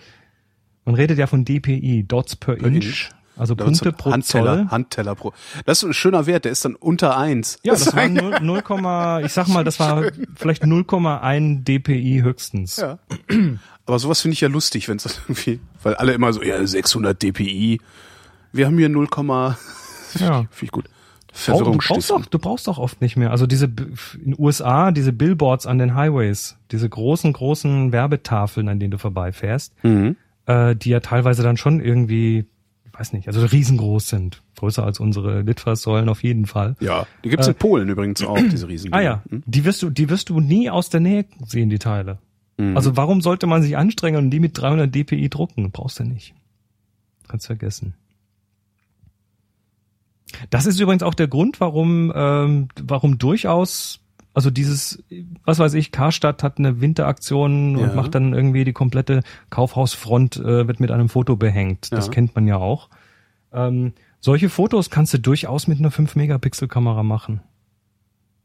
[0.85, 3.09] Man redet ja von DPI, Dots per, Inch.
[3.37, 4.71] Also Da Punkte pro Handteller, Zoll.
[4.71, 5.33] Handteller pro.
[5.67, 7.59] Das ist ein schöner Wert, der ist dann unter eins.
[7.63, 10.05] Ja, das war 0, 0, ich sag mal, das war
[10.37, 12.77] vielleicht 0,1 DPI höchstens.
[12.77, 12.99] Ja.
[13.87, 17.21] Aber sowas finde ich ja lustig, wenn es irgendwie, weil alle immer so, ja, 600
[17.23, 17.81] dpi.
[18.53, 19.09] Wir haben hier 0,
[20.19, 20.45] Ja.
[20.51, 20.85] finde ich gut.
[21.51, 23.33] Oh, du, brauchst doch, du brauchst doch oft nicht mehr.
[23.33, 28.79] Also diese in den USA, diese Billboards an den Highways, diese großen, großen Werbetafeln, an
[28.79, 30.15] denen du vorbeifährst, Mhm.
[30.47, 32.47] äh, die ja teilweise dann schon irgendwie,
[32.97, 34.43] weiß nicht, also riesengroß sind.
[34.57, 36.77] Größer als unsere Litfaßsäulen auf jeden Fall.
[36.81, 38.93] Ja, die gibt's in Polen übrigens auch, diese riesen.
[38.93, 41.79] Äh, Ah ja, die wirst du, die wirst du nie aus der Nähe sehen, die
[41.79, 42.19] Teile.
[42.57, 42.77] Mhm.
[42.77, 45.71] Also warum sollte man sich anstrengen und die mit 300 dpi drucken?
[45.73, 46.35] Brauchst du nicht.
[47.27, 47.95] Kannst vergessen.
[50.51, 54.01] Das ist übrigens auch der Grund, warum, ähm, warum durchaus,
[54.35, 55.03] also dieses,
[55.45, 57.95] was weiß ich, Karstadt hat eine Winteraktion und Ja.
[57.95, 61.93] macht dann irgendwie die komplette Kaufhausfront äh, wird mit einem Foto behängt.
[61.93, 62.13] Das Ja.
[62.13, 62.91] kennt man ja auch.
[63.53, 67.41] Ähm, solche Fotos kannst du durchaus mit einer 5-Megapixel-Kamera machen.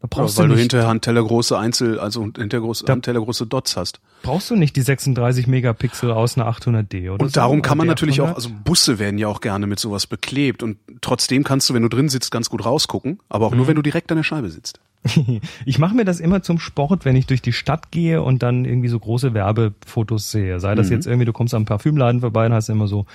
[0.01, 3.19] Da brauchst weil du du nicht hinterher Handteller große Einzel, also hinterher große, Da- Handteller
[3.19, 3.99] große Dots hast.
[4.23, 7.85] brauchst du nicht die 36 Megapixel aus einer 800D oder Und so, darum kann man
[7.87, 8.35] natürlich auch, 800.
[8.37, 11.89] also Busse werden ja auch gerne mit sowas beklebt und trotzdem kannst du, wenn du
[11.89, 13.69] drin sitzt, ganz gut rausgucken, aber auch nur, Mhm.
[13.69, 14.79] wenn du direkt an der Scheibe sitzt.
[15.65, 18.65] ich mache mir das immer zum Sport, wenn ich durch die Stadt gehe und dann
[18.65, 20.59] irgendwie so große Werbefotos sehe.
[20.59, 20.93] Sei das Mhm.
[20.93, 23.05] jetzt irgendwie, du kommst am Parfümladen vorbei und hast immer so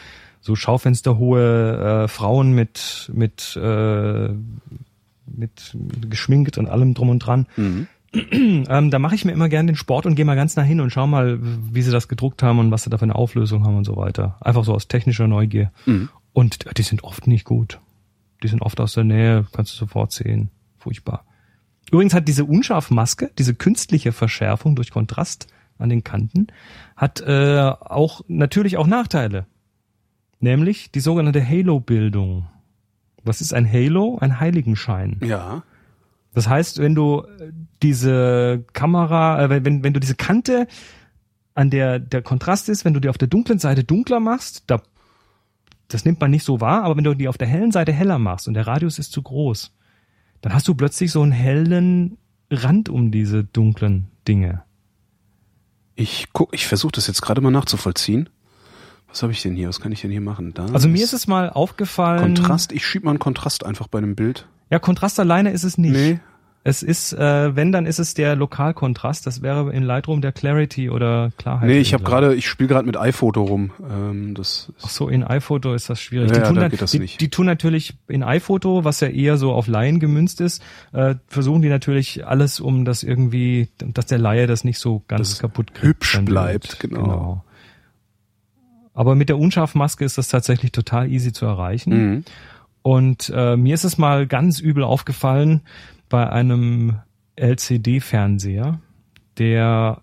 [0.41, 4.29] so schaufensterhohe äh, Frauen mit mit äh,
[5.27, 5.77] mit
[6.09, 7.47] geschminkt und allem drum und dran.
[7.57, 7.87] Mhm.
[8.33, 10.81] Ähm, da mache ich mir immer gern den Sport und gehe mal ganz nah hin
[10.81, 13.65] und schau mal, wie sie das gedruckt haben und was sie da für eine Auflösung
[13.65, 14.37] haben und so weiter.
[14.41, 15.73] Einfach so aus technischer Neugier.
[15.85, 16.09] Mhm.
[16.33, 17.81] Und die sind oft nicht gut.
[18.45, 20.51] Die sind oft aus der Nähe, kannst du sofort sehen.
[20.79, 21.25] Furchtbar.
[21.95, 25.47] Übrigens hat diese Unscharfmaske, diese künstliche Verschärfung durch Kontrast
[25.79, 26.49] an den Kanten,
[26.97, 29.47] hat äh, auch natürlich auch Nachteile.
[30.41, 32.49] Nämlich die sogenannte Halo-Bildung.
[33.23, 34.19] Was ist ein Halo?
[34.21, 35.21] Ein Heiligenschein.
[35.23, 35.63] Ja.
[36.33, 40.67] Das heißt, wenn du äh, diese Kamera, äh, wenn, wenn, wenn du diese Kante,
[41.55, 44.83] an der der Kontrast ist, wenn du die auf der dunklen Seite dunkler machst, da,
[45.87, 48.19] das nimmt man nicht so wahr, aber wenn du die auf der hellen Seite heller
[48.19, 49.71] machst und der Radius ist zu groß,
[50.45, 52.19] dann hast du plötzlich so einen hellen
[52.51, 54.63] Rand um diese dunklen Dinge.
[55.95, 58.29] Ich guck, ich versuche das jetzt gerade mal nachzuvollziehen.
[59.09, 59.69] Was habe ich denn hier?
[59.69, 60.53] Was kann ich denn hier machen?
[60.53, 62.35] Da Also mir ist es mal aufgefallen.
[62.35, 62.73] Kontrast.
[62.73, 64.47] Ich schieb mal einen Kontrast einfach bei einem Bild.
[64.69, 65.93] Ja, Kontrast alleine ist es nicht.
[65.93, 66.21] Nee.
[66.67, 69.27] Es ist, äh, wenn, dann ist es der Lokalkontrast.
[69.27, 71.69] Das wäre in Lightroom der Clarity oder Klarheit.
[71.69, 73.73] Nee, ich habe gerade, ich spiele gerade mit iPhoto rum.
[73.87, 76.31] Ähm, das Ach ist, so, in iPhoto ist das schwierig.
[76.31, 77.21] Ja, die, ja, tun da dann, geht das die, nicht.
[77.21, 80.63] die tun natürlich in iPhoto, was ja eher so auf Laien gemünzt ist,
[80.93, 85.29] äh, versuchen die natürlich alles, um das irgendwie, dass der Laie das nicht so ganz
[85.29, 85.85] Das kaputt kriegt.
[85.85, 87.45] hübsch bleibt, genau.
[88.95, 91.91] Aber mit der Unscharfmaske ist das tatsächlich total easy zu erreichen.
[91.93, 92.25] Mhm.
[92.81, 95.63] Und äh, mir ist es mal ganz übel aufgefallen
[96.15, 97.01] bei einem
[97.35, 98.81] LCD-Fernseher,
[99.37, 100.01] der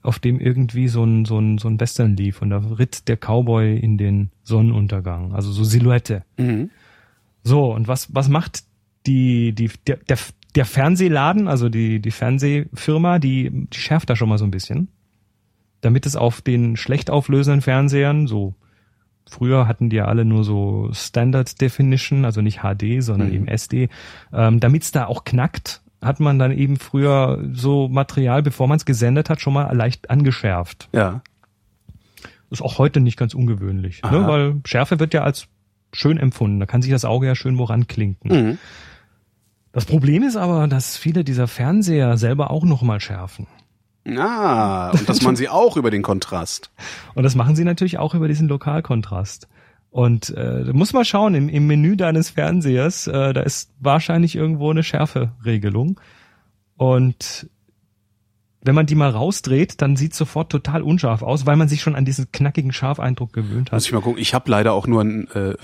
[0.00, 3.18] auf dem irgendwie so ein, so ein, so ein Western lief und da ritt der
[3.18, 6.24] Cowboy in den Sonnenuntergang, also so Silhouette.
[6.38, 6.70] Mhm.
[7.42, 8.64] So, und was, was macht
[9.04, 10.16] die, die, der, der,
[10.54, 14.88] der Fernsehladen, also die, die Fernsehfirma, die, die schärft da schon mal so ein bisschen.
[15.82, 18.54] Damit es auf den schlecht auflösenden Fernsehern, so
[19.28, 23.34] früher hatten die ja alle nur so Standard Definition, also nicht HD, sondern Mhm.
[23.34, 23.88] eben SD,
[24.32, 28.76] ähm, damit es da auch knackt, hat man dann eben früher so Material, bevor man
[28.76, 30.88] es gesendet hat, schon mal leicht angeschärft.
[30.92, 31.22] Ja.
[32.50, 34.26] Ist auch heute nicht ganz ungewöhnlich, ne?
[34.28, 35.48] Weil Schärfe wird ja als
[35.92, 36.60] schön empfunden.
[36.60, 38.30] Da kann sich das Auge ja schön woran klinken.
[38.30, 38.58] Mhm.
[39.72, 43.46] Das Problem ist aber, dass viele dieser Fernseher selber auch nochmal schärfen.
[44.06, 46.70] Ah, und das machen sie auch über den Kontrast.
[47.14, 49.48] Und das machen sie natürlich auch über diesen Lokalkontrast.
[49.90, 54.34] Und äh, du musst mal schauen, im, im Menü deines Fernsehers, äh, da ist wahrscheinlich
[54.34, 56.00] irgendwo eine Schärferegelung.
[56.76, 57.48] Und
[58.60, 61.94] wenn man die mal rausdreht, dann sieht sofort total unscharf aus, weil man sich schon
[61.94, 63.86] an diesen knackigen Scharfeindruck gewöhnt Muss hat.
[63.86, 64.20] ich mal gucken.
[64.20, 65.54] Ich habe leider auch nur einen äh,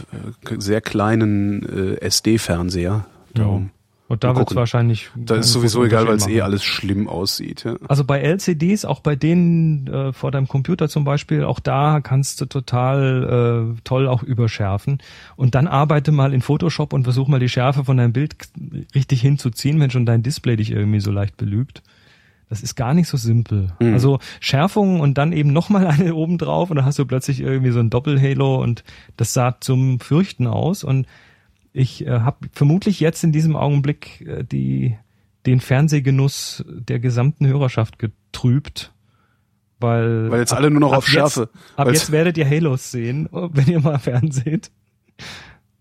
[0.58, 3.06] sehr kleinen äh, SD-Fernseher.
[3.34, 3.70] Darum.
[4.10, 5.08] Und da wird es wahrscheinlich.
[5.14, 7.62] Da ist sowieso egal, weil es eh alles schlimm aussieht.
[7.62, 7.76] Ja.
[7.86, 12.40] Also bei LCDs, auch bei denen äh, vor deinem Computer zum Beispiel, auch da kannst
[12.40, 14.98] du total äh, toll auch überschärfen.
[15.36, 18.34] Und dann arbeite mal in Photoshop und versuch mal die Schärfe von deinem Bild
[18.96, 21.84] richtig hinzuziehen, wenn schon dein Display dich irgendwie so leicht belügt.
[22.48, 23.68] Das ist gar nicht so simpel.
[23.78, 23.92] Mhm.
[23.92, 27.70] Also Schärfung und dann eben nochmal eine oben drauf und dann hast du plötzlich irgendwie
[27.70, 28.82] so ein Doppelhalo und
[29.16, 30.82] das sah zum Fürchten aus.
[30.82, 31.06] Und
[31.72, 34.96] ich äh, habe vermutlich jetzt in diesem Augenblick äh, die
[35.46, 38.92] den Fernsehgenuss der gesamten Hörerschaft getrübt,
[39.78, 41.48] weil Weil jetzt alle nur noch ab auf Schärfe.
[41.52, 44.70] Jetzt, ab jetzt werdet ihr Halos sehen, wenn ihr mal fernseht.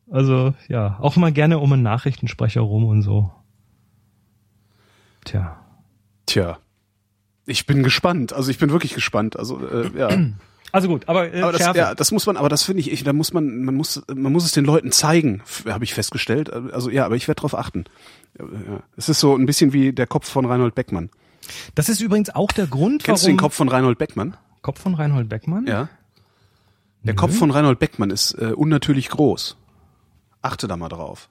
[0.10, 3.32] Also ja, auch mal gerne um einen Nachrichtensprecher rum und so.
[5.26, 5.60] Tja.
[6.26, 6.58] Tja.
[7.46, 8.34] Ich bin gespannt.
[8.34, 9.38] Also ich bin wirklich gespannt.
[9.38, 10.10] Also äh, ja.
[10.72, 11.80] Also gut, aber, äh, Aber das, Schärfe.
[11.80, 14.32] ja, das muss man, aber das finde ich, ich, da muss man, man muss, man
[14.32, 16.52] muss es den Leuten zeigen, habe ich festgestellt.
[16.52, 17.86] Also ja, aber ich werde drauf achten.
[18.96, 21.10] Es ist so ein bisschen wie der Kopf von Reinhold Beckmann.
[21.76, 24.38] Das ist übrigens auch der Grund, Kennst du warum den Kopf von Reinhold Beckmann?
[24.62, 25.66] Kopf von Reinhold Beckmann?
[25.68, 25.90] Ja.
[27.04, 29.56] Der Kopf von Reinhold Beckmann ist äh, unnatürlich groß.
[30.42, 31.30] Achte da mal drauf.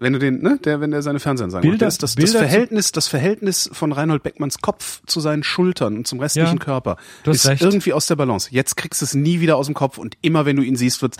[0.00, 2.92] Wenn du den, ne, der, wenn der seine Fernsehansagen Bilder- macht, das, das, das Verhältnis,
[2.92, 6.96] das Verhältnis von Reinhold Beckmanns Kopf zu seinen Schultern und zum restlichen Ja, Körper
[7.26, 7.62] ist recht.
[7.62, 8.48] irgendwie aus der Balance.
[8.52, 11.02] Jetzt kriegst du es nie wieder aus dem Kopf und immer wenn du ihn siehst,
[11.02, 11.16] wird's,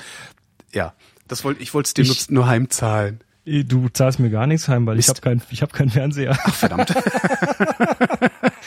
[0.73, 0.95] ja,
[1.27, 3.21] das wollte, ich wollte es dir Ich- nur, heimzahlen.
[3.45, 5.25] Du zahlst mir gar nichts heim, weil ich Mist.
[5.25, 6.39] habe kein, ich hab keinen Fernseher.
[6.45, 6.95] Ach, verdammt.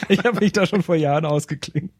[0.08, 1.94] Ich habe mich da schon vor Jahren ausgeklinkt.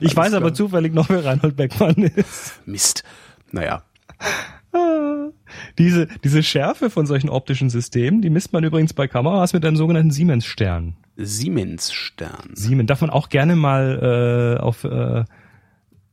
[0.00, 2.60] Ich weiß aber zufällig noch, wer Reinhold Beckmann ist.
[2.66, 3.04] Mist.
[3.52, 3.84] Naja.
[5.78, 9.76] Diese, diese Schärfe von solchen optischen Systemen, die misst man übrigens bei Kameras mit einem
[9.76, 10.94] sogenannten Siemens-Stern.
[11.16, 12.50] Siemens-Stern.
[12.54, 15.24] Siemens darf man auch gerne mal äh, auf äh,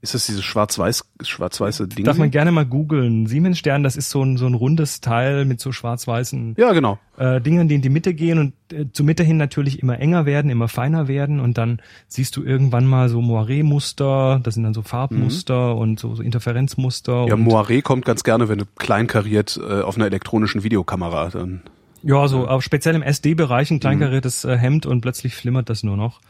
[0.03, 2.05] Ist das dieses schwarz-weiß, schwarz-weiße Ding?
[2.05, 3.27] darf man gerne mal googeln.
[3.27, 6.97] Siemens-Stern, das ist so ein so ein rundes Teil mit so schwarz-weißen ja, genau.
[7.17, 10.25] äh, Dingen, die in die Mitte gehen und äh, zur Mitte hin natürlich immer enger
[10.25, 14.73] werden, immer feiner werden und dann siehst du irgendwann mal so Moiré-Muster, das sind dann
[14.73, 17.27] so Farbmuster und so, so Interferenzmuster.
[17.27, 21.61] Ja, Moiré kommt ganz gerne, wenn du kleinkariert äh, auf einer elektronischen Videokamera dann.
[22.01, 25.95] ja, so aber speziell im SD-Bereich ein kleinkariertes äh, Hemd und plötzlich flimmert das nur
[25.95, 26.21] noch.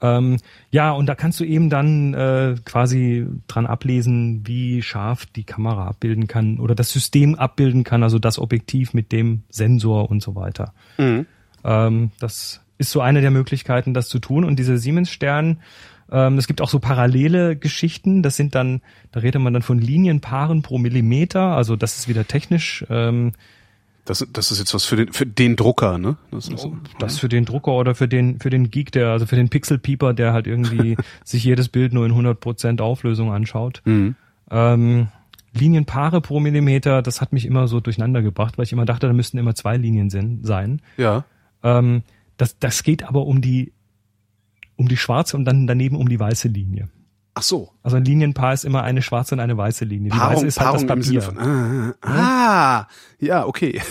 [0.00, 0.38] Ähm,
[0.70, 5.86] ja, und da kannst du eben dann äh, quasi dran ablesen, wie scharf die Kamera
[5.86, 10.34] abbilden kann oder das System abbilden kann, also das Objektiv mit dem Sensor und so
[10.34, 10.72] weiter.
[11.64, 14.44] Ähm, das ist so eine der Möglichkeiten, das zu tun.
[14.44, 15.58] Und diese Siemens-Stern,
[16.10, 18.22] ähm, es gibt auch so parallele Geschichten.
[18.22, 18.80] Das sind dann,
[19.10, 21.56] da redet man dann von Linienpaaren pro Millimeter.
[21.56, 22.84] Also das ist wieder technisch.
[22.88, 23.32] Ähm,
[24.08, 26.16] Das, das ist jetzt was für den, für den Drucker, ne?
[26.30, 26.66] Das ist,
[26.98, 30.14] das für den Drucker oder für den für den Geek, der also für den Pixel-Pieper,
[30.14, 33.82] der halt irgendwie sich jedes Bild nur in 100% Auflösung anschaut.
[33.84, 34.14] Mhm.
[34.50, 35.08] Ähm,
[35.52, 39.12] Linienpaare pro Millimeter, das hat mich immer so durcheinander gebracht, weil ich immer dachte, da
[39.12, 40.08] müssten immer zwei Linien
[40.42, 40.80] sein.
[40.96, 41.24] Ja.
[41.62, 42.02] Ähm,
[42.38, 43.74] das, das geht aber um die,
[44.76, 46.88] um die schwarze und dann daneben um die weiße Linie.
[47.38, 47.70] Ach so.
[47.84, 50.10] Also ein Linienpaar ist immer eine schwarze und eine weiße Linie.
[50.10, 51.22] Die weiße Paarung, ist halt Paarung das Papier.
[51.22, 51.38] von.
[51.38, 51.94] Ah,
[52.80, 52.86] ah
[53.20, 53.80] ja, okay.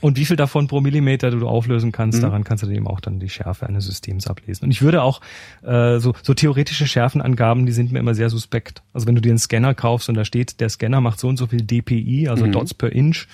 [0.00, 1.92] Und wie viel davon pro Millimeter du auflösen Mhm.
[1.92, 4.66] kannst, daran kannst du eben auch dann die Schärfe eines Systems ablesen.
[4.66, 5.22] Und ich würde auch
[5.62, 8.82] äh, so, so theoretische Schärfenangaben, die sind mir immer sehr suspekt.
[8.92, 11.38] Also wenn du dir einen Scanner kaufst und da steht, der Scanner macht so und
[11.38, 12.28] so viel DPI, Mhm.
[12.30, 13.28] also Dots per Inch,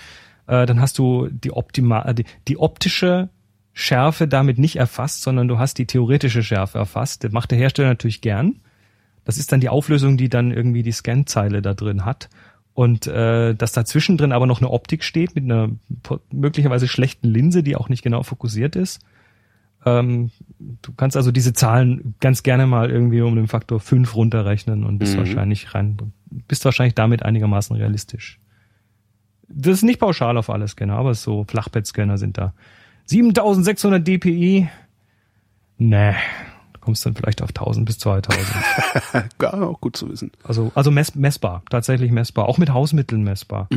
[0.47, 3.31] äh, dann hast du die, optima äh, die, die optische
[3.73, 7.25] Schärfe damit nicht erfasst, sondern du hast die theoretische Schärfe erfasst.
[7.25, 8.61] Das macht der Hersteller natürlich gern.
[9.31, 12.29] Das ist dann die Auflösung, die dann irgendwie die Scanzeile da drin hat.
[12.75, 15.71] Und äh, dass dazwischen drin aber noch eine Optik steht mit einer
[16.33, 18.99] möglicherweise schlechten Linse, die auch nicht genau fokussiert ist.
[19.87, 24.83] Ähm, du kannst also diese Zahlen ganz gerne mal irgendwie um den Faktor 5 runterrechnen
[24.83, 25.19] und bist Mhm.
[25.19, 25.97] wahrscheinlich rein,
[26.49, 28.41] bist wahrscheinlich damit einigermaßen realistisch.
[29.49, 32.53] Das ist nicht pauschal auf alle Scanner, aber so Flachbettscanner sind da.
[33.05, 34.69] 7600 dpi.
[35.79, 36.15] Nee,
[36.81, 38.47] kommst dann vielleicht auf 1000 bis 2000.
[39.43, 40.31] Ja, auch gut zu wissen.
[40.45, 43.69] Also, also mess, messbar, tatsächlich messbar, auch mit Hausmitteln messbar.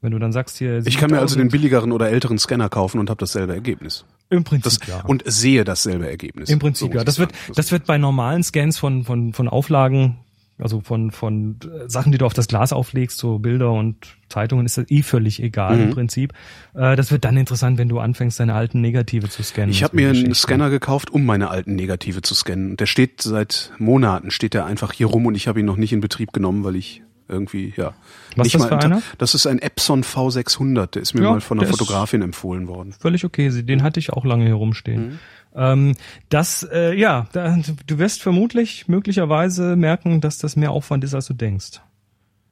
[0.00, 0.86] Wenn du dann sagst hier, Mhm.
[0.86, 4.04] Ich kann mir also den 7000 billigeren oder älteren Scanner kaufen und habe dasselbe Ergebnis.
[4.30, 5.00] im Prinzip Das, ja.
[5.04, 6.50] Und sehe dasselbe Ergebnis.
[6.50, 7.04] Im Prinzip So ja.
[7.04, 10.18] Das wird, das wird bei normalen Scans von von von Auflagen,
[10.58, 13.96] also von von äh, Sachen, die du auf das Glas auflegst, so Bilder und
[14.28, 15.82] Zeitungen, ist das eh völlig egal Mhm.
[15.84, 16.32] im Prinzip.
[16.74, 19.70] Äh, das wird dann interessant, wenn du anfängst, deine alten Negative zu scannen.
[19.70, 20.34] Ich habe mir einen.
[20.34, 22.76] Scanner gekauft, um meine alten Negative zu scannen.
[22.76, 25.92] Der steht seit Monaten, steht der einfach hier rum und ich habe ihn noch nicht
[25.92, 27.92] in Betrieb genommen, weil ich irgendwie, ja.
[28.36, 29.02] Was nicht ist das mal für einer?
[29.18, 32.94] Das ist ein Epson V600, der ist mir Ja, mal von einer Fotografin empfohlen worden.
[32.98, 33.50] Völlig okay.
[33.62, 35.08] Den hatte ich auch lange hier rumstehen.
[35.10, 35.18] Mhm.
[35.58, 35.96] Ähm,
[36.28, 41.26] das, äh, ja, da, du wirst vermutlich möglicherweise merken, dass das mehr Aufwand ist, als
[41.26, 41.80] du denkst.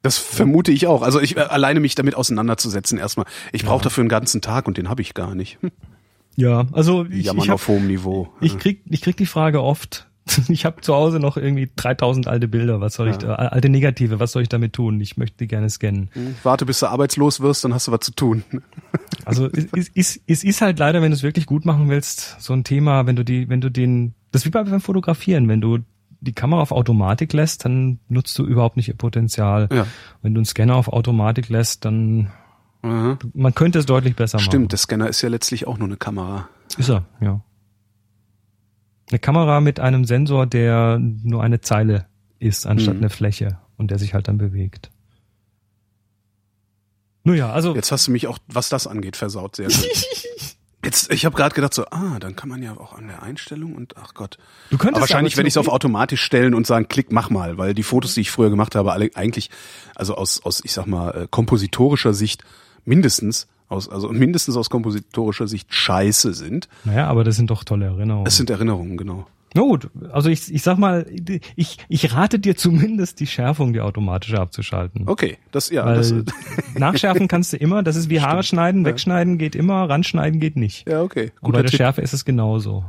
[0.03, 1.01] Das vermute ich auch.
[1.01, 3.25] Also ich äh, alleine mich damit auseinanderzusetzen erstmal.
[3.51, 5.57] Ich brauche dafür einen ganzen Tag und den habe ich gar nicht.
[5.61, 5.71] Hm,
[6.35, 8.29] Ja, also ich, Jammern ich, hab, auf hohem Niveau.
[8.41, 10.06] ich krieg, ich krieg die Frage oft.
[10.49, 12.81] Ich habe zu Hause noch irgendwie 3000 alte Bilder.
[12.81, 14.19] Was soll ich da, alte Negative?
[14.19, 14.99] Was soll ich damit tun?
[15.01, 16.09] Ich möchte die gerne scannen.
[16.43, 18.43] Warte, bis du arbeitslos wirst, dann hast du was zu tun.
[19.25, 22.37] Also es ist, ist, es ist halt leider, wenn du es wirklich gut machen willst,
[22.39, 25.49] so ein Thema, wenn du die, wenn du den, das ist wie bei- beim Fotografieren,
[25.49, 25.79] wenn du
[26.21, 29.67] die Kamera auf Automatik lässt, dann nutzt du überhaupt nicht ihr Potenzial.
[29.73, 29.85] Ja.
[30.21, 32.31] Wenn du einen Scanner auf Automatik lässt, dann
[32.83, 33.17] Aha.
[33.33, 34.45] man könnte es deutlich besser machen.
[34.45, 36.47] Stimmt, der Scanner ist ja letztlich auch nur eine Kamera.
[36.77, 37.41] Ist er, ja.
[39.09, 42.07] Eine Kamera mit einem Sensor, der nur eine Zeile
[42.39, 43.01] ist, anstatt Mhm.
[43.01, 44.89] eine Fläche und der sich halt dann bewegt.
[47.23, 49.67] Nun ja, also Jetzt hast du mich auch, was das angeht, versaut sehr.
[50.85, 53.75] Jetzt, ich habe gerade gedacht so, ah, dann kann man ja auch an der Einstellung
[53.75, 54.37] und ach Gott.
[54.69, 57.57] du könntest Aber wahrscheinlich werde ich es auf automatisch stellen und sagen, klick, mach mal,
[57.57, 59.49] weil die Fotos, die ich früher gemacht habe, alle eigentlich,
[59.95, 62.45] also aus, aus ich sag mal, äh, kompositorischer Sicht
[62.85, 66.67] mindestens, aus, also mindestens aus kompositorischer Sicht scheiße sind.
[66.85, 68.27] Naja, aber das sind doch tolle Erinnerungen.
[68.27, 69.27] Es sind Erinnerungen, genau.
[69.53, 71.05] Na gut, also ich, ich sag mal,
[71.55, 75.03] ich, ich rate dir zumindest die Schärfung, die automatische abzuschalten.
[75.07, 76.13] Okay, das, ja, das,
[76.75, 80.87] nachschärfen kannst du immer, das ist wie Haare schneiden, wegschneiden geht immer, ranschneiden geht nicht.
[80.87, 81.31] ja, okay.
[81.41, 81.77] Und bei Guter der Tipp.
[81.77, 82.83] Schärfe ist es genauso.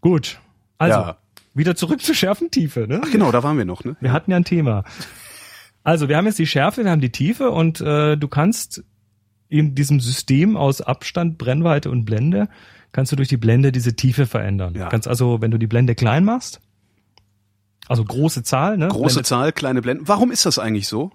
[0.00, 0.40] Gut.
[0.78, 1.16] Also, Ja.
[1.54, 3.00] wieder zurück zur Schärfentiefe, ne?
[3.04, 3.96] Ach genau, da waren wir noch, ne?
[4.00, 4.84] Wir hatten ja ein Thema.
[5.84, 8.82] Also, wir haben jetzt die Schärfe, wir haben die Tiefe und äh, du kannst
[9.48, 12.48] in diesem System aus Abstand, Brennweite und Blende,
[12.90, 14.74] kannst du durch die Blende diese Tiefe verändern.
[14.74, 14.84] Ja.
[14.84, 16.60] Du kannst also, wenn du die Blende klein machst,
[17.86, 18.88] also große Zahl, ne?
[18.88, 20.08] Große Blende Zahl, kleine Blenden.
[20.08, 21.12] Warum ist das eigentlich so?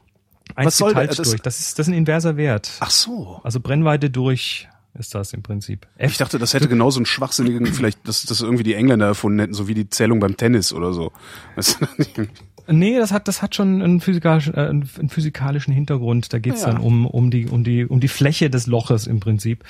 [0.55, 1.41] eins was soll das- durch.
[1.41, 2.71] Das ist, das ist ein inverser Wert.
[2.79, 3.39] Ach so.
[3.43, 5.87] Also Brennweite durch ist das im Prinzip.
[5.97, 9.39] F Ich dachte, das hätte genauso einen schwachsinnigen, vielleicht, dass das irgendwie die Engländer erfunden
[9.39, 11.11] hätten, so wie die Zählung beim Tennis oder so.
[12.71, 16.31] Nee, das hat das hat schon einen physikalischen, äh, einen physikalischen Hintergrund.
[16.33, 16.67] Da geht's Ja.
[16.71, 19.63] dann um um die um die um die Fläche des Loches im Prinzip,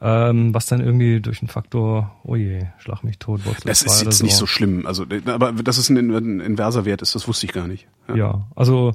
[0.00, 3.44] ähm, was dann irgendwie durch einen Faktor, oh je, schlag mich tot.
[3.44, 4.86] Wurzel Das ist jetzt nicht so schlimm.
[4.86, 7.86] Also, aber dass es ein, ein inverser Wert ist, das wusste ich gar nicht.
[8.08, 8.16] Ja.
[8.16, 8.94] Ja, also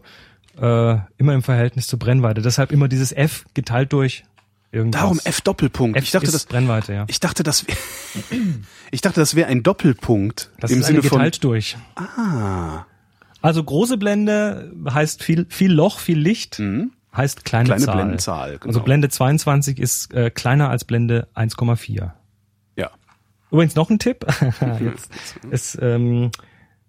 [0.60, 2.42] äh, immer im Verhältnis zur Brennweite.
[2.42, 4.24] Deshalb immer dieses F geteilt durch
[4.72, 5.02] irgendwas.
[5.02, 5.98] Darum F Doppelpunkt.
[5.98, 7.06] F ich dachte, ist das, Brennweite, ja.
[7.08, 7.66] ich dachte, das,
[8.92, 11.18] ich dachte, das wäre ein Doppelpunkt Das im ist Sinne eine von.
[11.20, 11.78] geteilt durch.
[11.96, 12.86] Ah,
[13.41, 16.61] Also große Blende heißt viel viel Loch, viel Licht.
[17.15, 17.68] Heißt kleine, Mhm.
[17.68, 17.95] kleine Zahl.
[17.95, 18.51] Blendenzahl.
[18.57, 18.65] Genau.
[18.68, 22.11] Also Blende 22 ist äh, kleiner als Blende 1,4.
[22.77, 22.91] Ja.
[23.51, 24.26] Übrigens noch ein Tipp.
[24.80, 25.11] Jetzt
[25.49, 26.31] ist, ähm,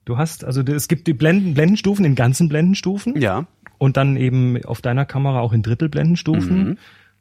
[0.04, 3.46] du hast, also es gibt die Blenden, Blendenstufen in ganzen Blendenstufen Ja.
[3.78, 6.78] und dann eben auf deiner Kamera auch in Drittelblendenstufen.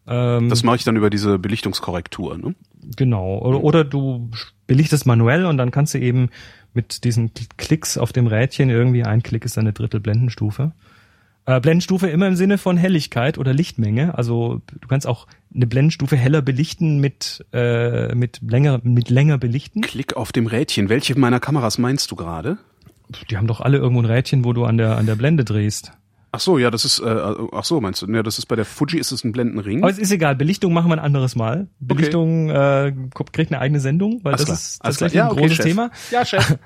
[0.07, 2.37] Ähm, Das mache ich dann über diese Belichtungskorrektur.
[2.37, 2.53] Ne?
[2.97, 3.39] genau.
[3.39, 4.29] Oder, oder du
[4.67, 6.29] belichtest manuell und dann kannst du eben
[6.73, 10.72] mit diesen Klicks auf dem Rädchen irgendwie ein Klick ist eine Drittelblendenstufe.
[11.45, 14.15] Äh, Blendenstufe immer im Sinne von Helligkeit oder Lichtmenge.
[14.18, 19.81] Also du kannst auch eine Blendenstufe heller belichten mit äh, mit länger mit länger belichten.
[19.81, 20.89] Klick auf dem Rädchen.
[20.89, 22.57] Welche meiner Kameras meinst du gerade?
[23.30, 25.93] Die haben doch alle irgendwo ein Rädchen, wo du an der an der Blende drehst.
[26.33, 28.05] Ach so, ja, das ist, äh, ach so, meinst du?
[28.07, 29.83] Ja, das ist bei der Fuji ist es ein Blendenring.
[29.83, 31.67] Aber es ist egal, Belichtung machen wir ein anderes Mal.
[31.81, 35.31] Belichtung äh, kommt- kriegt eine eigene Sendung, weil Alles das klar, ist tatsächlich Ja, ein
[35.31, 35.65] okay, großes Chef.
[35.65, 35.91] Thema.
[36.09, 36.57] Ja, Chef.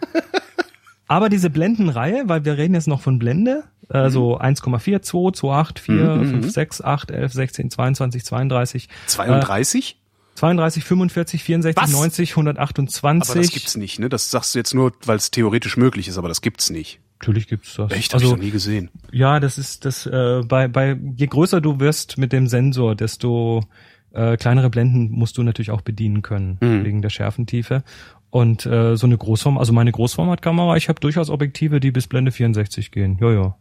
[1.07, 3.95] Aber diese Blendenreihe, weil wir reden jetzt noch von Blende, Mhm.
[3.95, 8.89] äh, so 1,4, 2, 2, 8, 4, 5, 6, 8, 11, 16, 22, 32.
[9.07, 9.99] 32?
[10.35, 11.91] 32, 45, 64, Was?
[11.91, 13.29] 90, 128.
[13.31, 14.09] Aber das gibt's nicht, ne?
[14.09, 16.99] Das sagst du jetzt nur, weil es theoretisch möglich ist, aber das gibt's nicht.
[17.19, 17.91] Natürlich gibt's das.
[17.91, 18.89] Echt, hab ich also noch nie gesehen.
[19.11, 23.63] ja, das ist das äh, bei bei je größer du wirst mit dem Sensor, desto
[24.13, 26.83] äh, kleinere Blenden musst du natürlich auch bedienen können Mhm.
[26.85, 27.83] wegen der Schärfentiefe.
[28.29, 32.31] Und äh, so eine Großform, also meine Großformatkamera, ich habe durchaus Objektive, die bis Blende
[32.31, 33.17] 64 gehen.
[33.21, 33.55] Ja, ja,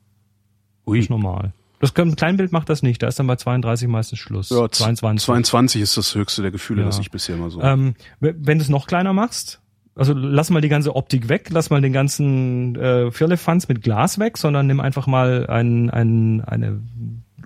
[0.86, 0.98] Ui.
[0.98, 1.52] ist normal.
[1.80, 4.50] Das kann, Kleinbild macht das nicht, da ist dann bei 32 meistens Schluss.
[4.50, 5.24] Ja, 22.
[5.26, 6.86] 22 ist das höchste der Gefühle, Ja.
[6.86, 7.60] das ich bisher mal so.
[7.62, 9.60] Ähm, wenn du es noch kleiner machst,
[9.96, 14.18] also lass mal die ganze Optik weg, lass mal den ganzen äh, Firlefanz mit Glas
[14.18, 16.80] weg, sondern nimm einfach mal ein, ein, eine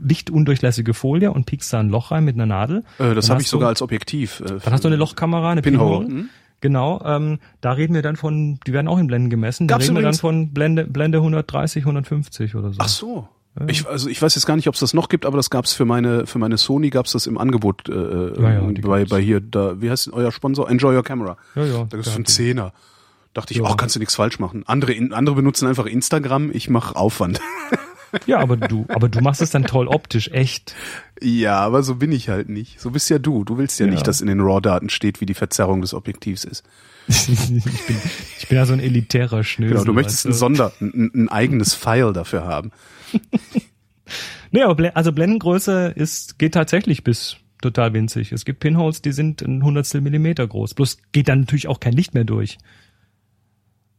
[0.01, 2.85] lichtundurchlässige Folie und piekst da ein Loch rein mit einer Nadel.
[2.99, 4.41] äh, das habe ich sogar du- als Objektiv.
[4.41, 6.07] Äh, Dann hast du eine Lochkamera, eine Pinhole.
[6.07, 6.21] Pinhole.
[6.23, 6.29] Hm?
[6.61, 9.85] Genau, ähm, da reden wir dann von, die werden auch in Blenden gemessen, da Gab's
[9.85, 12.79] reden wir dann von Blende, Blende 130, 150 oder so.
[12.81, 13.29] Ach so.
[13.67, 15.73] Ich, also ich weiß jetzt gar nicht, ob es das noch gibt, aber das gab's
[15.73, 17.93] für meine für meine Sony gab's das im Angebot äh,
[18.41, 21.37] Ja, ja, die bei bei hier da wie heißt euer Sponsor Enjoy Your Camera.
[21.55, 22.73] Ja, ja, Da hat die- Zehner.
[23.35, 23.65] Dachte ich, Ja.
[23.67, 24.63] ach, kannst du nichts falsch machen.
[24.67, 27.41] Andere andere benutzen einfach Instagram, ich mache Aufwand.
[28.27, 30.75] Ja, aber du, aber du machst es dann toll optisch, echt.
[31.21, 32.81] ja, aber so bin ich halt nicht.
[32.81, 33.45] So bist ja du.
[33.45, 33.93] Du willst ja, Ja.
[33.93, 36.65] nicht, dass in den RAW-Daten steht, wie die Verzerrung des Objektivs ist.
[37.09, 37.97] Ich bin,
[38.39, 39.75] ich bin ja so ein elitärer Schnösel.
[39.75, 40.33] Genau, du möchtest ein?
[40.33, 42.71] Sonder, ein, ein eigenes File dafür haben.
[44.51, 48.33] Nee, aber also Blendengröße ist, geht tatsächlich bis total winzig.
[48.33, 50.73] Es gibt Pinholes, die sind ein Hundertstel Millimeter groß.
[50.75, 52.57] Bloß geht dann natürlich auch kein Licht mehr durch.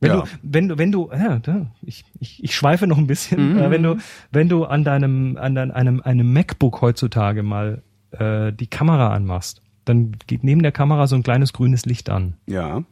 [0.02, 0.22] Wenn Ja.
[0.22, 3.69] du, wenn du, wenn du, ja, da, ich, ich, ich schweife noch ein bisschen, äh,
[3.69, 3.98] wenn du,
[4.31, 9.61] wenn du an deinem, an dein, einem, einem MacBook heutzutage mal äh, die Kamera anmachst,
[9.86, 12.36] dann geht neben der Kamera so ein kleines grünes Licht an.
[12.48, 12.84] Ja.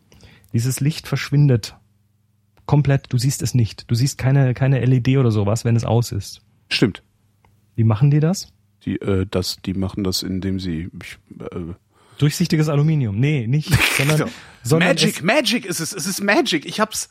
[0.54, 1.76] Dieses Licht verschwindet
[2.66, 3.06] komplett.
[3.12, 3.90] Du siehst es nicht.
[3.90, 6.42] Du siehst keine, keine LED oder sowas, wenn es aus ist.
[6.70, 7.04] Stimmt.
[7.76, 8.52] Wie machen die das?
[8.86, 11.74] Die, äh, das, die machen das, indem sie ich, äh,
[12.18, 13.20] Durchsichtiges Aluminium.
[13.20, 13.70] Nee, nicht.
[13.98, 14.30] Sondern, Genau.
[14.64, 16.66] sondern Magic, Es, Magic ist es, es ist Magic.
[16.66, 17.10] Ich hab's.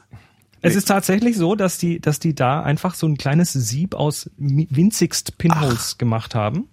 [0.62, 4.28] es ist tatsächlich so, dass die, dass die da einfach so ein kleines Sieb aus
[4.36, 6.68] winzigst Pinholes gemacht haben,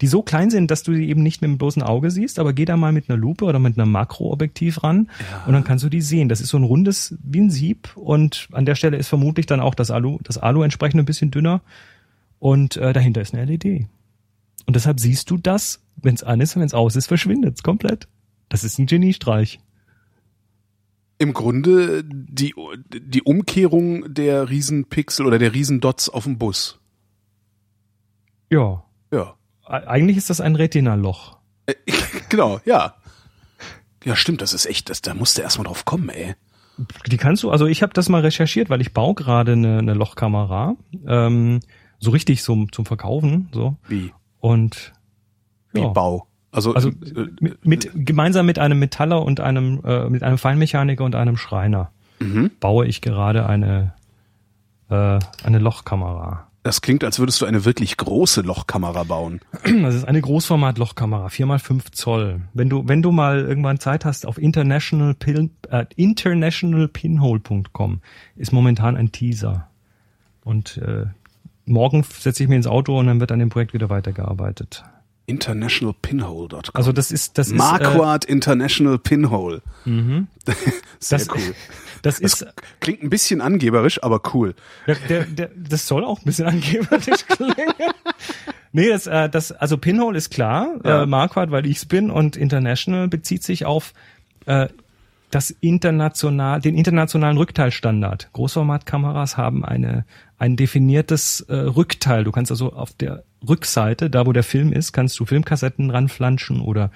[0.00, 2.52] die so klein sind, dass du sie eben nicht mit dem bloßen Auge siehst, aber
[2.52, 5.10] geh da mal mit einer Lupe oder mit einem Makroobjektiv ran
[5.46, 6.28] und dann kannst du die sehen.
[6.28, 9.60] Das ist so ein rundes wie ein Sieb und an der Stelle ist vermutlich dann
[9.60, 11.60] auch das Alu, das Alu entsprechend ein bisschen dünner
[12.38, 13.86] und äh, dahinter ist eine LED.
[14.66, 17.56] Und deshalb siehst du das, wenn es an ist und wenn es aus ist, verschwindet
[17.56, 18.06] es komplett.
[18.48, 19.60] Das ist ein Geniestreich.
[21.18, 22.54] Im Grunde die,
[22.94, 26.78] die Umkehrung der Riesenpixel oder der Riesendots auf dem Bus.
[28.50, 28.84] Ja.
[29.68, 31.36] Eigentlich ist das ein Retina-Loch.
[32.28, 32.94] Genau, ja.
[34.04, 36.34] Ja, stimmt, das ist echt, das, da musst du erstmal drauf kommen, ey.
[37.06, 39.94] Die kannst du, also ich habe das mal recherchiert, weil ich baue gerade eine, eine
[39.94, 40.76] Lochkamera,
[41.06, 41.60] ähm,
[41.98, 43.76] so richtig zum, zum Verkaufen, so.
[43.88, 44.12] Wie?
[44.38, 44.92] Und
[45.72, 45.88] Wie ja.
[45.88, 46.28] Bau.
[46.50, 51.04] Also, Also äh, mit, mit gemeinsam mit einem Metaller und einem äh, mit einem Feinmechaniker
[51.04, 52.50] und einem Schreiner mhm.
[52.60, 53.92] baue ich gerade eine
[54.88, 56.47] äh, eine Lochkamera.
[56.68, 59.40] Das klingt, als würdest du eine wirklich große Lochkamera bauen.
[59.82, 62.42] Das ist eine Großformat-Lochkamera, 4x5 Zoll.
[62.52, 68.00] Wenn du, wenn du mal irgendwann Zeit hast, auf international pin, äh, internationalpinhole.com
[68.36, 69.70] ist momentan ein Teaser.
[70.44, 71.06] Und äh,
[71.64, 74.84] morgen setze ich mir ins Auto und dann wird an dem Projekt wieder weitergearbeitet.
[75.28, 76.60] Internationalpinhole.com.
[76.74, 79.62] Also das ist, das ist, äh, Marquardt International Pinhole.
[79.84, 80.28] Mhm.
[80.98, 81.54] Sehr Das- cool.
[82.02, 82.46] das ist,
[82.80, 84.54] Klingt ein bisschen angeberisch, aber cool.
[84.86, 87.74] der, der, der, das soll auch ein bisschen angeberisch klingen.
[88.72, 91.02] Nee, das, äh, das, also Pinhole ist klar, Ja.
[91.02, 93.92] äh, Marquardt, weil ich's bin und International bezieht sich auf
[94.46, 94.68] äh,
[95.30, 98.30] das international, den internationalen Rückteilstandard.
[98.32, 100.04] Großformatkameras haben eine,
[100.38, 102.24] ein definiertes äh, Rückteil.
[102.24, 106.60] Du kannst also auf der Rückseite, da wo der Film ist, kannst du Filmkassetten ranflanschen
[106.60, 106.90] oder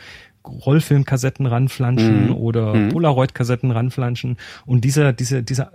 [0.44, 2.34] Rollfilmkassetten ranflanschen Mhm.
[2.36, 4.36] oder Polaroid-Kassetten ranflanschen.
[4.66, 5.70] Und diese, diese, diese,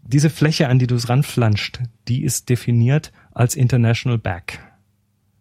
[0.00, 4.60] diese Fläche, an die du es ranflanscht, die ist definiert als International Back.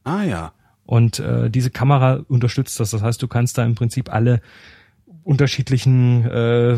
[0.03, 0.53] Ah ja.
[0.83, 2.89] Und äh, diese Kamera unterstützt das.
[2.91, 4.41] Das heißt, du kannst da im Prinzip alle
[5.23, 6.77] unterschiedlichen äh,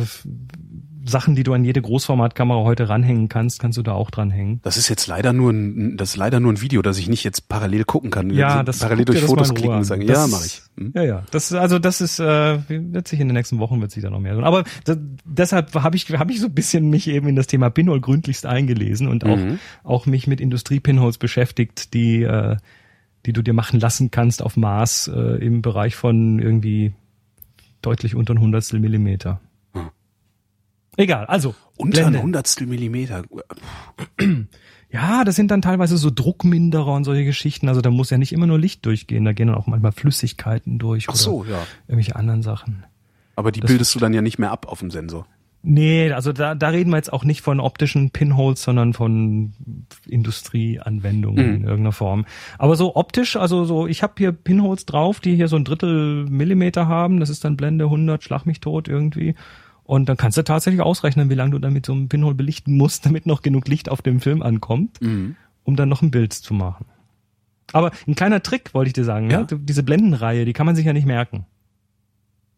[1.06, 4.60] Sachen, die du an jede Großformatkamera heute ranhängen kannst, kannst du da auch dranhängen.
[4.64, 7.24] Das ist jetzt leider nur ein, das ist leider nur ein Video, das ich nicht
[7.24, 8.30] jetzt parallel gucken kann.
[8.30, 10.62] Ja, das parallel durch das Fotos klicken und sagen, Das- ja, mache ich.
[10.78, 10.92] Hm?
[10.96, 11.24] Ja, ja.
[11.32, 14.10] Das ist also das ist äh, wird sich in den nächsten Wochen wird sich da
[14.10, 14.44] noch mehr tun.
[14.44, 17.70] Aber da, deshalb habe ich habe ich so ein bisschen mich eben in das Thema
[17.70, 19.60] Pinhole gründlichst eingelesen und auch Mhm.
[19.84, 22.58] auch mich mit Industrie-Pinholes beschäftigt, die äh,
[23.26, 26.94] die du dir machen lassen kannst auf Maß äh, im Bereich von irgendwie
[27.82, 29.40] deutlich unter ein Hundertstel Millimeter.
[30.98, 32.22] Egal, also Unter ein.
[32.22, 33.24] Hundertstel Millimeter.
[34.92, 37.68] Ja, das sind dann teilweise so Druckminderer und solche Geschichten.
[37.68, 40.78] Also da muss ja nicht immer nur Licht durchgehen, da gehen dann auch manchmal Flüssigkeiten
[40.78, 41.58] durch Ach oder so, ja.
[41.88, 42.84] irgendwelche anderen Sachen.
[43.36, 45.26] Aber die bildest du dann ja nicht mehr ab auf dem Sensor.
[45.64, 49.54] Nee, also da, da reden wir jetzt auch nicht von optischen Pinholes, sondern von
[50.06, 51.56] Industrieanwendungen Mhm.
[51.56, 52.26] in irgendeiner Form.
[52.60, 56.26] Aber so optisch, also so, ich habe hier Pinholes drauf, die hier so ein Drittel
[56.30, 57.20] Millimeter haben.
[57.20, 59.36] Das ist dann Blende 100, schlag mich tot irgendwie.
[59.86, 62.78] Und dann kannst du tatsächlich ausrechnen, wie lange du dann mit so einem Pinhole belichten
[62.78, 65.36] musst, damit noch genug Licht auf dem Film ankommt, Mhm.
[65.64, 66.86] um dann noch ein Bild zu machen.
[67.72, 69.40] Aber ein kleiner Trick wollte ich dir sagen, ja?
[69.40, 69.46] Ja.
[69.46, 71.46] Du- Diese Blendenreihe, die kann man sich ja nicht merken.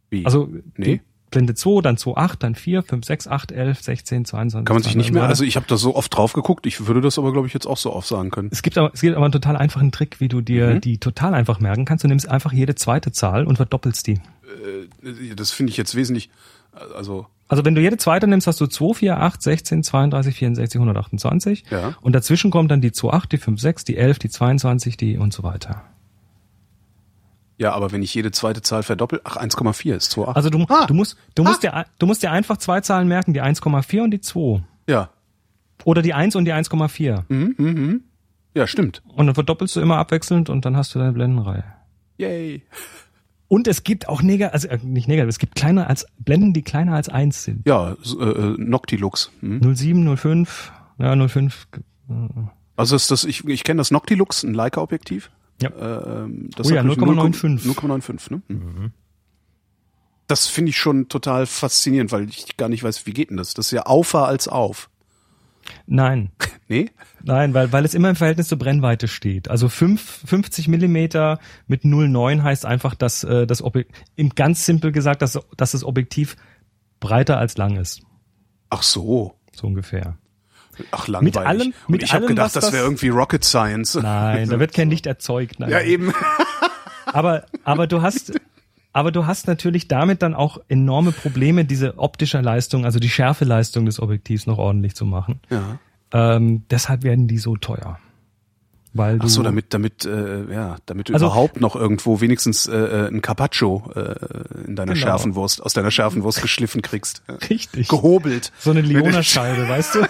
[0.10, 0.26] Wie?
[0.26, 1.02] Also Nee.
[1.32, 4.66] Blende 2, dann 2, 8, dann 4, 5, 6, 8, 11, 16, 22.
[4.66, 5.30] Kann man sich nicht mehr, 22.
[5.30, 7.66] also ich habe da so oft drauf geguckt, ich würde das aber, glaube ich, jetzt
[7.66, 8.50] auch so aufsagen können.
[8.52, 10.82] Es gibt aber, es gibt aber einen total einfachen Trick, wie du dir Mhm.
[10.82, 12.04] die total einfach merken kannst.
[12.04, 14.14] Du nimmst einfach jede zweite Zahl und verdoppelst die.
[15.04, 16.30] Äh, Das finde ich jetzt wesentlich,
[16.96, 20.80] also, Also wenn du jede zweite nimmst, hast du 2, 4, 8, 16, 32, 64,
[20.80, 21.64] 128.
[21.70, 21.94] Ja.
[22.02, 25.18] Und dazwischen kommt dann die 2, 8, die 5, 6, die 11, die 22, die
[25.18, 25.84] und so weiter.
[27.58, 30.36] ja, aber wenn ich jede zweite Zahl verdoppel, ach, 1,4 ist 2,8.
[30.36, 30.86] Also du, Ah.
[30.88, 34.12] du musst, du musst dir, du musst dir einfach zwei Zahlen merken, die 1,4 und
[34.12, 34.62] die 2.
[34.88, 35.10] ja.
[35.84, 37.24] Oder die 1 und die 1,4.
[37.28, 38.02] Mhm.
[38.54, 39.04] Ja, stimmt.
[39.08, 41.66] Und dann verdoppelst du immer abwechselnd und dann hast du deine Blendenreihe.
[42.18, 42.64] Yay.
[43.48, 46.64] Und es gibt auch negativ, also äh, nicht negativ, es gibt kleiner als Blenden, die
[46.64, 47.66] kleiner als eins sind.
[47.68, 49.32] Ja, äh, äh, Noctilux.
[49.42, 49.76] Hm.
[49.76, 51.68] 07, 05, ja 05.
[52.76, 55.32] Also ist das, ich, ich kenne das Noctilux, ein Leica-Objektiv.
[55.62, 55.70] Ja.
[56.24, 57.66] Ähm, das Oh ja, hat nämlich 0,95.
[57.66, 58.92] 0,95, ne?
[60.28, 63.54] Das finde ich schon total faszinierend, weil ich gar nicht weiß, wie geht denn das?
[63.54, 64.90] Das ist ja aufer als auf.
[65.88, 66.32] Nein,
[66.68, 66.90] Nee?
[67.24, 69.50] nein, weil, weil es immer im Verhältnis zur Brennweite steht.
[69.50, 74.04] Also fünf, 50 Millimeter mit 0,9 heißt einfach, dass äh, das Objektiv,
[74.36, 76.36] ganz simpel gesagt, dass, dass das Objektiv
[77.00, 78.02] breiter als lang ist.
[78.72, 79.36] Ach so.
[79.54, 80.18] So ungefähr.
[80.92, 81.38] Ach, langweilig.
[81.38, 83.96] allem- Und mit ich habe allem, gedacht, das wäre irgendwie Rocket Science.
[83.96, 85.60] Nein, da wird kein Licht erzeugt.
[85.60, 85.70] Nein.
[85.70, 86.14] Ja, eben.
[87.06, 88.34] aber, aber du hast,
[88.96, 93.86] aber du hast natürlich damit dann auch enorme Probleme, diese optische Leistung, also die Schärfeleistung
[93.86, 95.42] des Objektivs noch ordentlich zu machen.
[95.50, 95.80] Ja.
[96.14, 98.00] Ähm, deshalb werden die so teuer.
[98.94, 102.68] Weil du, Ach so, damit, damit, äh, ja, damit du Also- überhaupt noch irgendwo wenigstens
[102.68, 105.06] äh, äh, ein Carpaccio äh, in deiner Genau.
[105.06, 107.22] Schärfenwurst, aus deiner Schärfenwurst geschliffen kriegst.
[107.28, 107.34] Ja.
[107.50, 107.90] Richtig.
[107.90, 108.54] Gehobelt.
[108.60, 110.08] So eine Leona-Scheibe, weißt du?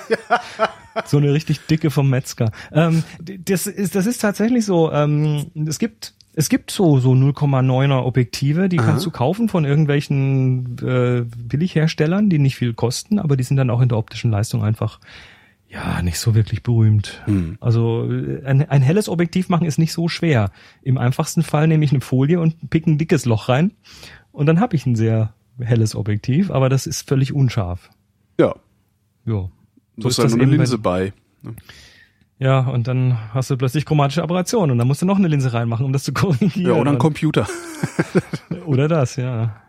[1.06, 2.52] So eine richtig dicke vom Metzger.
[2.72, 4.92] Ähm, das ist, das ist tatsächlich so.
[4.92, 10.78] Ähm, es gibt, es gibt so so 0,9er Objektive, die kannst du kaufen von irgendwelchen
[10.80, 14.64] äh, Billigherstellern, die nicht viel kosten, aber die sind dann auch in der optischen Leistung
[14.64, 15.00] einfach
[15.70, 17.24] ja nicht so wirklich berühmt.
[17.62, 20.52] Also äh, ein, ein helles Objektiv machen ist nicht so schwer.
[20.84, 23.72] Im einfachsten Fall nehme ich eine Folie und pick ein dickes Loch rein
[24.32, 27.90] und dann habe ich ein sehr helles Objektiv, aber das ist völlig unscharf.
[28.38, 28.56] Ja.
[29.26, 29.50] Ja.
[29.98, 31.14] So ist da nur eine eben, Linse bei.
[32.38, 35.54] Ja, und dann hast du plötzlich chromatische Aberration und dann musst du noch eine Linse
[35.54, 36.74] reinmachen, um das zu korrigieren.
[36.74, 37.48] Ja, oder ein Computer.
[38.66, 39.62] Oder das, ja.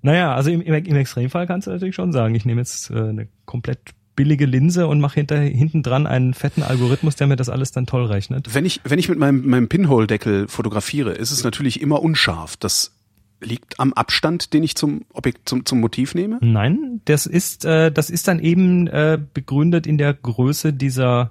[0.00, 2.94] Naja, also im, im, im Extremfall kannst du natürlich schon sagen, ich nehme jetzt äh,
[2.94, 3.78] eine komplett
[4.16, 7.86] billige Linse und mache hinter, hinten dran einen fetten Algorithmus, der mir das alles dann
[7.86, 8.52] toll rechnet.
[8.52, 12.56] Wenn ich, wenn ich mit meinem, meinem Pinhole-Deckel fotografiere, ist es natürlich immer unscharf.
[12.56, 12.96] Das
[13.40, 16.38] liegt am Abstand, den ich zum Objekt, zum, zum Motiv nehme.
[16.40, 21.30] Nein, das ist, äh, das ist dann eben äh, begründet in der Größe dieser,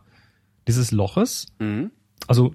[0.68, 1.48] dieses Loches.
[1.60, 1.92] Mhm.
[2.28, 2.54] Also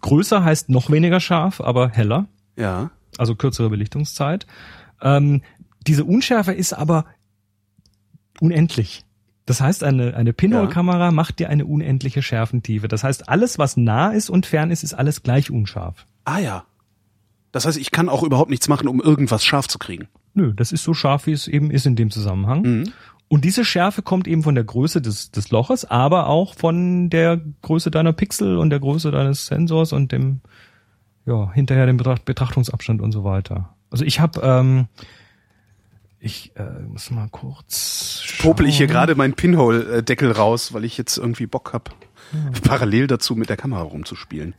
[0.00, 2.26] größer heißt noch weniger scharf, aber heller.
[2.56, 2.90] Ja.
[3.18, 4.46] also kürzere Belichtungszeit.
[5.02, 5.42] Ähm,
[5.86, 7.04] diese Unschärfe ist aber
[8.40, 9.04] unendlich.
[9.46, 12.88] Das heißt, eine, eine Pinhole-Kamera macht dir eine unendliche Schärfentiefe.
[12.88, 16.06] Das heißt, alles, was nah ist und fern ist, ist alles gleich unscharf.
[16.24, 16.64] Ah ja.
[17.52, 20.08] Das heißt, ich kann auch überhaupt nichts machen, um irgendwas scharf zu kriegen.
[20.32, 22.90] Nö, das ist so scharf, wie es eben ist in dem Zusammenhang.
[23.34, 27.40] Und diese Schärfe kommt eben von der Größe des, des Loches, aber auch von der
[27.62, 30.40] Größe deiner Pixel und der Größe deines Sensors und dem,
[31.26, 33.74] ja, hinterher dem Betracht, Betrachtungsabstand und so weiter.
[33.90, 34.86] Also ich habe, ähm,
[36.20, 38.22] ich äh, muss mal kurz.
[38.38, 38.92] Popel ich hier schauen.
[38.92, 41.92] gerade meinen Pinhole-Deckel raus, weil ich jetzt irgendwie Bock hab,
[42.62, 44.54] parallel dazu mit der Kamera rumzuspielen.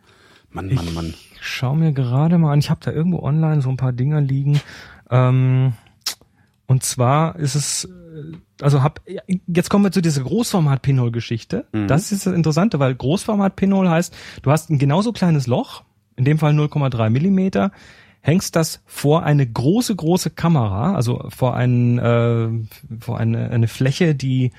[0.50, 1.14] Mann, Mann, Mann.
[1.40, 4.20] Ich schau mir gerade mal an, ich habe da irgendwo online so ein paar Dinger
[4.20, 4.60] liegen.
[5.10, 5.76] Ähm,
[6.68, 9.02] und zwar ist es, äh, also hab,
[9.48, 11.68] jetzt kommen wir zu dieser Großformat-Pinhole-Geschichte.
[11.88, 15.84] Das ist das Interessante, weil Großformat-Pinhole heißt, du hast ein genauso kleines Loch,
[16.16, 17.72] in dem Fall 0,3 Millimeter,
[18.22, 22.50] hängst das vor eine große, große Kamera, also vor, ein, äh,
[23.00, 24.52] vor eine, eine Fläche, die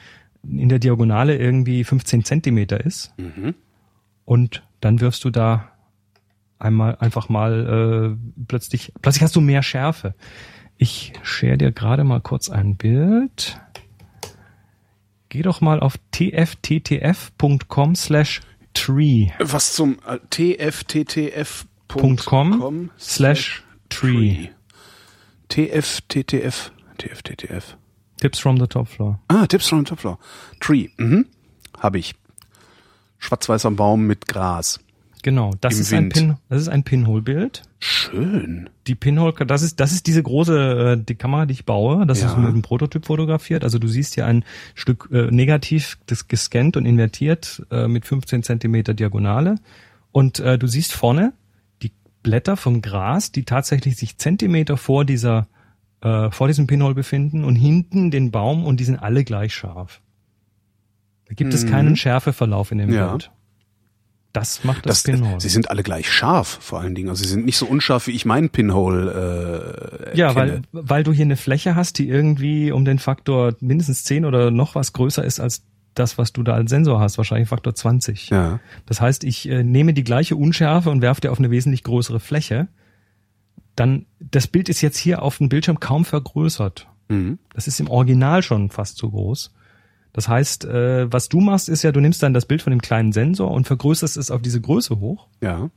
[0.44, 3.12] in der Diagonale irgendwie 15 Zentimeter ist.
[4.24, 5.72] Und dann wirfst du da
[6.58, 10.14] einmal einfach mal äh, plötzlich plötzlich hast du mehr Schärfe.
[10.78, 13.58] Ich share dir gerade mal kurz ein Bild.
[15.28, 18.40] geh doch mal auf tfttf.com slash
[18.74, 19.30] tree.
[19.38, 20.20] Was zum äh, .com
[21.88, 24.50] tfttf.com slash tree.
[25.48, 27.76] tfttf tfttf.
[28.20, 29.18] Tips from the top floor.
[29.28, 30.18] Ah, Tipps from the Top Floor.
[30.60, 30.88] Tree.
[30.96, 31.26] Mhm.
[31.78, 32.14] Habe ich.
[33.18, 34.80] Schwarz-weißer Baum mit Gras.
[35.26, 36.08] Genau, das Im ist ein.
[36.10, 37.62] Pin, das ist ein Pinhole-Bild.
[37.80, 38.70] Schön.
[38.86, 42.06] Die Pinhole, das ist, das ist diese große, äh, die Kamera, die ich baue.
[42.06, 42.28] Das Ja.
[42.28, 43.64] ist mit einem Prototyp fotografiert.
[43.64, 44.44] Also du siehst hier ein
[44.76, 49.56] Stück äh, negativ das gescannt und invertiert äh, mit 15 Zentimeter Diagonale.
[50.12, 51.32] Und äh, du siehst vorne
[51.82, 51.90] die
[52.22, 55.48] Blätter vom Gras, die tatsächlich sich Zentimeter vor dieser,
[56.02, 60.00] äh, vor diesem Pinhole befinden und hinten den Baum und die sind alle gleich scharf.
[61.26, 61.70] Da gibt es Mhm.
[61.70, 63.08] keinen Schärfeverlauf in dem Ja.
[63.08, 63.32] Bild.
[64.36, 65.40] Das macht das, Das, Pinhole.
[65.40, 67.08] sie sind alle gleich scharf, vor allen Dingen.
[67.08, 70.62] Also sie sind nicht so unscharf, wie ich meinen Pinhole äh, Ja, kenne.
[70.72, 74.50] weil, weil du hier eine Fläche hast, die irgendwie um den Faktor mindestens 10 oder
[74.50, 75.62] noch was größer ist als
[75.94, 78.28] das, was du da als Sensor hast, wahrscheinlich Faktor 20.
[78.28, 78.60] Ja.
[78.84, 82.20] Das heißt, ich äh, nehme die gleiche Unschärfe und werfe dir auf eine wesentlich größere
[82.20, 82.68] Fläche.
[83.76, 86.86] Dann, das Bild ist jetzt hier auf dem Bildschirm kaum vergrößert.
[87.08, 87.38] Mhm.
[87.54, 89.52] Das ist im Original schon fast zu groß.
[90.16, 92.80] Das heißt, äh, was du machst, ist ja, du nimmst dann das Bild von dem
[92.80, 95.26] kleinen Sensor und vergrößerst es auf diese Größe hoch.
[95.42, 95.68] Ja.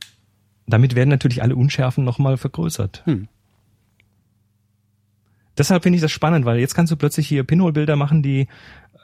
[0.66, 3.02] Damit werden natürlich alle Unschärfen nochmal vergrößert.
[3.04, 3.28] Hm.
[5.58, 8.48] Deshalb finde ich das spannend, weil jetzt kannst du plötzlich hier Pinhole-Bilder machen, die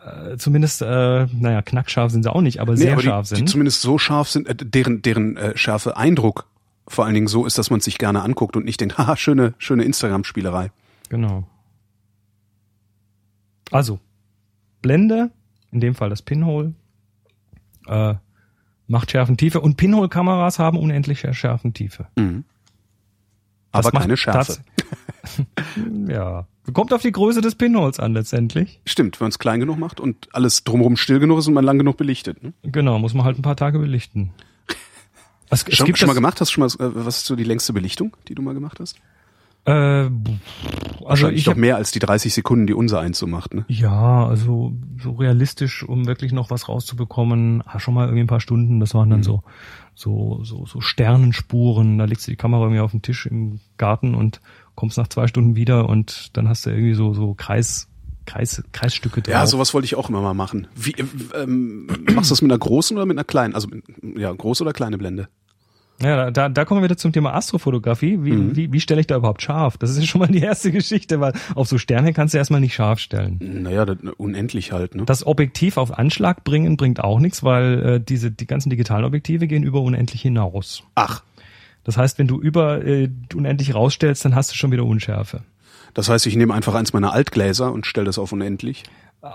[0.06, 3.34] äh, zumindest, äh, naja, knackscharf sind sie auch nicht, aber Nee, sehr aber scharf die,
[3.34, 3.50] die sind.
[3.50, 6.46] zumindest so scharf sind, äh, deren, deren äh, Schärfe Eindruck
[6.88, 9.18] vor allen Dingen so ist, dass man es sich gerne anguckt und nicht denkt, haha,
[9.18, 10.70] schöne, schöne Instagram-Spielerei.
[11.10, 11.46] Genau.
[13.70, 14.00] Also,
[14.86, 15.32] Blende,
[15.72, 16.72] in dem Fall das Pinhole,
[17.88, 18.14] äh,
[18.86, 22.06] macht Schärfentiefe und Pinhole-Kameras haben unendliche Schärfentiefe.
[22.14, 22.44] Mhm.
[23.72, 24.58] Das Aber macht keine Schärfe.
[26.08, 26.46] ja.
[26.72, 28.80] Kommt auf die Größe des Pinholes an letztendlich.
[28.86, 31.64] Stimmt, wenn man es klein genug macht und alles drumherum still genug ist und man
[31.64, 32.44] lang genug belichtet.
[32.44, 32.52] Ne?
[32.62, 34.30] Genau, muss man halt ein paar Tage belichten.
[35.48, 36.40] Es Schon, schon mal gemacht?
[36.40, 38.80] Hast du schon mal, äh, was ist so die längste Belichtung, die du mal gemacht
[38.80, 38.96] hast?
[39.66, 40.10] Äh, also
[41.05, 43.55] Wahrscheinlich ich doch mehr als die 30 Sekunden, die unser eins so macht.
[43.55, 43.64] Ne?
[43.68, 44.72] ja, also
[45.02, 48.80] so realistisch, um wirklich noch was rauszubekommen, schon mal irgendwie ein paar Stunden.
[48.80, 48.98] Das Mhm.
[48.98, 49.43] waren dann so
[49.94, 51.98] so so so Sternenspuren.
[51.98, 54.40] Da legst du die Kamera irgendwie auf den Tisch im Garten und
[54.74, 57.88] kommst nach zwei Stunden wieder und dann hast du irgendwie so so Kreis
[58.26, 59.32] Kreis Kreisstücke drauf.
[59.32, 60.66] Ja, sowas wollte ich auch immer mal machen.
[60.74, 63.55] Wie, äh, ähm, machst du das mit einer großen oder mit einer kleinen?
[63.55, 63.68] Also
[64.16, 65.28] ja, große oder kleine Blende?
[66.02, 68.18] Ja, da, da kommen wir wieder zum Thema Astrofotografie.
[68.23, 68.55] Wie, Mhm.
[68.56, 69.78] wie, wie stelle ich da überhaupt scharf?
[69.78, 72.60] Das ist ja schon mal die erste Geschichte, weil auf so Sterne kannst du erstmal
[72.60, 73.39] nicht scharf stellen.
[73.40, 74.94] Naja, das, unendlich halt.
[74.94, 75.05] Ne?
[75.06, 79.47] Das Objektiv auf Anschlag bringen bringt auch nichts, weil äh, diese die ganzen digitalen Objektive
[79.47, 80.82] gehen über unendlich hinaus.
[80.97, 81.23] Ach,
[81.85, 85.40] Das heißt, wenn du über äh, unendlich rausstellst, dann hast du schon wieder Unschärfe.
[85.94, 88.82] das heißt, ich nehme einfach eins meiner Altgläser und stelle das auf unendlich.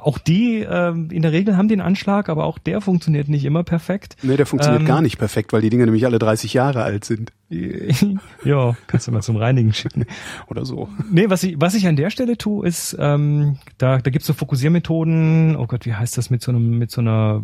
[0.02, 3.64] Auch die ähm, in der Regel haben den Anschlag, aber auch der funktioniert nicht immer
[3.64, 4.16] perfekt.
[4.22, 7.06] Nee, der funktioniert Ähm, gar nicht perfekt, weil die Dinge nämlich alle 30 Jahre alt
[7.06, 7.32] sind.
[8.46, 10.06] ja, kannst du mal zum Reinigen schicken.
[10.48, 10.90] Oder so.
[11.12, 14.34] Nee, was ich, was ich an der Stelle tue, ist, ähm, da, da gibt's so
[14.34, 17.44] Fokussiermethoden, oh Gott, wie heißt das, mit so einem, mit so einer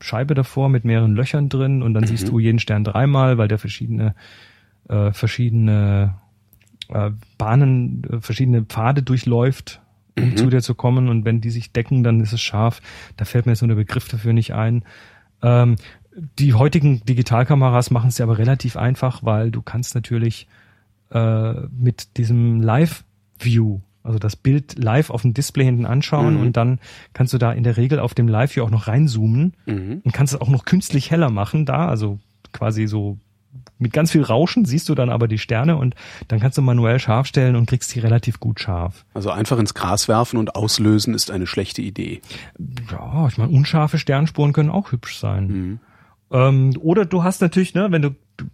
[0.00, 3.58] Scheibe davor mit mehreren Löchern drin und dann siehst du jeden Stern dreimal, weil der
[3.58, 4.14] verschiedene,
[4.88, 6.14] äh, verschiedene
[6.88, 9.80] äh, Bahnen, äh, verschiedene Pfade durchläuft,
[10.22, 11.08] um zu dir zu kommen.
[11.08, 12.80] Und wenn die sich decken, dann ist es scharf.
[13.16, 14.84] Da fällt mir jetzt nur der Begriff dafür nicht ein.
[15.42, 15.76] Ähm,
[16.38, 20.48] die heutigen Digitalkameras machen es ja aber relativ einfach, weil du kannst natürlich
[21.12, 26.40] äh, mit diesem Live-View, also das Bild live auf dem Display hinten anschauen Mhm.
[26.40, 26.78] und dann
[27.12, 30.02] kannst du da in der Regel auf dem Live-View auch noch reinzoomen Mhm.
[30.04, 32.18] und kannst es auch noch künstlich heller machen da, also
[32.52, 33.18] quasi so
[33.78, 35.94] mit ganz viel Rauschen siehst du dann aber die Sterne und
[36.28, 39.04] dann kannst du manuell scharf stellen und kriegst die relativ gut scharf.
[39.14, 42.20] Also einfach ins Gras werfen und auslösen ist eine schlechte Idee.
[42.90, 45.46] Ja, ich meine, unscharfe Sternspuren können auch hübsch sein.
[45.48, 45.78] Mhm.
[46.32, 48.10] Ähm, oder du hast natürlich, ne, wenn du,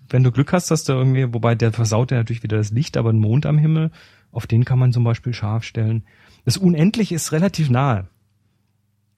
[0.09, 2.97] wenn du Glück hast, dass da irgendwie, wobei der versaut ja natürlich wieder das Licht,
[2.97, 3.91] aber ein Mond am Himmel,
[4.33, 6.05] auf den kann man zum Beispiel scharf stellen.
[6.45, 8.07] Das Unendliche ist relativ nahe.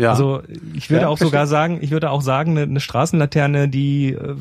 [0.01, 0.11] Ja.
[0.11, 0.43] Also
[0.75, 1.27] ich würde Ja, auch verstehe.
[1.29, 4.37] sogar sagen, ich würde auch sagen, eine, eine Straßenlaterne, die äh,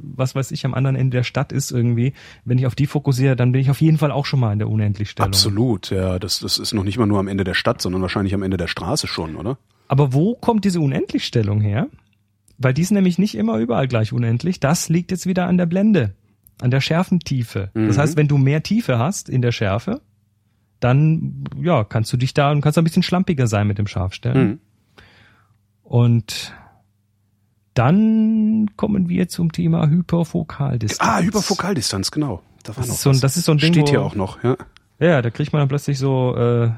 [0.00, 2.12] was weiß ich am anderen Ende der Stadt ist irgendwie,
[2.44, 4.58] wenn ich auf die fokussiere, dann bin ich auf jeden Fall auch schon mal in
[4.58, 5.28] der Unendlichstellung.
[5.28, 6.18] Absolut, ja.
[6.18, 8.56] Das, das ist noch nicht mal nur am Ende der Stadt, sondern wahrscheinlich am Ende
[8.56, 9.58] der Straße schon, oder?
[9.88, 11.88] Aber wo kommt diese Unendlichstellung her?
[12.58, 14.60] Weil die ist nämlich nicht immer überall gleich unendlich.
[14.60, 16.14] Das liegt jetzt wieder an der Blende,
[16.60, 17.70] an der Schärfentiefe.
[17.74, 18.00] Das Mhm.
[18.00, 20.00] heißt, wenn du mehr Tiefe hast in der Schärfe,
[20.80, 24.48] dann ja, kannst du dich da und kannst ein bisschen schlampiger sein mit dem Scharfstellen.
[24.48, 24.58] Mhm.
[25.82, 26.52] Und
[27.78, 31.10] dann kommen wir zum Thema Hyperfokaldistanz.
[31.10, 32.42] Ah, Hyperfokaldistanz, genau.
[32.62, 34.14] Da war Das noch ist so ein- das ist so ein Ding, Steht hier auch
[34.14, 34.56] noch, ja.
[34.98, 36.70] Ja, da kriegt man dann plötzlich so äh,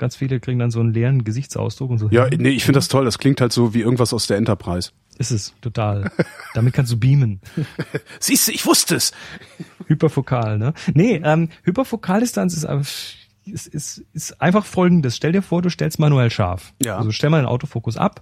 [0.00, 2.08] Ganz viele kriegen dann so einen leeren Gesichtsausdruck und so.
[2.12, 3.04] Ja, nee, ich finde das toll.
[3.04, 4.92] Das klingt halt so wie irgendwas aus der Enterprise.
[5.18, 6.12] Ist es, total.
[6.54, 7.40] Damit kannst du beamen.
[8.20, 9.10] Siehst du, ich wusste es.
[9.88, 10.72] Hyperfokal, ne?
[10.94, 12.88] Nee, ähm, Hyperfokaldistanz ist, einfach-
[13.44, 15.16] ist, ist, ist einfach folgendes.
[15.16, 16.74] Stell dir vor, du stellst manuell scharf.
[16.80, 16.96] Ja.
[16.96, 18.20] Also stell mal den Autofokus ab,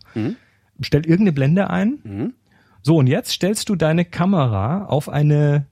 [0.81, 2.35] stell irgendeine Blende ein.
[2.82, 5.66] So, und jetzt stellst du deine Kamera auf eine,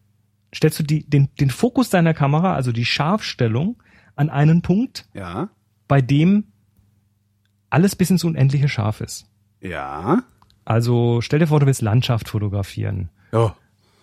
[0.55, 3.83] stellst du die, den, den Fokus deiner Kamera, also die Scharfstellung,
[4.17, 5.49] an einen Punkt, Ja.
[5.89, 6.45] bei dem
[7.71, 9.27] alles bis ins Unendliche scharf ist.
[9.61, 10.23] Ja.
[10.65, 13.11] Also stell dir vor, du willst Landschaft fotografieren.
[13.33, 13.57] Ja.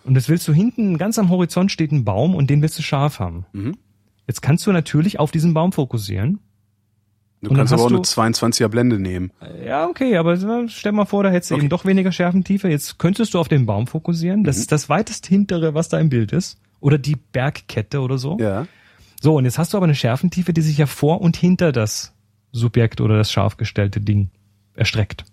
[0.04, 2.82] Und das willst du hinten, ganz am Horizont steht ein Baum und den willst du
[2.82, 3.46] scharf haben.
[3.52, 3.76] Mhm.
[4.26, 6.40] Jetzt kannst du natürlich auf diesen Baum fokussieren.
[7.42, 9.32] Du Und kannst aber auch eine du- 22er Blende nehmen.
[9.66, 10.36] Ja, okay, aber
[10.68, 11.64] stell mal vor, da hättest du Okay.
[11.64, 12.68] eben doch weniger Schärfentiefe.
[12.68, 14.44] Jetzt könntest du auf den Baum fokussieren.
[14.44, 14.60] Das Mhm.
[14.62, 16.58] ist das weitest hintere, was da im Bild ist.
[16.78, 18.38] Oder die Bergkette oder so.
[18.38, 18.66] Ja.
[19.20, 22.14] So, und jetzt hast du aber eine Schärfentiefe, die sich ja vor und hinter das
[22.52, 24.30] Subjekt oder das scharf gestellte Ding
[24.74, 25.24] erstreckt.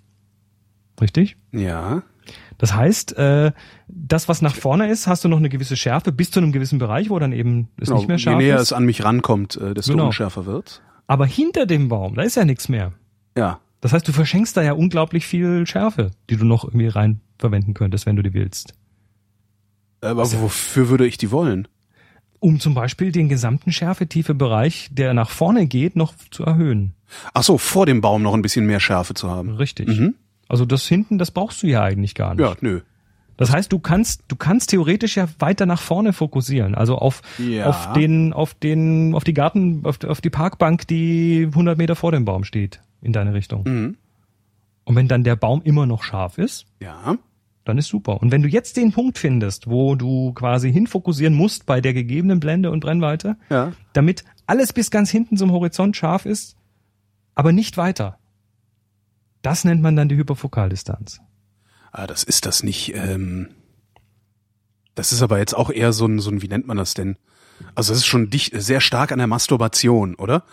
[1.02, 1.38] Richtig?
[1.52, 2.04] Ja.
[2.58, 3.52] Das heißt, äh,
[3.88, 6.78] das, was nach vorne ist, hast du noch eine gewisse Schärfe bis zu einem gewissen
[6.80, 8.62] Bereich, wo dann eben es nicht mehr Je scharf näher ist.
[8.64, 10.08] es an mich rankommt, äh, desto Genau.
[10.08, 10.82] unschärfer wird.
[11.10, 12.94] Aber hinter dem Baum, da ist ja nichts mehr.
[13.36, 13.60] Ja.
[13.82, 17.74] Das heißt, du verschenkst da ja unglaublich viel Schärfe, die du noch irgendwie rein verwenden
[17.74, 18.76] könntest, wenn du die willst.
[20.02, 21.68] Aber wofür würde ich die wollen?
[22.40, 26.94] Um zum Beispiel den gesamten Schärfetiefe-Bereich, der nach vorne geht, noch zu erhöhen.
[27.34, 29.56] Ach so, vor dem Baum noch ein bisschen mehr Schärfe zu haben.
[29.56, 29.88] Richtig.
[29.88, 30.14] Mhm.
[30.48, 32.46] Also das hinten, das brauchst du ja eigentlich gar nicht.
[32.46, 32.82] Ja, nö.
[33.40, 37.68] Das heißt, du kannst, du kannst theoretisch ja weiter nach vorne fokussieren, also auf, Ja.
[37.68, 42.12] auf den, auf den, auf die Garten, auf, auf die Parkbank, die 100 Meter vor
[42.12, 43.64] dem Baum steht, in deine Richtung.
[43.66, 43.98] Mhm.
[44.84, 47.16] Und wenn dann der Baum immer noch scharf ist, Ja.
[47.64, 48.22] dann ist super.
[48.22, 52.40] Und wenn du jetzt den Punkt findest, wo du quasi hinfokussieren musst bei der gegebenen
[52.42, 53.72] Blende und Brennweite, Ja.
[53.94, 56.58] damit alles bis ganz hinten zum Horizont scharf ist,
[57.36, 58.18] aber nicht weiter.
[59.42, 61.22] Das nennt man dann die Hyperfokaldistanz.
[61.92, 62.94] Ah, das ist das nicht.
[62.96, 63.50] Ähm,
[64.96, 67.18] das ist aber jetzt auch eher so ein, so ein, wie nennt man das denn?
[67.76, 70.44] Also es ist schon dicht, sehr stark an der Masturbation, oder?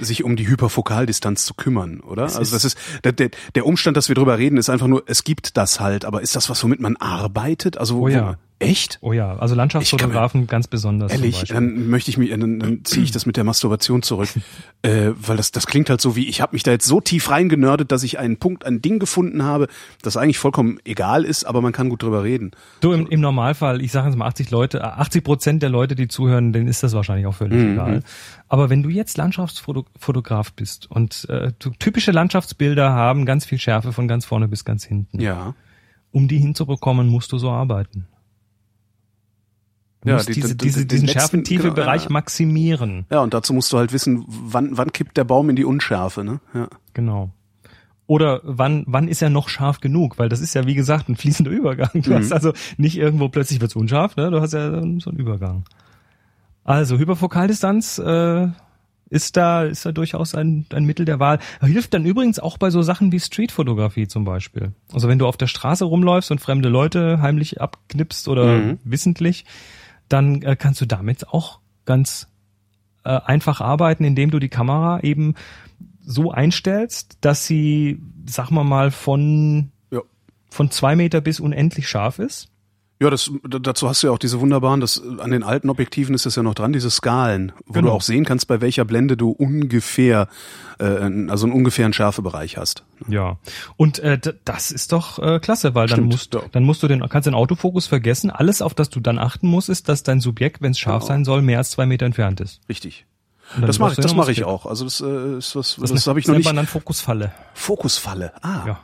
[0.00, 2.24] Sich um die Hyperfokaldistanz zu kümmern, oder?
[2.24, 5.02] Es also das ist der, der, der Umstand, dass wir drüber reden, ist einfach nur,
[5.06, 7.78] es gibt das halt, aber ist das was, womit man arbeitet?
[7.78, 8.36] Also wo, Oh ja.
[8.62, 8.98] Echt?
[9.00, 11.12] Oh ja, also Landschaftsfotografen ganz besonders.
[11.12, 14.28] Ehrlich, dann möchte ich mich, dann, dann ziehe ich das mit der Masturbation zurück,
[14.82, 17.30] äh, weil das, das klingt halt so wie, ich habe mich da jetzt so tief
[17.30, 19.68] reingenördet, dass ich einen Punkt, ein Ding gefunden habe,
[20.02, 22.52] das eigentlich vollkommen egal ist, aber man kann gut drüber reden.
[22.80, 25.94] Du, im, im Normalfall, ich sage jetzt mal 80 Leute, äh, 80 Prozent der Leute,
[25.94, 27.72] die zuhören, denen ist das wahrscheinlich auch völlig Mhm.
[27.72, 28.02] egal.
[28.48, 33.92] Aber wenn du jetzt Landschaftsfotograf bist und äh, du, typische Landschaftsbilder haben ganz viel Schärfe
[33.92, 35.20] von ganz vorne bis ganz hinten.
[35.20, 35.54] Ja.
[36.10, 38.06] Um die hinzubekommen, musst du so arbeiten.
[40.04, 43.06] Ja, musst die- diese, die- diese, die- diesen den letzten- Schärfentiefe-Bereich genau, maximieren.
[43.10, 46.24] Ja, und dazu musst du halt wissen, wann, wann kippt der Baum in die Unschärfe,
[46.24, 46.40] ne?
[46.54, 46.68] Ja.
[46.94, 47.30] Genau.
[48.08, 50.18] Oder wann, wann ist er noch scharf genug?
[50.18, 51.90] Weil das ist ja, wie gesagt, ein fließender Übergang.
[51.94, 52.14] Du Mhm.
[52.14, 54.30] hast also nicht irgendwo plötzlich wird's unscharf, ne?
[54.30, 55.64] Du hast ja so einen so einen Übergang.
[56.64, 58.48] Also Hyperfokaldistanz äh,
[59.08, 61.38] ist da ist da durchaus ein, ein Mittel der Wahl.
[61.60, 64.72] Hilft dann übrigens auch bei so Sachen wie Streetfotografie zum Beispiel.
[64.92, 68.78] Also wenn du auf der Straße rumläufst und fremde Leute heimlich abknipst oder Mhm.
[68.84, 69.44] wissentlich,
[70.12, 72.28] dann äh, kannst du damit auch ganz
[73.04, 75.34] äh, einfach arbeiten, indem du die Kamera eben
[76.04, 80.00] so einstellst, dass sie, sag mal mal, von, Ja.
[80.50, 82.48] von zwei Meter bis unendlich scharf ist.
[83.02, 86.24] Ja, das, dazu hast du ja auch diese wunderbaren, das, an den alten Objektiven ist
[86.24, 87.88] das ja noch dran, diese Skalen, wo Genau.
[87.88, 90.28] du auch sehen kannst, bei welcher Blende du ungefähr,
[90.78, 92.84] äh, also einen ungefähren Schärfebereich hast.
[93.08, 93.38] Ja.
[93.76, 96.42] Und äh, das ist doch äh, klasse, weil dann Stimmt, musst, ja.
[96.52, 98.30] dann musst du den, kannst den Autofokus vergessen.
[98.30, 101.08] Alles, auf das du dann achten musst, ist, dass dein Subjekt, wenn es scharf Genau.
[101.08, 102.60] sein soll, mehr als zwei Meter entfernt ist.
[102.68, 103.04] Richtig.
[103.56, 104.64] Dann Das mache ich, du das mache ich auch.
[104.66, 106.46] Also das äh, ist was, das, Das, habe ich noch nicht.
[106.48, 107.32] dann Fokusfalle.
[107.54, 108.32] Fokusfalle.
[108.42, 108.62] Ah.
[108.66, 108.80] Ja.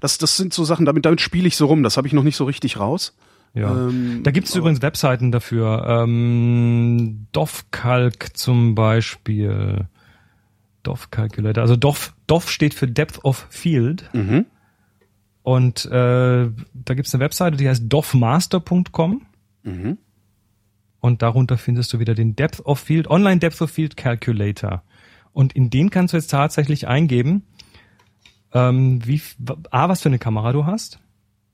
[0.00, 1.82] Das, das sind so Sachen, damit, damit spiele ich so rum.
[1.82, 3.14] Das habe ich noch nicht so richtig raus.
[3.54, 3.70] Ja.
[3.70, 5.86] Ähm, da gibt es übrigens Webseiten dafür.
[5.88, 9.88] Ähm, DOF-Calc zum Beispiel.
[10.86, 11.62] DOF Calculator.
[11.62, 14.08] Also DOF, DOF steht für Depth of Field.
[14.12, 14.46] Mhm.
[15.42, 19.26] Und äh, da gibt es eine Webseite, die heißt dofmaster.com.
[19.64, 19.98] Mhm.
[21.00, 24.82] Und darunter findest du wieder den Depth of Field, Online Depth of Field Calculator.
[25.32, 27.44] Und in den kannst du jetzt tatsächlich eingeben,
[28.52, 29.20] ähm, wie,
[29.70, 31.00] A, was für eine Kamera du hast.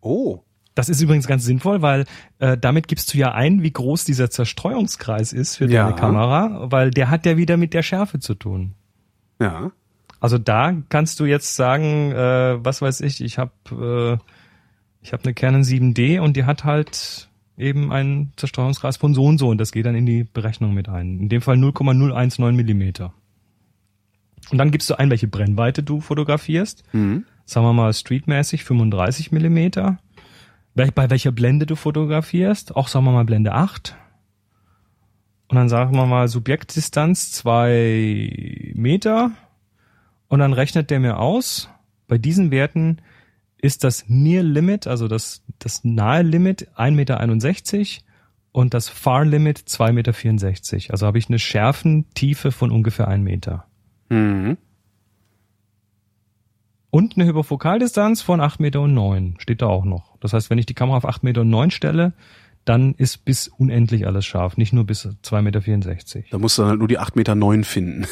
[0.01, 0.40] Oh.
[0.74, 2.07] Das ist übrigens ganz sinnvoll, weil
[2.39, 5.85] äh, damit gibst du ja ein, wie groß dieser Zerstreuungskreis ist für Ja.
[5.85, 8.74] deine Kamera, weil der hat ja wieder mit der Schärfe zu tun.
[9.40, 9.70] Ja.
[10.20, 14.24] Also da kannst du jetzt sagen, äh, was weiß ich, ich habe äh,
[15.05, 17.28] ich habe eine Canon 7D und die hat halt
[17.59, 20.89] eben einen Zerstreuungskreis von so und so und das geht dann in die Berechnung mit
[20.89, 21.19] ein.
[21.20, 23.12] In dem Fall 0,019 Millimeter.
[24.51, 26.82] Und dann gibst du ein, welche Brennweite du fotografierst.
[26.93, 27.24] Mhm.
[27.44, 29.99] Sagen wir mal streetmäßig 35 Millimeter.
[30.74, 32.77] Bei welcher Blende du fotografierst.
[32.77, 33.97] Auch sagen wir mal Blende 8.
[35.49, 39.32] Und dann sagen wir mal Subjektdistanz zwei Meter.
[40.28, 41.69] Und dann rechnet der mir aus,
[42.09, 43.03] bei diesen Werten
[43.59, 48.03] ist das Near Limit, also das, das nahe Limit 1,61 Meter
[48.53, 50.93] und das Far Limit 2,64 Meter.
[50.93, 53.66] Also habe ich eine Schärfentiefe von ungefähr 1 Meter.
[54.09, 54.57] Mhm.
[56.94, 60.19] Und eine Hyperfokaldistanz von 8,09 Meter steht da auch noch.
[60.20, 62.12] Das heißt, wenn ich die Kamera auf 8,09 Meter stelle,
[62.66, 66.28] dann ist bis unendlich alles scharf, nicht nur bis 2,64 Meter.
[66.31, 68.06] Da musst du dann halt nur die 8,9 Meter neun finden.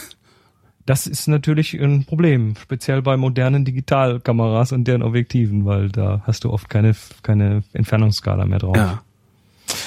[0.86, 6.44] Das ist natürlich ein Problem, speziell bei modernen Digitalkameras und deren Objektiven, weil da hast
[6.44, 8.76] du oft keine, keine Entfernungsskala mehr drauf.
[8.76, 9.02] Ja.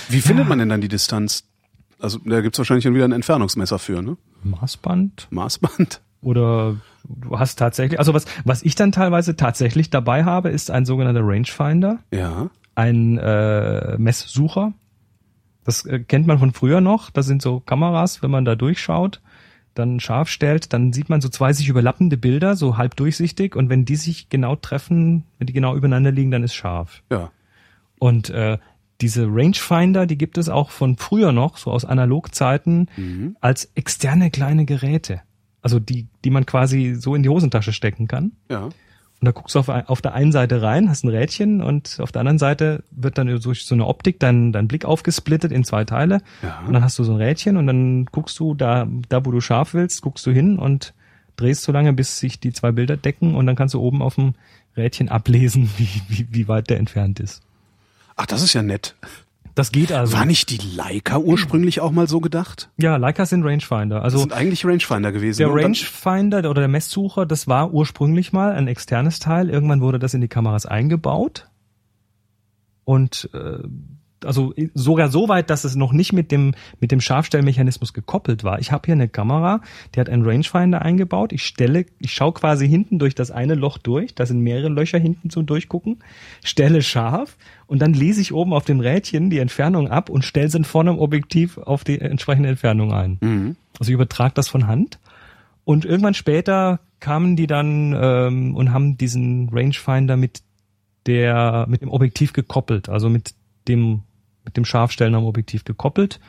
[0.09, 1.45] Wie findet man denn dann die Distanz?
[1.97, 4.17] Also da gibt's wahrscheinlich dann wieder ein Entfernungsmesser für, ne?
[4.43, 5.99] Maßband Maßband.
[6.21, 10.85] oder du hast tatsächlich, also was, was ich dann teilweise tatsächlich dabei habe, ist ein
[10.85, 12.49] sogenannter Rangefinder, Ja.
[12.75, 14.73] ein äh, Messsucher.
[15.63, 17.09] Das äh, kennt man von früher noch.
[17.09, 19.21] Das sind so Kameras, wenn man da durchschaut,
[19.75, 23.55] dann scharf stellt, dann sieht man so zwei sich überlappende Bilder, so halb durchsichtig.
[23.55, 27.01] Und wenn die sich genau treffen, wenn die genau übereinander liegen, dann ist scharf.
[27.11, 27.31] Ja.
[27.97, 28.57] Und äh,
[29.01, 33.35] diese Rangefinder, die gibt es auch von früher noch, so aus Analogzeiten, Mhm.
[33.41, 35.21] als externe kleine Geräte.
[35.63, 38.33] Also die, die man quasi so in die Hosentasche stecken kann.
[38.49, 38.65] Ja.
[39.23, 42.11] Und da guckst du auf, auf der einen Seite rein, hast ein Rädchen und auf
[42.11, 45.85] der anderen Seite wird dann durch so eine Optik dein, dein Blick aufgesplittet in zwei
[45.85, 46.21] Teile.
[46.41, 46.59] Ja.
[46.67, 49.39] Und dann hast du so ein Rädchen und dann guckst du da, da wo du
[49.39, 50.93] scharf willst, guckst du hin und
[51.37, 54.15] drehst so lange, bis sich die zwei Bilder decken und dann kannst du oben auf
[54.15, 54.33] dem
[54.75, 57.41] Rädchen ablesen, wie, wie, wie weit der entfernt ist.
[58.17, 58.95] Ach, das ist ja nett.
[59.55, 60.13] Das geht also.
[60.17, 62.71] War nicht die Leica ursprünglich auch mal so gedacht?
[62.77, 63.97] Ja, Leica sind Rangefinder.
[63.97, 65.39] Das Also sind eigentlich Rangefinder gewesen.
[65.39, 65.63] der ne?
[65.63, 69.49] Rangefinder oder der Messsucher, das war ursprünglich mal ein externes Teil.
[69.49, 71.47] Irgendwann wurde das in die Kameras eingebaut.
[72.83, 73.59] Und äh,
[74.25, 78.59] also sogar so weit, dass es noch nicht mit dem mit dem Scharfstellmechanismus gekoppelt war.
[78.59, 79.61] Ich habe hier eine Kamera,
[79.93, 81.33] die hat einen Rangefinder eingebaut.
[81.33, 84.15] Ich stelle, ich schaue quasi hinten durch das eine Loch durch.
[84.15, 85.99] Da sind mehrere Löcher hinten zum Durchgucken.
[86.43, 87.37] Stelle scharf
[87.67, 90.91] und dann lese ich oben auf dem Rädchen die Entfernung ab und stelle sie vorne
[90.91, 93.17] im Objektiv auf die entsprechende Entfernung ein.
[93.21, 93.55] Mhm.
[93.79, 94.99] Also ich übertrage das von Hand.
[95.65, 100.41] Und irgendwann später kamen die dann ähm, und haben diesen Rangefinder mit
[101.05, 103.33] der mit dem Objektiv gekoppelt, also mit
[103.67, 104.03] dem
[104.43, 106.19] mit dem Scharfstellen am Objektiv gekoppelt.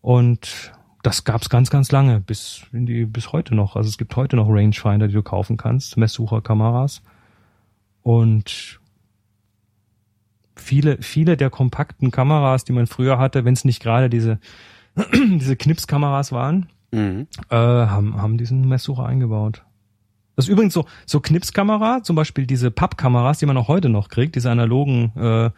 [0.00, 0.72] Und
[1.02, 3.76] das gab's ganz, ganz lange, bis in die, bis heute noch.
[3.76, 7.02] Also es gibt heute noch Rangefinder, die du kaufen kannst, Messsucherkameras.
[8.02, 8.80] Und
[10.56, 14.38] viele, viele der kompakten Kameras, die man früher hatte, wenn es nicht gerade diese,
[15.12, 17.26] diese Knipskameras waren, Mhm.
[17.50, 19.64] äh, haben, haben diesen Messsucher eingebaut.
[20.36, 24.08] Das ist übrigens so, so Knipskamera, zum Beispiel diese Pappkameras, die man auch heute noch
[24.08, 25.50] kriegt, diese analogen äh,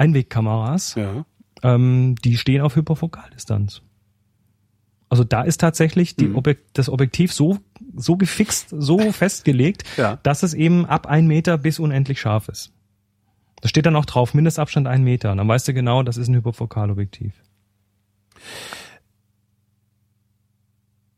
[0.00, 1.24] Einwegkameras, Ja.
[1.62, 3.82] ähm, die stehen auf Hyperfokaldistanz.
[5.10, 6.36] Also da ist tatsächlich Mhm.
[6.36, 7.58] Objek das Objektiv so,
[7.96, 10.16] so gefixt, so festgelegt, Ja.
[10.22, 12.72] dass es eben ab ein Meter bis unendlich scharf ist.
[13.60, 15.32] Da steht dann auch drauf, Mindestabstand ein Meter.
[15.32, 17.34] Und dann weißt du genau, das ist ein Hyperfokalobjektiv.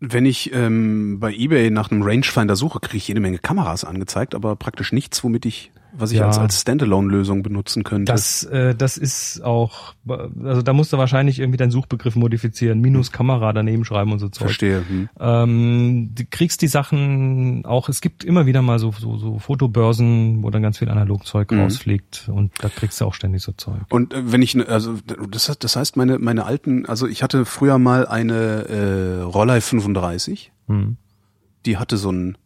[0.01, 4.35] Wenn ich ähm, bei eBay nach einem Rangefinder suche, kriege ich jede Menge Kameras angezeigt,
[4.35, 6.27] aber praktisch nichts, womit ich, was ich Ja.
[6.27, 8.11] als, als Standalone-Lösung benutzen könnte.
[8.13, 9.95] Das, äh, das ist auch,
[10.43, 14.29] also da musst du wahrscheinlich irgendwie deinen Suchbegriff modifizieren, minus Kamera daneben schreiben und so
[14.29, 14.47] Zeug.
[14.49, 14.83] verstehe.
[14.89, 15.09] Hm.
[15.21, 20.43] Ähm, du kriegst die Sachen auch, es gibt immer wieder mal so, so, so Fotobörsen,
[20.43, 21.61] wo dann ganz viel Analogzeug Mhm.
[21.61, 23.81] rausfliegt und da kriegst du auch ständig so Zeug.
[23.91, 24.95] Und äh, wenn ich, ne- also
[25.31, 28.35] das, das heißt, meine, meine alten, also ich hatte früher mal eine
[28.69, 30.97] äh, Rollei 35, Hm.
[31.67, 32.39] die hatte so einen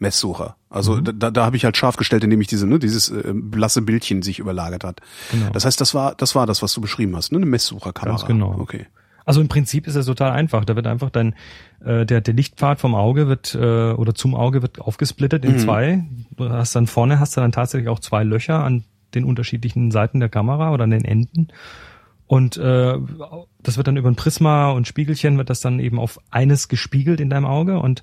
[0.00, 0.56] Messsucher.
[0.68, 1.18] Also Mhm.
[1.18, 4.22] da, da habe ich halt scharf gestellt, indem ich diese, ne, dieses äh, blasse Bildchen
[4.22, 5.00] sich überlagert hat.
[5.30, 5.50] Genau.
[5.52, 7.36] Das heißt, das war, das war das, was du beschrieben hast, ne?
[7.38, 8.16] Eine Messsucherkamera.
[8.16, 8.56] Ganz genau.
[8.58, 8.86] Okay.
[9.26, 10.64] Also im Prinzip ist es total einfach.
[10.64, 11.34] Da wird einfach dein
[11.84, 15.58] äh, der der Lichtpfad vom Auge wird äh, oder zum Auge wird aufgesplittet in Mhm.
[15.58, 16.04] zwei.
[16.36, 20.18] Du hast dann vorne hast du dann tatsächlich auch zwei Löcher an den unterschiedlichen Seiten
[20.20, 21.48] der Kamera oder an den Enden.
[22.26, 22.94] Und äh,
[23.62, 27.20] das wird dann über ein Prisma und Spiegelchen wird das dann eben auf eines gespiegelt
[27.20, 27.78] in deinem Auge.
[27.80, 28.02] Und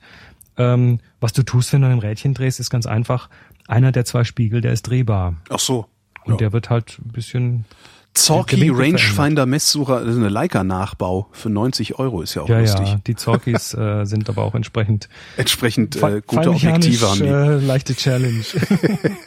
[0.58, 3.30] ähm, was du tust, wenn du ein Rädchen drehst, ist ganz einfach.
[3.68, 5.36] Einer der zwei Spiegel, der ist drehbar.
[5.50, 5.88] Ach so.
[6.26, 6.38] Und Ja.
[6.38, 7.66] der wird halt ein bisschen
[8.14, 12.60] Zorki Rangefinder Messsucher, das ist eine Leica Nachbau für 90 Euro, ist ja auch ja,
[12.62, 12.88] lustig.
[12.88, 15.08] ja, die Zorkis äh, sind aber auch entsprechend
[15.38, 17.28] Entsprechend äh, gute Objektive haben die.
[17.28, 18.44] Äh, leichte Challenge.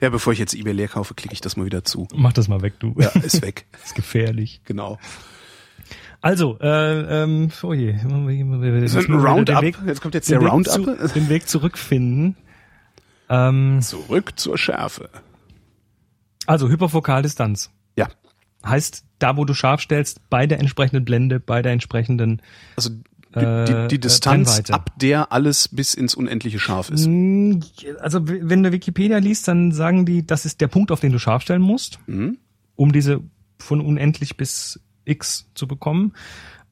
[0.00, 2.06] Ja, bevor ich jetzt eBay leer kaufe, klicke ich das mal wieder zu.
[2.14, 2.94] Mach das mal weg, du.
[2.98, 3.64] Ja, ist weg.
[3.84, 4.60] ist gefährlich.
[4.64, 4.98] Genau.
[6.22, 7.96] Also, äh, ähm, oh je.
[7.98, 8.26] So ein
[9.06, 9.60] Den Roundup.
[9.62, 10.72] Weg- Jetzt kommt jetzt der Roundup.
[10.72, 12.36] Zu, den Weg zurückfinden.
[13.28, 15.10] Ähm, Zurück zur Schärfe.
[16.46, 17.70] also, Hyperfokaldistanz.
[17.96, 18.08] Ja.
[18.64, 22.40] Heißt, da wo du scharf stellst, bei der entsprechenden Blende, bei der entsprechenden
[22.76, 24.74] Also die, die, die äh, Distanz, Brennweite.
[24.74, 27.06] ab der alles bis ins Unendliche scharf ist.
[28.00, 31.18] Also wenn du Wikipedia liest, dann sagen die, das ist der Punkt, auf den du
[31.18, 32.38] scharf stellen musst, Mhm.
[32.76, 33.20] um diese
[33.58, 36.14] von unendlich bis x zu bekommen.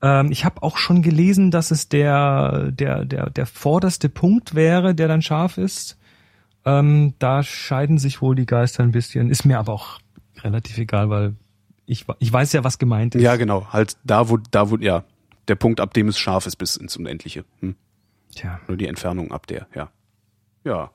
[0.02, 4.94] Ähm, ich habe auch schon gelesen, dass es der, der, der, der vorderste Punkt wäre,
[4.94, 5.98] der dann scharf ist.
[6.64, 9.30] Ähm, da scheiden sich wohl die Geister ein bisschen.
[9.30, 10.00] Ist mir aber auch
[10.42, 11.34] relativ egal, weil
[11.86, 13.22] ich, ich weiß ja, was gemeint ist.
[13.22, 13.66] Ja, genau.
[13.72, 15.04] Halt da, wo, da, wo, ja.
[15.48, 17.44] Der Punkt, ab dem es scharf ist, bis ins Unendliche.
[17.60, 17.74] Hm.
[18.34, 18.60] Tja.
[18.68, 19.90] Nur die Entfernung ab der, ja.
[20.64, 20.90] Ja.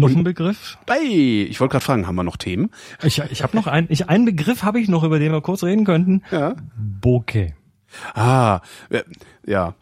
[0.00, 0.78] Noch ein Begriff?
[0.88, 2.70] Hey, ich wollte gerade fragen, haben wir noch Themen?
[3.02, 5.62] Ich, ich habe noch einen, ich, einen Begriff habe ich noch, über den wir kurz
[5.62, 6.22] reden könnten.
[6.30, 6.54] Ja.
[6.76, 7.54] Bokeh.
[8.14, 8.60] Ah,
[8.90, 9.02] äh,
[9.46, 9.74] ja.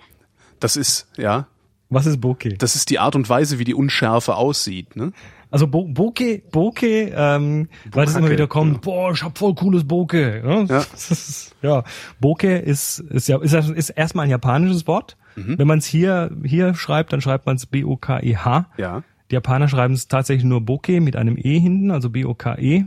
[0.61, 1.47] Das ist, ja,
[1.89, 2.57] Was ist Bokeh?
[2.59, 5.13] das ist die Art und Weise, wie die Unschärfe aussieht, ne?
[5.51, 9.85] Also Bo Bokeh, Bokeh, ähm, weil das immer wieder kommt, boah, ich hab voll cooles
[9.87, 10.43] Bokeh.
[10.45, 10.79] Ja, Ja.
[10.95, 11.85] Ist, ja.
[12.21, 15.17] Bokeh ist, ist ja ist, ist erstmal ein japanisches Wort.
[15.37, 18.67] Wenn man es hier hier schreibt, dann schreibt man es B-O-K-E-H.
[18.77, 19.05] Ja.
[19.31, 22.85] Die Japaner schreiben es tatsächlich nur Bokeh mit einem E hinten, also B-O-K-E.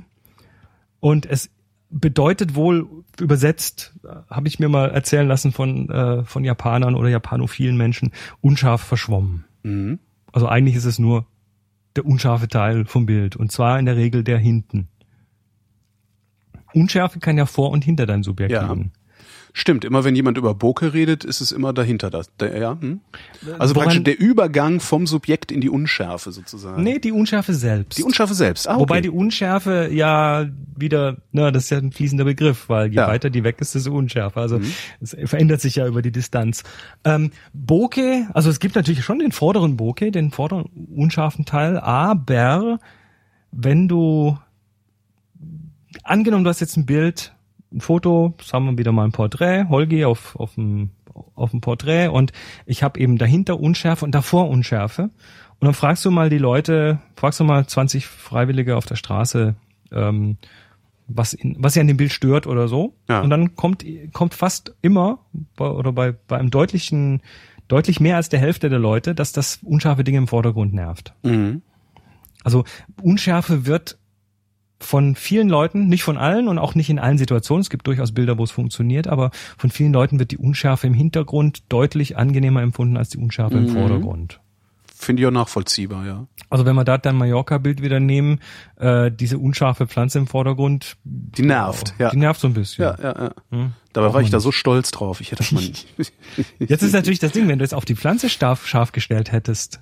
[1.00, 1.50] Und es
[1.90, 2.88] bedeutet wohl
[3.20, 3.94] übersetzt,
[4.30, 9.46] habe ich mir mal erzählen lassen von, äh, von Japanern oder japanophilen Menschen, unscharf verschwommen.
[9.64, 10.00] Mhm.
[10.32, 11.26] Also eigentlich ist es nur
[11.96, 14.88] der unscharfe Teil vom Bild und zwar in der Regel der hinten.
[16.74, 18.72] Unschärfe kann ja vor und hinter deinem Subjekt Ja.
[18.72, 18.94] liegen.
[19.53, 22.34] Stimmt, immer wenn jemand über Bokeh redet, ist es immer dahinter das.
[22.38, 23.02] Der, ja, hm?
[23.60, 26.82] Also Woran- praktisch der Übergang vom Subjekt in die Unschärfe sozusagen.
[26.84, 27.98] Nee, die Unschärfe selbst.
[27.99, 28.68] Die Unschärfe selbst.
[28.69, 28.80] Ah, okay.
[28.82, 30.48] Wobei die Unschärfe ja
[30.78, 33.07] wieder, na, das ist ja ein fließender Begriff, weil je Ja.
[33.07, 33.11] Mhm.
[33.11, 34.40] weiter die weg ist, desto unschärfer.
[34.40, 34.61] Also
[35.02, 36.64] es verändert sich ja über die Distanz.
[37.03, 42.80] Ähm, Bokeh, also es gibt natürlich schon den vorderen Bokeh, den vorderen unscharfen Teil, aber
[43.52, 44.38] wenn du
[46.03, 47.34] angenommen, du hast jetzt ein Bild,
[47.72, 50.91] ein Foto, sagen wir wieder mal ein Porträt, Holgi auf, auf dem,
[51.35, 52.31] auf dem Porträt und
[52.65, 55.03] ich habe eben dahinter Unschärfe und davor Unschärfe.
[55.61, 59.56] Und dann fragst du mal die Leute, fragst du mal 20 Freiwillige auf der Straße,
[59.91, 60.38] ähm,
[61.07, 62.95] was, in, was sie an dem Bild stört oder so.
[63.07, 63.22] Ja.
[63.22, 65.19] Und dann kommt, kommt fast immer
[65.56, 67.22] bei, oder bei, bei einem deutlichen,
[67.68, 71.14] deutlich mehr als der Hälfte der Leute, dass das unscharfe Ding im Vordergrund nervt.
[71.22, 71.61] Mhm.
[72.43, 72.64] Also
[73.02, 73.99] Unschärfe wird
[74.82, 78.12] von vielen Leuten, nicht von allen und auch nicht in allen Situationen, es gibt durchaus
[78.14, 82.62] Bilder, wo es funktioniert, aber von vielen Leuten wird die Unschärfe im Hintergrund deutlich angenehmer
[82.62, 84.40] empfunden als die Unschärfe im Vordergrund.
[84.95, 86.28] Finde ich auch nachvollziehbar, ja.
[86.52, 88.40] Also wenn wir da dein Mallorca-Bild wieder nehmen,
[88.78, 92.10] äh, diese unscharfe Pflanze im Vordergrund, Die nervt, ja.
[92.12, 92.84] die nervt so ein bisschen.
[92.84, 93.32] Ja, ja, ja.
[93.49, 93.72] Hm.
[93.94, 94.44] Dabei Braucht war ich da nicht.
[94.44, 95.20] so stolz drauf.
[95.22, 95.88] Ich hätte das mal nicht.
[96.60, 99.82] Jetzt ist natürlich das Ding, wenn du jetzt auf die Pflanze scharf, scharf gestellt hättest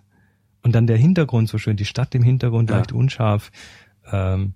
[0.64, 2.78] und dann der Hintergrund so schön, die Stadt im Hintergrund Ja.
[2.78, 3.52] leicht unscharf.
[4.12, 4.54] Ähm,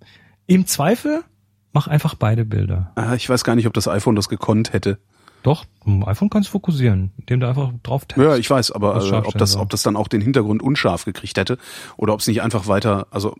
[0.47, 1.23] Im Zweifel
[1.71, 2.91] mach einfach beide Bilder.
[2.95, 4.99] Ah, ich weiß gar nicht, ob das iPhone das gekonnt hätte.
[5.43, 8.23] Doch, im iPhone kannst du fokussieren, indem du einfach drauf tappst.
[8.23, 11.03] Ja, ich weiß, aber Was äh, ob das, ob das dann auch den Hintergrund unscharf
[11.03, 11.57] gekriegt hätte
[11.97, 13.35] oder ob es nicht einfach weiter, also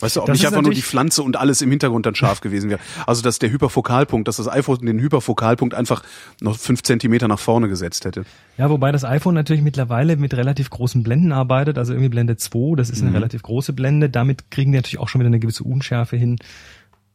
[0.00, 2.40] weißt du, ob Das nicht einfach nur die Pflanze und alles im Hintergrund dann scharf
[2.40, 2.80] gewesen wäre.
[3.06, 6.02] Also dass der Hyperfokalpunkt, dass das iPhone den Hyperfokalpunkt einfach
[6.40, 8.24] noch fünf Zentimeter nach vorne gesetzt hätte.
[8.58, 12.76] Ja, wobei das iPhone natürlich mittlerweile mit relativ großen Blenden arbeitet, also irgendwie Blende 2,
[12.76, 13.16] das ist eine Mhm.
[13.16, 16.38] relativ große Blende, damit kriegen die natürlich auch schon wieder eine gewisse Unschärfe hin.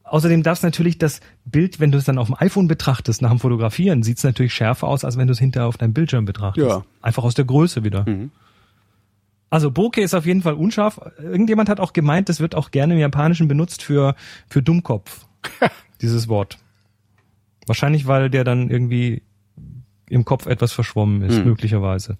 [0.03, 3.29] Außerdem darf es natürlich das Bild, wenn du es dann auf dem iPhone betrachtest, nach
[3.29, 6.25] dem Fotografieren, sieht es natürlich schärfer aus, als wenn du es hinterher auf deinem Bildschirm
[6.25, 6.67] betrachtest.
[6.67, 6.83] Ja.
[7.01, 8.03] Einfach aus der Größe wieder.
[8.09, 8.31] Mhm.
[9.51, 10.99] Also Bokeh ist auf jeden Fall unscharf.
[11.19, 14.15] Irgendjemand hat auch gemeint, das wird auch gerne im Japanischen benutzt für,
[14.47, 15.27] für Dummkopf.
[16.01, 16.57] dieses Wort.
[17.67, 19.21] Wahrscheinlich, weil der dann irgendwie
[20.09, 21.45] im Kopf etwas verschwommen ist, Hm.
[21.45, 22.17] möglicherweise.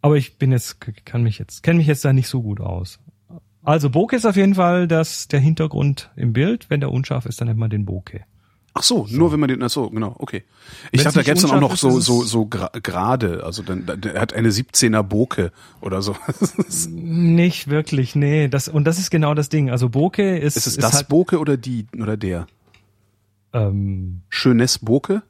[0.00, 2.98] Aber ich bin jetzt, kann mich jetzt, kenne mich jetzt da nicht so gut aus.
[3.62, 6.70] Also Bokeh ist auf jeden Fall das, der Hintergrund im Bild.
[6.70, 8.20] Wenn der unscharf ist, dann nennt man den Bokeh.
[8.78, 10.44] Ach so, nur wenn man den, ach so, genau, okay.
[10.92, 12.44] Ich Wenn's dachte, da gäbe es dann auch noch ist, so, ist so, es- so
[12.46, 15.50] gerade, also dann, der hat eine 17er Boke
[15.80, 16.14] oder so.
[16.90, 18.48] Nicht wirklich, nee.
[18.48, 19.70] Das, und das ist genau das Ding.
[19.70, 22.46] Also Bokeh ist, Ist es das halt, Boke oder die, oder der?
[23.54, 25.22] ähm, Schönes Boke?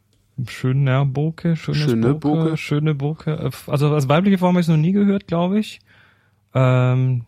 [0.48, 2.56] Schöner Bokeh, schönes Schöne Bokeh, Bokeh.
[2.56, 3.30] schöne Bokeh.
[3.30, 5.78] Äh, Also als weibliche Form habe ich noch nie gehört, glaube ich.
[6.52, 7.24] Ähm,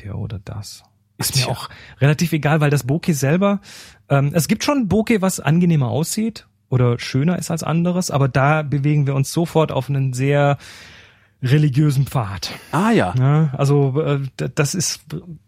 [0.00, 0.82] der oder das.
[1.18, 1.52] Ist mir Tja.
[1.52, 1.68] auch
[2.00, 3.60] relativ egal, weil das Bokeh selber,
[4.08, 8.62] ähm, es gibt schon Bokeh, was angenehmer aussieht oder schöner ist als anderes, aber da
[8.62, 10.58] bewegen wir uns sofort auf einen sehr
[11.42, 12.50] religiösen Pfad.
[12.72, 13.14] Ah ja.
[13.18, 14.20] Ja, also äh,
[14.54, 15.00] das ist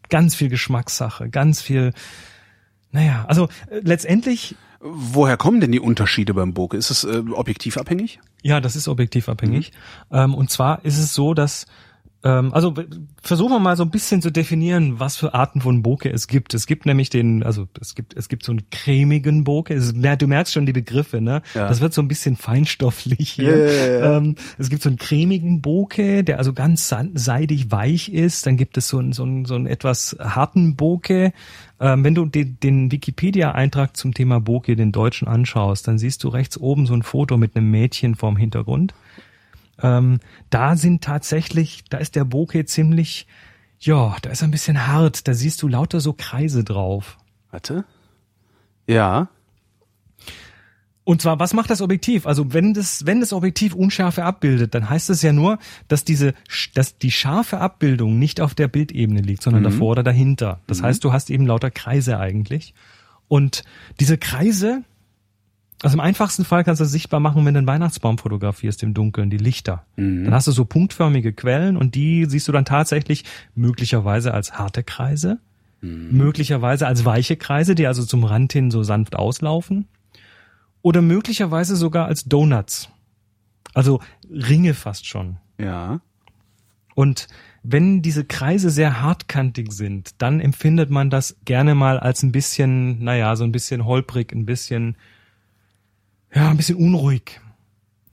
[0.08, 1.92] ganz viel Geschmackssache, ganz viel
[2.92, 6.76] Naja, also äh, letztendlich, Woher kommen denn die Unterschiede beim Bokeh?
[6.76, 8.20] Ist es äh, objektivabhängig?
[8.42, 9.72] ja, das ist objektivabhängig.
[10.12, 11.66] Ähm, und zwar ist es so, dass
[12.24, 12.74] ähm, also
[13.22, 16.52] versuchen wir mal so ein bisschen zu definieren, was für Arten von Bokeh es gibt.
[16.52, 19.74] Es gibt nämlich den, also es gibt es gibt so einen cremigen Bokeh.
[19.74, 21.42] Es, du merkst schon die Begriffe, ne?
[21.54, 21.68] Ja.
[21.68, 23.56] Das wird so ein bisschen feinstofflich hier.
[23.56, 24.16] Ja, ja.
[24.16, 28.46] Ähm, es gibt so einen cremigen Bokeh, der also ganz seidig weich ist.
[28.46, 31.30] Dann gibt es so einen so einen, so einen etwas harten Bokeh.
[31.80, 36.28] Ähm, wenn du den, den Wikipedia-Eintrag zum Thema Bokeh, den deutschen, anschaust, dann siehst du
[36.28, 38.92] rechts oben so ein Foto mit einem Mädchen vorm Hintergrund.
[39.82, 43.26] Ähm, da sind tatsächlich, da ist der Bokeh ziemlich,
[43.78, 45.28] ja, da ist er ein bisschen hart.
[45.28, 47.18] Da siehst du lauter so Kreise drauf.
[47.50, 47.84] Warte.
[48.86, 49.28] Ja.
[51.04, 52.26] Und zwar, was macht das Objektiv?
[52.26, 56.34] Also wenn das, wenn das Objektiv Unschärfe abbildet, dann heißt es ja nur, dass diese,
[56.74, 60.60] dass die scharfe Abbildung nicht auf der Bildebene liegt, sondern davor oder dahinter.
[60.66, 62.74] Das heißt, du hast eben lauter Kreise eigentlich.
[63.26, 63.64] Und
[64.00, 64.82] diese Kreise,
[65.82, 68.94] also im einfachsten Fall kannst du das sichtbar machen, wenn du einen Weihnachtsbaum fotografierst im
[68.94, 69.84] Dunkeln, die Lichter.
[69.96, 73.24] Dann hast du so punktförmige Quellen und die siehst du dann tatsächlich
[73.54, 75.38] möglicherweise als harte Kreise,
[75.80, 79.86] möglicherweise als weiche Kreise, die also zum Rand hin so sanft auslaufen
[80.82, 82.88] oder möglicherweise sogar als Donuts.
[83.74, 85.36] Also Ringe fast schon.
[85.60, 86.00] Ja.
[86.94, 87.28] Und
[87.62, 93.04] wenn diese Kreise sehr hartkantig sind, dann empfindet man das gerne mal als ein bisschen,
[93.04, 94.96] naja, so ein bisschen holprig, ein bisschen,
[96.34, 97.40] ja, ein bisschen unruhig.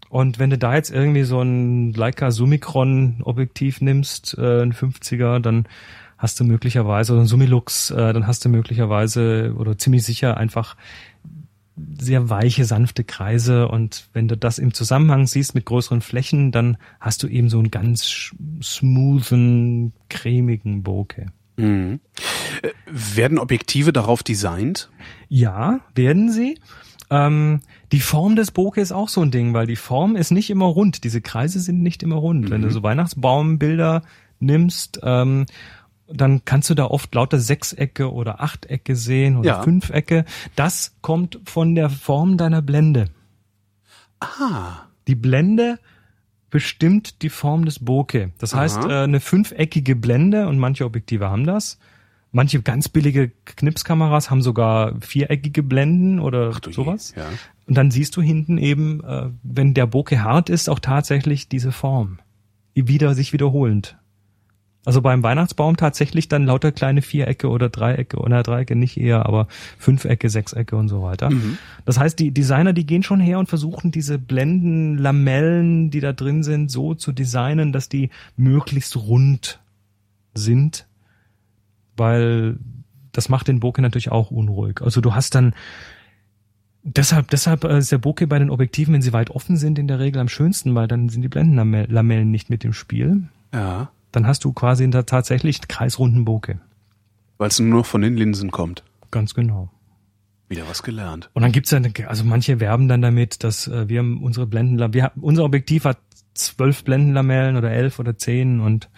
[0.10, 5.40] Und wenn du da jetzt irgendwie so ein Leica Summicron Objektiv nimmst, äh, ein 50er,
[5.40, 5.68] dann
[6.18, 10.78] hast du möglicherweise, oder ein Summilux, äh, dann hast du möglicherweise oder ziemlich sicher einfach
[12.00, 16.78] sehr weiche, sanfte Kreise und wenn du das im Zusammenhang siehst mit größeren Flächen, dann
[17.02, 18.32] hast du eben so einen ganz
[18.62, 21.26] smoothen, cremigen Bokeh.
[21.58, 22.00] Mhm.
[22.62, 24.90] Äh, werden Objektive darauf designt?
[25.28, 26.58] Ja, werden sie.
[27.10, 27.60] Ähm,
[27.92, 30.66] die Form des Bokeh ist auch so ein Ding, weil die Form ist nicht immer
[30.66, 31.04] rund.
[31.04, 32.50] Diese Kreise sind nicht immer rund.
[32.50, 34.02] Wenn du so Weihnachtsbaumbilder
[34.40, 35.46] nimmst, ähm,
[36.08, 39.64] dann kannst du da oft lauter Sechsecke oder Achtecke sehen oder Ja.
[39.64, 40.26] Fünfecke.
[40.56, 43.10] Das kommt von der Form deiner Blende.
[44.20, 44.84] Ah.
[45.08, 45.80] Die Blende
[46.50, 48.30] bestimmt die Form des Bokeh.
[48.38, 48.62] Das Aha.
[48.62, 51.80] heißt, äh, eine fünfeckige Blende und manche Objektive haben das.
[52.32, 57.14] Manche ganz billige Knipskameras haben sogar viereckige Blenden oder sowas.
[57.16, 57.26] Ja.
[57.68, 61.72] Und dann siehst du hinten eben, äh, wenn der Bokeh hart ist, auch tatsächlich diese
[61.72, 62.20] Form.
[62.76, 63.98] Wieder sich wiederholend.
[64.86, 69.48] Also beim Weihnachtsbaum tatsächlich dann lauter kleine Vierecke oder Dreiecke oder Dreiecke nicht eher, aber
[69.80, 71.30] Fünfecke, Sechsecke und so weiter.
[71.86, 76.14] Das heißt, die Designer, die gehen schon her und versuchen diese Blenden, Lamellen, die da
[76.14, 79.60] drin sind, so zu designen, dass die möglichst rund
[80.36, 80.86] sind,
[81.98, 82.60] weil
[83.12, 84.82] das macht den Bokeh natürlich auch unruhig.
[84.82, 85.56] Also du hast dann
[86.88, 89.88] Deshalb, deshalb äh, ist der Bokeh bei den Objektiven, wenn sie weit offen sind, in
[89.88, 93.24] der Regel am schönsten, weil dann sind die Blendenlamellen nicht mit im Spiel.
[93.52, 93.90] Ja.
[94.12, 96.58] Dann hast du quasi in der tatsächlich kreisrunden Bokeh.
[97.40, 98.84] Weil es nur noch von den Linsen kommt.
[99.10, 99.72] Ganz genau.
[100.48, 101.32] Wieder was gelernt.
[101.34, 104.94] Und dann gibt's dann, also manche werben dann damit, dass äh, wir haben unsere Blendenlamellen,
[104.94, 105.98] wir haben, unser Objektiv hat
[106.36, 108.90] zwölf Blendenlamellen oder elf oder zehn und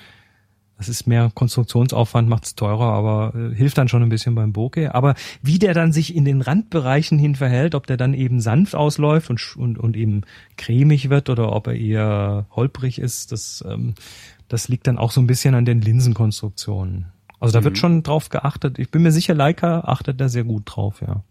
[0.78, 4.90] das ist mehr Konstruktionsaufwand, macht's teurer, aber äh, hilft dann schon ein bisschen beim Bokeh.
[4.90, 8.76] Aber wie der dann sich in den Randbereichen hin verhält, ob der dann eben sanft
[8.76, 10.22] ausläuft und, und, und eben
[10.56, 13.96] cremig wird oder ob er eher holprig ist, das, ähm,
[14.48, 17.08] das liegt dann auch so ein bisschen an den Linsenkonstruktionen.
[17.40, 18.80] Also da wird schon drauf geachtet.
[18.80, 21.24] Ich bin mir sicher, Leica achtet da sehr gut drauf, ja.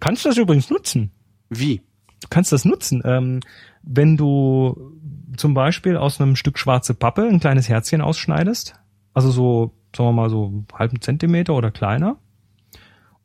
[0.00, 1.10] Kannst du das übrigens nutzen?
[1.50, 1.82] Wie?
[2.20, 3.40] Du kannst das nutzen, ähm,
[3.82, 4.92] wenn du
[5.36, 8.74] zum Beispiel aus einem Stück schwarze Pappe ein kleines Herzchen ausschneidest,
[9.14, 12.18] also so, sagen wir mal so einen halben Zentimeter oder kleiner,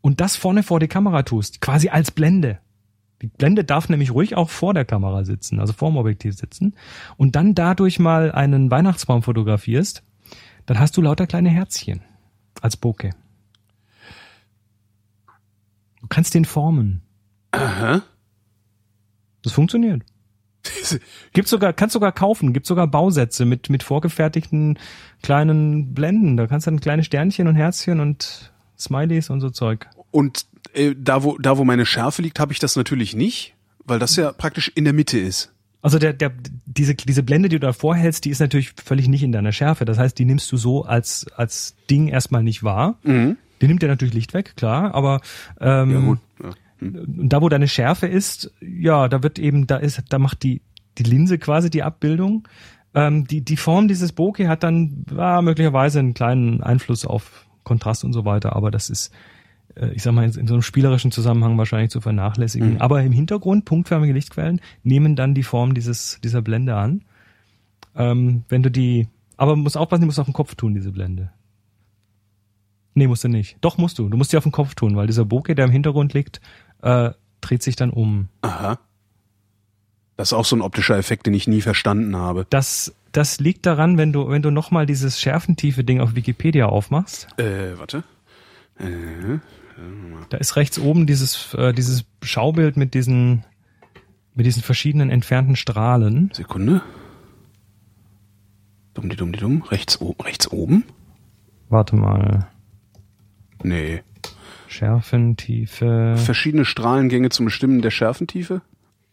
[0.01, 2.59] und das vorne vor die Kamera tust, quasi als Blende.
[3.21, 6.75] Die Blende darf nämlich ruhig auch vor der Kamera sitzen, also vorm Objektiv sitzen,
[7.17, 10.03] und dann dadurch mal einen Weihnachtsbaum fotografierst,
[10.65, 12.01] dann hast du lauter kleine Herzchen
[12.61, 13.11] als Bokeh.
[16.01, 17.01] Du kannst den formen.
[17.51, 18.03] Aha.
[19.43, 20.01] Das funktioniert.
[21.33, 24.79] Gibt sogar, kannst sogar kaufen, gibt sogar Bausätze mit, mit vorgefertigten
[25.21, 26.37] kleinen Blenden.
[26.37, 29.87] Da kannst du dann kleine Sternchen und Herzchen und Smileys und so Zeug.
[30.11, 33.55] Und äh, da, wo, da, wo meine Schärfe liegt, habe ich das natürlich nicht,
[33.85, 35.51] weil das ja praktisch in der Mitte ist.
[35.81, 36.31] Also der, der,
[36.65, 39.83] diese, diese Blende, die du da vorhältst, die ist natürlich völlig nicht in deiner Schärfe.
[39.83, 42.97] Das heißt, die nimmst du so als, als Ding erstmal nicht wahr.
[43.03, 43.35] Mhm.
[43.61, 45.19] Die nimmt dir natürlich Licht weg, klar, aber
[45.59, 46.19] ähm, Ja, gut.
[46.41, 46.49] Ja.
[46.83, 50.61] Und da, wo deine Schärfe ist, ja, da wird eben, da ist, da macht die,
[50.97, 52.47] die Linse quasi die Abbildung.
[52.93, 58.03] Ähm, die, die Form dieses Bokeh hat dann ja, möglicherweise einen kleinen Einfluss auf Kontrast
[58.03, 59.11] und so weiter, aber das ist
[59.75, 62.81] äh, ich sag mal, in, in so einem spielerischen Zusammenhang wahrscheinlich zu vernachlässigen.
[62.81, 67.03] Aber im Hintergrund, punktförmige Lichtquellen nehmen dann die Form dieses, dieser Blende an.
[67.95, 69.07] Ähm, wenn du die,
[69.37, 71.31] aber musst aufpassen, die musst du auf den Kopf tun, diese Blende.
[72.95, 73.57] Nee, musst du nicht.
[73.61, 74.07] Doch, musst du.
[74.07, 76.41] Du musst die auf den Kopf tun, weil dieser Bokeh, der im Hintergrund liegt,
[76.83, 77.11] äh,
[77.41, 78.29] dreht sich dann um.
[78.41, 78.79] Aha.
[80.15, 82.45] Das ist auch so ein optischer Effekt, den ich nie verstanden habe.
[82.49, 87.27] Das, das liegt daran, wenn du, wenn du nochmal dieses Schärfentiefe-Ding auf Wikipedia aufmachst.
[87.39, 88.03] Äh, warte.
[88.77, 89.39] Äh,
[90.29, 93.43] Da ist rechts oben dieses, äh, dieses Schaubild mit diesen,
[94.35, 96.29] mit diesen verschiedenen entfernten Strahlen.
[96.33, 96.81] Sekunde.
[98.93, 99.63] Dumm, die dumm, die dumm.
[99.63, 100.21] Rechts oben.
[100.23, 100.83] Rechts oben?
[101.69, 102.47] Warte mal.
[103.63, 104.03] Nee.
[104.73, 106.15] Schärfentiefe.
[106.17, 108.61] Verschiedene Strahlengänge zum Bestimmen der Schärfentiefe?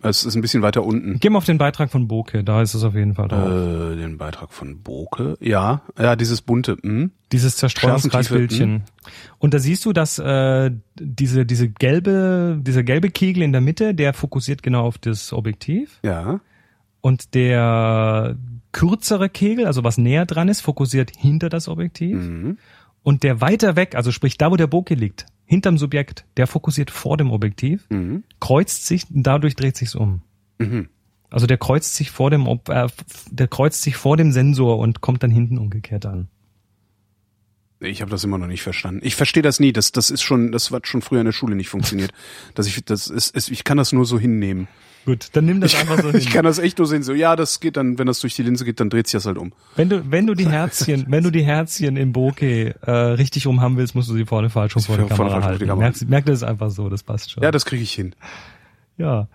[0.02, 1.18] Es ist ein bisschen weiter unten.
[1.20, 3.92] Geh mal auf den Beitrag von Bokeh, da ist es auf jeden Fall drauf.
[3.92, 5.36] Äh, den Beitrag von Boke.
[5.40, 6.78] Ja, ja, dieses bunte.
[6.82, 7.10] Hm?
[7.32, 8.84] Dieses Zerstreuungskreisbildchen.
[9.38, 13.94] Und da siehst du, dass äh, diese diese gelbe dieser gelbe Kegel in der Mitte,
[13.94, 16.40] der fokussiert genau auf das Objektiv Ja.
[17.02, 18.36] und der
[18.72, 22.56] kürzere Kegel, also was näher dran ist, fokussiert hinter das Objektiv Mhm.
[23.02, 26.92] und der weiter weg, also sprich da, wo der Bokeh liegt, hinterm Subjekt, der fokussiert
[26.92, 28.22] vor dem Objektiv, Mhm.
[28.38, 30.22] kreuzt sich, dadurch dreht sich's um.
[30.58, 30.88] Mhm.
[31.28, 32.86] Also der kreuzt sich vor dem Ob- äh,
[33.32, 36.28] der kreuzt sich vor dem Sensor und kommt dann hinten umgekehrt an.
[37.80, 39.00] Ich habe das immer noch nicht verstanden.
[39.04, 39.72] Ich verstehe das nie.
[39.72, 42.12] Das, das ist schon, das hat schon früher in der Schule nicht funktioniert.
[42.54, 44.68] dass ich, das ist, ist, ich kann das nur so hinnehmen.
[45.06, 46.20] Gut, dann nimm das einfach so hin.
[46.20, 47.02] Ich kann das echt nur sehen.
[47.02, 49.26] So, ja, das geht dann, wenn das durch die Linse geht, dann dreht sich das
[49.26, 49.52] halt um.
[49.76, 53.60] Wenn du, wenn du die Herzchen, wenn du die Herzchen im Bokeh äh, richtig rum
[53.60, 55.60] haben willst, musst du sie vorne falsch rum vor der vorne Kamera halten.
[55.60, 55.88] die Kamera.
[55.88, 57.42] Merk, merk das einfach so, das passt schon.
[57.42, 58.14] Ja, das kriege ich hin.
[58.98, 59.28] ja.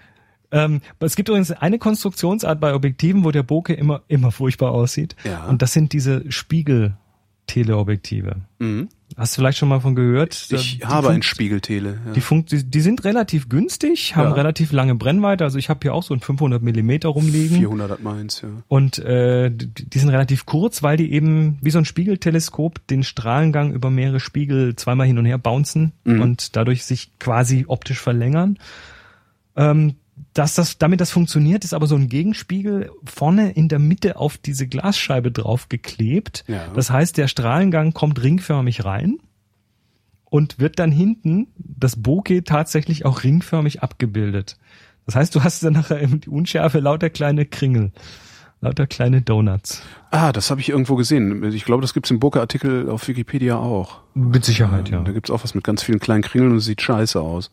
[0.52, 5.16] Ähm, es gibt übrigens eine Konstruktionsart bei Objektiven, wo der Bokeh immer, immer furchtbar aussieht.
[5.24, 5.46] Ja.
[5.46, 8.36] Und das sind diese Spiegel-Teleobjektive.
[8.60, 8.88] Mhm.
[9.18, 10.34] Hast du vielleicht schon mal von gehört?
[10.52, 12.00] Ich Die habe ein Spiegeltele.
[12.08, 12.12] Ja.
[12.14, 14.34] Die, funkt, die, die sind relativ günstig, haben Ja.
[14.34, 15.44] relativ lange Brennweite.
[15.46, 17.58] Also ich habe hier auch so ein 500 Millimeter rumliegen.
[17.60, 18.50] 400 hat meins, ja.
[18.68, 23.04] Und äh, die, die sind relativ kurz, weil die eben wie so ein Spiegelteleskop den
[23.04, 26.22] Strahlengang über mehrere Spiegel zweimal hin und her bouncen Mhm.
[26.22, 28.58] und dadurch sich quasi optisch verlängern.
[29.56, 29.96] Ähm,
[30.36, 34.38] dass das, damit das funktioniert, ist aber so ein Gegenspiegel vorne in der Mitte auf
[34.38, 36.44] diese Glasscheibe draufgeklebt.
[36.48, 36.68] Ja.
[36.76, 39.18] Das heißt, der Strahlengang kommt ringförmig rein
[40.26, 44.58] und wird dann hinten das Bokeh tatsächlich auch ringförmig abgebildet.
[45.06, 47.94] Das heißt, du hast dann nachher eben die Unschärfe lauter kleine Kringel,
[48.60, 49.84] lauter kleine Donuts.
[50.12, 51.46] Ah, das habe ich irgendwo gesehen.
[51.54, 54.02] Ich glaube, das gibt's im Burke-Artikel auf Wikipedia auch.
[54.14, 57.22] Mit Sicherheit, Da gibt's auch was mit ganz vielen kleinen Kringeln und es sieht scheiße
[57.22, 57.52] aus.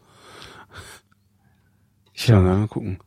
[2.14, 2.36] Tja.
[2.36, 2.98] Ja, na, gucken.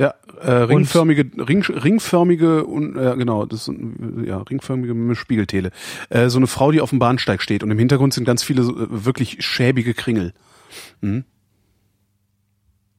[0.00, 5.70] Ja, äh, ringförmige, ring, ringförmige und äh, genau, das sind, ja ringförmige Spiegeltele.
[6.10, 8.62] Äh, so eine Frau, die auf dem Bahnsteig steht und im Hintergrund sind ganz viele
[8.62, 10.32] äh, wirklich schäbige Kringel.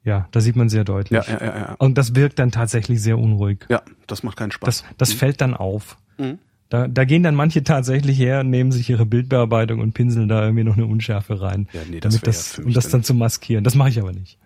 [0.03, 1.25] Ja, da sieht man sehr deutlich.
[1.27, 1.75] Ja, ja, ja, ja.
[1.79, 3.65] Und das wirkt dann tatsächlich sehr unruhig.
[3.69, 4.83] Ja, das macht keinen Spaß.
[4.83, 5.97] Das, das fällt dann auf.
[6.17, 6.37] Mhm.
[6.69, 10.63] Da, da gehen dann manche tatsächlich her, nehmen sich ihre Bildbearbeitung und pinseln da irgendwie
[10.63, 11.67] noch eine Unschärfe rein.
[11.73, 13.63] Ja, nee, das damit ja das, für mich um das dann- dann zu maskieren.
[13.63, 14.37] Das mache ich aber nicht.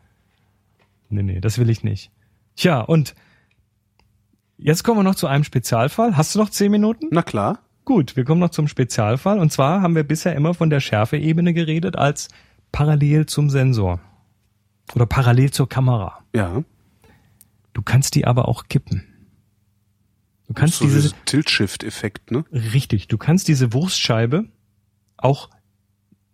[1.10, 2.12] Nee, nee, das will ich nicht.
[2.56, 3.16] Tja, und
[4.58, 6.16] jetzt kommen wir noch zu einem Spezialfall.
[6.16, 7.08] Hast du noch zehn Minuten?
[7.12, 7.60] Na klar.
[7.86, 9.40] Gut, wir kommen noch zum Spezialfall.
[9.40, 12.28] Und zwar haben wir bisher immer von der Schärfeebene geredet als
[12.72, 14.00] parallel zum Sensor.
[14.96, 16.20] Oder parallel zur Kamera.
[16.36, 16.64] Ja.
[17.74, 19.06] Du kannst die aber auch kippen.
[20.48, 22.44] Du kannst so diese, Tilt-Shift-Effekt, ne?
[22.52, 24.46] richtig, du kannst diese Wurstscheibe
[25.16, 25.50] auch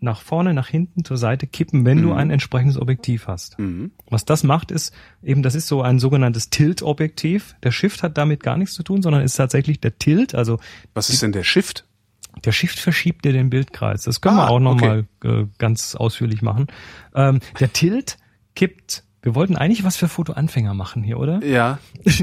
[0.02, 2.18] nach vorne, nach hinten, zur Seite kippen, wenn du Mhm.
[2.18, 3.58] ein entsprechendes Objektiv hast.
[3.58, 3.92] Mhm.
[4.10, 4.94] Was das macht, ist
[5.24, 7.56] eben, das ist so ein sogenanntes Tilt-Objektiv.
[7.64, 10.60] Der Shift hat damit gar nichts zu tun, sondern ist tatsächlich der Tilt, also
[10.94, 11.86] Was ist denn der Shift?
[12.44, 14.04] der Shift verschiebt dir den Bildkreis.
[14.04, 15.06] Das können wir Ah, auch noch okay.
[15.24, 16.68] mal äh, ganz ausführlich machen.
[17.16, 18.18] Ähm, der Tilt
[18.56, 19.04] kippt.
[19.22, 21.44] Wir wollten eigentlich was für Fotoanfänger machen hier, oder?
[21.44, 21.80] Ja.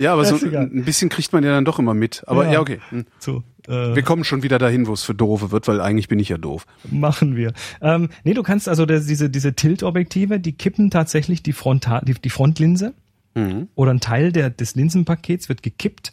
[0.00, 2.24] ja, aber so ein bisschen kriegt man ja dann doch immer mit.
[2.26, 2.52] Aber Ja.
[2.54, 2.80] ja, okay.
[2.88, 3.04] Hm.
[3.18, 6.18] So, äh, Wir kommen schon wieder dahin, wo es für doofe wird, weil eigentlich bin
[6.18, 6.66] ich ja doof.
[6.90, 7.52] machen wir.
[7.80, 12.14] Ähm, nee, du kannst also das, diese diese Tilt-Objektive, die kippen tatsächlich die Frontal, die,
[12.14, 12.94] die Frontlinse
[13.36, 13.68] Mhm.
[13.76, 16.12] oder ein Teil der, des Linsenpakets wird gekippt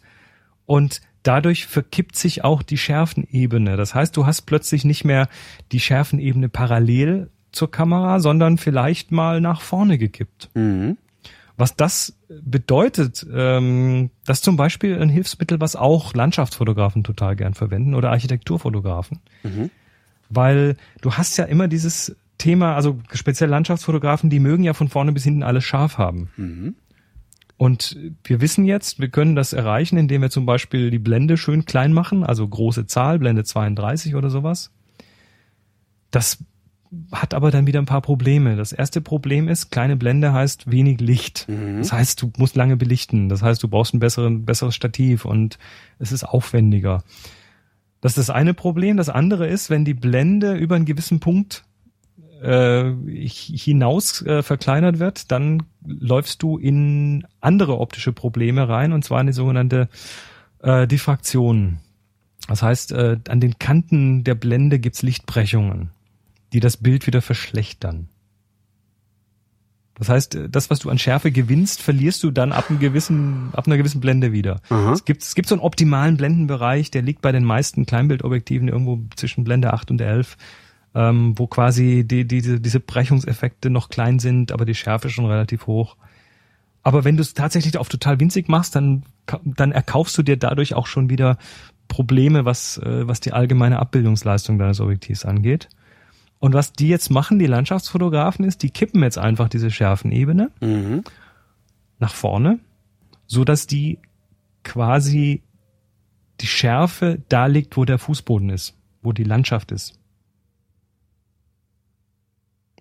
[0.66, 3.76] und dadurch verkippt sich auch die Schärfenebene.
[3.76, 5.28] Das heißt, du hast plötzlich nicht mehr
[5.72, 10.50] die Schärfenebene parallel zur Kamera, sondern vielleicht mal nach vorne gekippt.
[10.54, 10.96] Mhm.
[11.58, 17.52] Was das bedeutet, ähm, das ist zum Beispiel ein Hilfsmittel, was auch Landschaftsfotografen total gern
[17.52, 19.18] verwenden oder Architekturfotografen.
[20.30, 25.10] Weil du hast ja immer dieses Thema, also speziell Landschaftsfotografen, die mögen ja von vorne
[25.10, 26.30] bis hinten alles scharf haben.
[26.36, 26.76] Mhm.
[27.56, 31.64] Und wir wissen jetzt, wir können das erreichen, indem wir zum Beispiel die Blende schön
[31.64, 34.70] klein machen, also große Zahl, Blende 32 oder sowas.
[36.12, 36.38] Das
[37.12, 38.56] hat aber dann wieder ein paar Probleme.
[38.56, 41.46] Das erste Problem ist, kleine Blende heißt wenig Licht.
[41.48, 41.78] Mhm.
[41.78, 43.28] Das heißt, du musst lange belichten.
[43.28, 45.58] Das heißt, du brauchst ein besseren, besseres Stativ und
[45.98, 47.02] es ist aufwendiger.
[48.00, 48.96] Das ist das eine Problem.
[48.96, 51.64] Das andere ist, wenn die Blende über einen gewissen Punkt
[52.42, 59.20] äh, hinaus äh, verkleinert wird, dann läufst du in andere optische Probleme rein, und zwar
[59.20, 59.88] in die sogenannte
[60.62, 61.78] äh, Diffraktion.
[62.46, 65.90] Das heißt, äh, an den Kanten der Blende gibt's Lichtbrechungen,
[66.52, 68.08] die das Bild wieder verschlechtern.
[69.98, 73.66] Das heißt, das, was du an Schärfe gewinnst, verlierst du dann ab einem gewissen, ab
[73.66, 74.60] einer gewissen Blende wieder.
[74.70, 74.92] Aha.
[74.92, 79.00] Es gibt, es gibt so einen optimalen Blendenbereich, der liegt bei den meisten Kleinbildobjektiven irgendwo
[79.16, 80.36] zwischen Blende 8 und 11,
[80.94, 85.66] ähm, wo quasi die, die, diese Brechungseffekte noch klein sind, aber die Schärfe schon relativ
[85.66, 85.96] hoch.
[86.84, 89.02] Aber wenn du es tatsächlich auf total winzig machst, dann,
[89.44, 91.38] dann erkaufst du dir dadurch auch schon wieder
[91.88, 95.68] Probleme, was, äh, was die allgemeine Abbildungsleistung deines Objektivs angeht.
[96.40, 101.04] Und was die jetzt machen, die Landschaftsfotografen, ist, die kippen jetzt einfach diese Schärfenebene Mhm.
[101.98, 102.60] nach vorne,
[103.26, 103.98] so dass die
[104.62, 105.42] quasi
[106.40, 109.97] die Schärfe da liegt, wo der Fußboden ist, wo die Landschaft ist.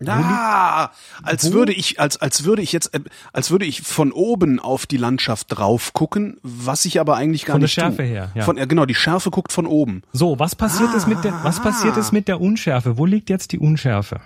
[0.05, 0.91] Ah,
[1.23, 1.53] als Wo?
[1.55, 2.99] würde ich, als, als würde ich jetzt, äh,
[3.33, 7.53] als würde ich von oben auf die Landschaft drauf gucken, was ich aber eigentlich gar
[7.55, 8.05] Von der nicht Schärfe tue.
[8.05, 8.43] her, ja.
[8.43, 10.03] Von, genau, die Schärfe guckt von oben.
[10.13, 12.97] So, was passiert ist mit der, was passiert ist mit der Unschärfe?
[12.97, 14.21] Wo liegt jetzt die Unschärfe?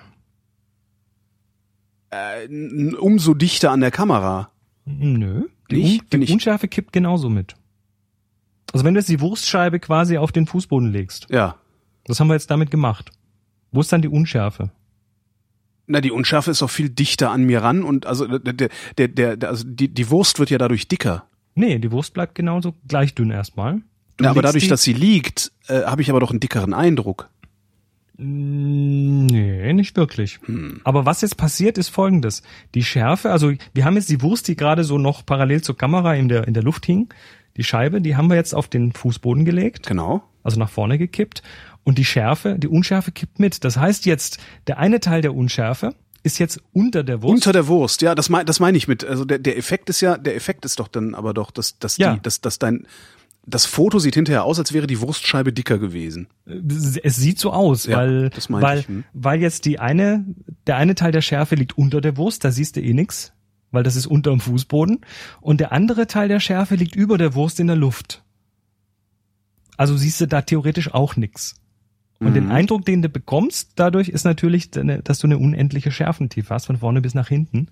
[2.10, 2.48] Äh,
[2.98, 4.50] umso dichter an der Kamera.
[4.86, 5.48] Nö.
[5.70, 6.14] Die, Nicht?
[6.14, 7.56] Un die ich- Unschärfe kippt genauso mit.
[8.74, 11.56] Also wenn du jetzt die Wurstscheibe quasi auf den Fußboden legst, Ja.
[12.06, 13.12] das haben wir jetzt damit gemacht.
[13.72, 14.72] Wo ist dann die Unschärfe?
[15.92, 19.50] Na, die Unschärfe ist auch viel dichter an mir ran und also der, der, der,
[19.50, 21.26] also die, die Wurst wird ja dadurch dicker.
[21.54, 23.82] Nee, die Wurst bleibt genauso gleich dünn erstmal.
[24.16, 27.30] Du Ja, aber dadurch, dass sie liegt, äh, habe ich aber doch einen dickeren Eindruck.
[28.18, 30.40] Nee, nicht wirklich.
[30.46, 30.80] Hm.
[30.84, 32.44] Aber was jetzt passiert, ist folgendes.
[32.76, 36.14] Die Schärfe, also wir haben jetzt die Wurst, die gerade so noch parallel zur Kamera
[36.14, 37.10] in der, in der Luft hing.
[37.58, 40.24] Die Scheibe, die haben wir jetzt auf den Fußboden gelegt, Genau.
[40.44, 41.42] also nach vorne gekippt.
[41.84, 43.64] Und die Schärfe, die Unschärfe kippt mit.
[43.64, 44.38] Das heißt jetzt,
[44.68, 47.34] der eine Teil der Unschärfe ist jetzt unter der Wurst.
[47.34, 49.04] Unter der Wurst, ja, das meine das meine ich mit.
[49.04, 51.98] Also der, der Effekt ist ja, der Effekt ist doch dann aber doch, dass, dass,
[51.98, 52.14] Ja.
[52.14, 52.86] die, dass, dass dein
[53.44, 56.28] das Foto sieht hinterher aus, als wäre die Wurstscheibe dicker gewesen.
[56.46, 59.04] es sieht so aus, Ja, weil, weil, ich, hm.
[59.14, 60.26] weil jetzt die eine,
[60.68, 63.34] der eine Teil der Schärfe liegt unter der Wurst, da siehst du eh nix,
[63.72, 65.02] weil das ist unterm Fußboden.
[65.40, 68.24] Und der andere Teil der Schärfe liegt über der Wurst in der Luft.
[69.76, 71.56] Also siehst du da theoretisch auch nix.
[72.22, 72.34] Und Mhm.
[72.36, 76.78] den Eindruck, den du bekommst, dadurch ist natürlich, dass du eine unendliche Schärfentiefe hast, von
[76.78, 77.68] vorne bis nach hinten.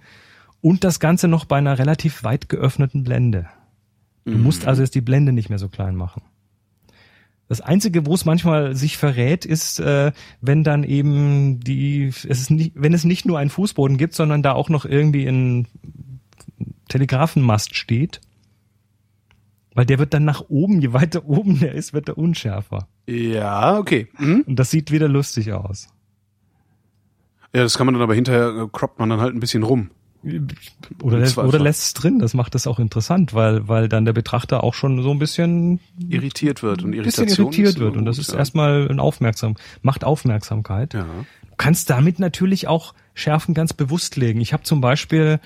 [0.59, 3.45] Und das Ganze noch bei einer relativ weit geöffneten Blende.
[4.25, 4.43] Du Mhm.
[4.43, 6.23] musst also jetzt die Blende nicht mehr so klein machen.
[7.47, 10.11] Das Einzige, wo es manchmal sich verrät, ist, äh,
[10.41, 14.43] wenn dann eben die, es ist nicht, wenn es nicht nur einen Fußboden gibt, sondern
[14.43, 15.67] da auch noch irgendwie ein
[16.89, 18.19] Telegrafenmast steht.
[19.73, 22.87] Weil der wird dann nach oben, je weiter oben der ist, wird er unschärfer.
[23.09, 24.07] Ja, okay.
[24.17, 24.43] Mhm.
[24.45, 25.87] Und das sieht wieder lustig aus.
[27.53, 29.89] Ja, das kann man dann aber hinterher äh, croppt man dann halt ein bisschen rum.
[31.01, 34.11] Oder, lässt, oder lässt es drin, das macht das auch interessant, weil, weil dann der
[34.11, 35.79] Betrachter auch schon so ein bisschen,
[36.09, 37.95] Irritiert wird und ein bisschen Irritation irritiert wird.
[37.95, 38.37] Und das ist ja.
[38.37, 40.93] erstmal ein Aufmerksam, macht Aufmerksamkeit.
[40.93, 41.05] Ja.
[41.05, 44.41] Du kannst damit natürlich auch Schärfen ganz bewusst legen.
[44.41, 45.39] Ich habe zum Beispiel,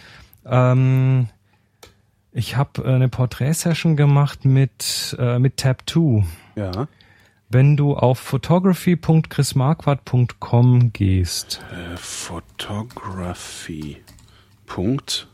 [0.43, 1.27] ähm,
[2.31, 6.25] ich habe eine Porträtsession gemacht mit, äh, mit Tab 2.
[6.55, 6.87] Ja.
[7.49, 13.97] Wenn du auf photography.chrismarquardt.com gehst, Äh, Photography.
[14.65, 15.27] Punkt.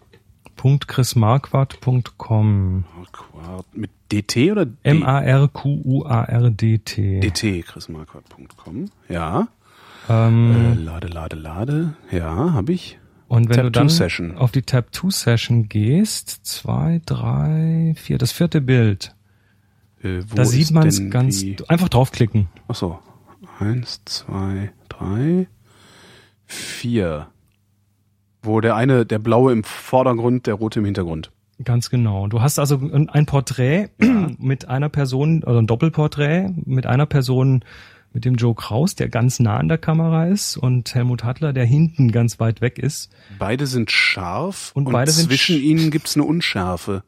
[0.57, 3.65] .chrismarquardt.com, Marquardt.
[3.77, 4.73] Mit DT oder D?
[4.83, 7.19] M-A-R-Q-U-A-R-D-T.
[7.21, 8.91] DT, chrismarquardt.com.
[9.07, 9.47] Ja.
[10.09, 11.93] Ähm, Äh, lade, lade, lade.
[12.11, 12.99] Ja, habe ich.
[13.29, 14.35] und wenn Tab du dann 2 Session.
[14.37, 19.15] auf die Tab 2 Session gehst, zwei, drei, vier, das vierte Bild,
[20.03, 22.47] Äh, da sieht man es ganz, die- einfach draufklicken.
[22.67, 22.99] Ach so.
[23.59, 25.47] Eins, zwei, drei,
[26.45, 27.27] vier.
[28.41, 31.31] Wo der eine, der blaue im Vordergrund, der rote im Hintergrund.
[31.63, 32.27] Ganz genau.
[32.27, 33.89] Du hast also ein Porträt
[34.37, 37.65] mit einer Person, oder ein Doppelporträt mit einer Person,
[38.13, 41.65] mit dem Joe Kraus, der ganz nah an der Kamera ist, und Helmut Hattler, der
[41.65, 43.11] hinten ganz weit weg ist.
[43.37, 47.03] Beide sind scharf Und beide sind zwischen sch- ihnen gibt's eine Unschärfe.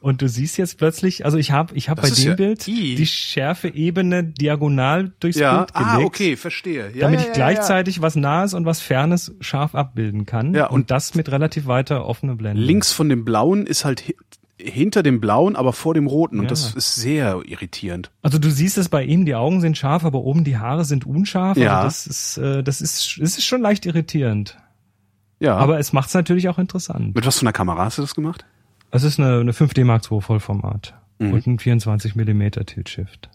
[0.00, 2.66] Und du siehst jetzt plötzlich, also ich habe ich hab bei Das dem ja Bild
[2.66, 2.94] I.
[2.94, 5.90] die Schärfe-Ebene diagonal durchs Ja, Bild gelegt.
[5.92, 6.90] ah, okay, verstehe.
[6.94, 10.54] Ja, damit ich gleichzeitig was Nahes und was Fernes scharf abbilden kann.
[10.54, 12.62] Ja, und, und- das mit relativ weiter offener Blende.
[12.62, 14.16] Links von dem blauen ist halt hi-
[14.58, 16.38] hinter dem blauen, aber vor dem roten.
[16.38, 16.50] Und Ja.
[16.50, 18.10] das ist sehr irritierend.
[18.22, 21.06] Also du siehst es bei ihm, die Augen sind scharf, aber oben die Haare sind
[21.06, 21.56] unscharf.
[21.56, 21.80] Ja.
[21.80, 24.56] Also das ist, äh, das ist, es ist schon leicht irritierend.
[25.40, 25.56] Ja.
[25.56, 27.14] Aber es macht es natürlich auch interessant.
[27.14, 28.44] mit was für einer Kamera hast du das gemacht?
[28.90, 31.32] Es ist eine, eine 5D Mark II Vollformat Mhm.
[31.32, 33.28] und ein 24 Millimeter Tilt-Shift.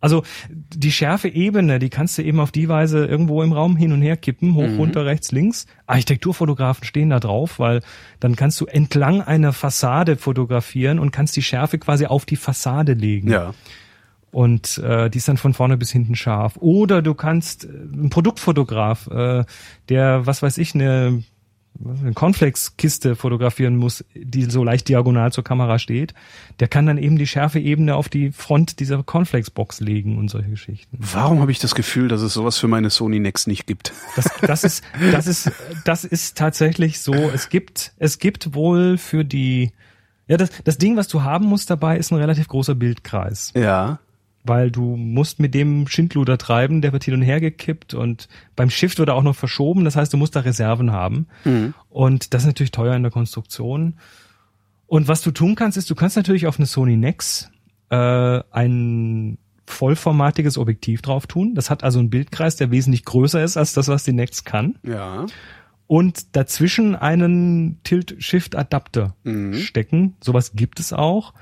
[0.00, 3.92] Also die schärfe Ebene, die kannst du eben auf die Weise irgendwo im Raum hin
[3.92, 4.76] und her kippen, hoch, Mhm.
[4.76, 5.66] runter, rechts, links.
[5.86, 7.80] Architekturfotografen stehen da drauf, weil
[8.20, 12.94] dann kannst du entlang einer Fassade fotografieren und kannst die Schärfe quasi auf die Fassade
[12.94, 13.30] legen.
[13.30, 13.54] Ja.
[14.32, 16.56] Und äh, die ist dann von vorne bis hinten scharf.
[16.56, 19.44] Oder du kannst äh, ein Produktfotograf, äh,
[19.88, 21.22] der, was weiß ich, eine,
[21.84, 26.14] eine Cornflakes-Kiste fotografieren muss, die so leicht diagonal zur Kamera steht,
[26.60, 30.98] der kann dann eben die Schärfeebene auf die Front dieser Cornflakes-Box legen und solche Geschichten.
[31.00, 33.92] Warum habe ich das Gefühl, dass es sowas für meine Sony Nex nicht gibt?
[34.16, 35.50] Das, das ist, das ist,
[35.84, 37.14] das ist tatsächlich so.
[37.14, 39.72] Es gibt, es gibt wohl für die,
[40.28, 43.52] ja, das, das Ding, was du haben musst dabei, ist ein relativ großer Bildkreis.
[43.54, 43.98] Ja.
[44.44, 48.70] Weil du musst mit dem Schindluder treiben, der wird hin und her gekippt und beim
[48.70, 51.26] Shift wird er auch noch verschoben, das heißt, du musst da Reserven haben.
[51.88, 53.94] Und das ist natürlich teuer in der Konstruktion.
[54.86, 57.50] Und was du tun kannst, ist, du kannst natürlich auf eine Sony Nex
[57.90, 57.96] äh,
[58.50, 61.54] ein vollformatiges Objektiv drauf tun.
[61.54, 64.76] Das hat also einen Bildkreis, der wesentlich größer ist als das, was die Nex kann.
[64.82, 65.26] Ja.
[65.86, 69.54] Und dazwischen einen Tilt-Shift-Adapter Mhm.
[69.54, 70.16] stecken.
[70.22, 71.32] Sowas gibt es auch.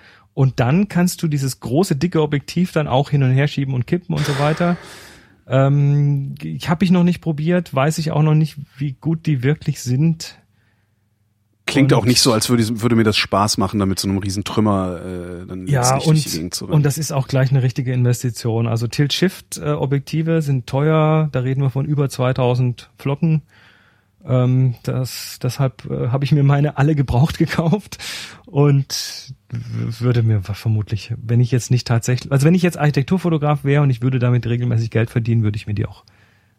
[0.41, 3.87] Und dann kannst du dieses große, dicke Objektiv dann auch hin und her schieben und
[3.87, 4.79] kippen und so weiter.
[5.47, 9.43] Ähm, ich habe ich noch nicht probiert, weiß ich auch noch nicht, wie gut die
[9.43, 10.39] wirklich sind.
[11.67, 14.09] Klingt Und- auch nicht so, als würde, würde mir das Spaß machen, da mit so
[14.09, 16.83] einem riesen Trümmer äh, dann Ja, und, Gegend zu und rennen.
[16.85, 18.67] das ist auch gleich eine richtige Investition.
[18.67, 23.43] Also Tilt-Shift-Objektive sind teuer, da reden wir von über 2000 Flocken.
[24.25, 27.99] Ähm, das, deshalb äh, habe ich mir meine alle gebraucht gekauft
[28.47, 33.82] und würde mir vermutlich, wenn ich jetzt nicht tatsächlich, also wenn ich jetzt Architekturfotograf wäre
[33.82, 36.05] und ich würde damit regelmäßig Geld verdienen, würde ich mir die auch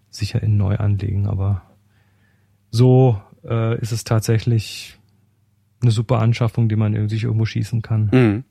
[0.10, 1.28] sicher in neu anlegen.
[1.28, 1.64] Aber
[2.70, 4.98] so äh, ist es tatsächlich
[5.82, 8.10] eine super Anschaffung, die man sich irgendwo schießen kann.
[8.12, 8.44] Mhm.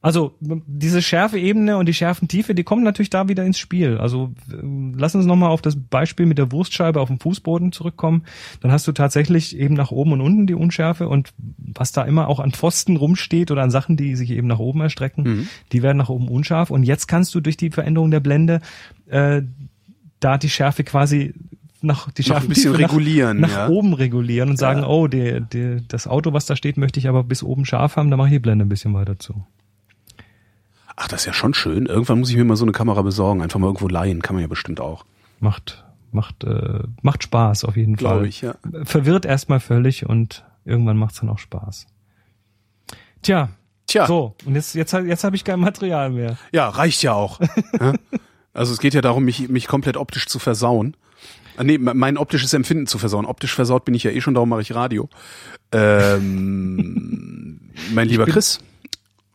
[0.00, 3.98] Also diese Schärfeebene und die Schärfentiefe, die kommen natürlich da wieder ins Spiel.
[3.98, 8.22] Also lass uns nochmal auf das Beispiel mit der Wurstscheibe auf dem Fußboden zurückkommen.
[8.60, 12.28] Dann hast du tatsächlich eben nach oben und unten die Unschärfe und was da immer
[12.28, 15.48] auch an Pfosten rumsteht oder an Sachen, die sich eben nach oben erstrecken, Mhm.
[15.72, 16.70] die werden nach oben unscharf.
[16.70, 18.60] Und jetzt kannst du durch die Veränderung der Blende
[19.08, 19.42] äh,
[20.20, 21.34] da die Schärfe quasi
[21.80, 23.56] nach die Noch ein Schärfe bisschen regulieren, nach, ja.
[23.64, 24.86] nach oben regulieren und sagen, Ja.
[24.88, 28.10] oh, die, die, das Auto, was da steht, möchte ich aber bis oben scharf haben,
[28.12, 29.44] da mache ich die Blende ein bisschen weiter zu.
[31.00, 31.86] Ach, das ist ja schon schön.
[31.86, 33.40] Irgendwann muss ich mir mal so eine Kamera besorgen.
[33.42, 34.20] Einfach mal irgendwo leihen.
[34.20, 35.04] Kann man ja bestimmt auch.
[35.38, 38.26] Macht, macht, äh, macht Spaß auf jeden Glaube Fall.
[38.26, 38.56] ich, ja.
[38.84, 41.86] Verwirrt erstmal völlig und irgendwann macht's dann auch Spaß.
[43.22, 43.50] Tja,
[43.86, 44.06] Tja.
[44.06, 46.36] so, und jetzt, jetzt, jetzt habe ich kein Material mehr.
[46.52, 47.40] Ja, reicht ja auch.
[47.80, 47.92] ja?
[48.54, 50.96] Also es geht ja darum, mich, mich komplett optisch zu versauen.
[51.56, 53.24] Ah, Nee, mein optisches Empfinden zu versauen.
[53.24, 55.08] Optisch versaut bin ich ja eh schon, darum mache ich Radio.
[55.70, 57.60] Ähm,
[57.92, 58.58] mein lieber bin- Chris,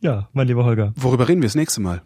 [0.03, 0.91] Ja, mein lieber Holger.
[0.97, 2.01] worüber reden wir das nächste Mal?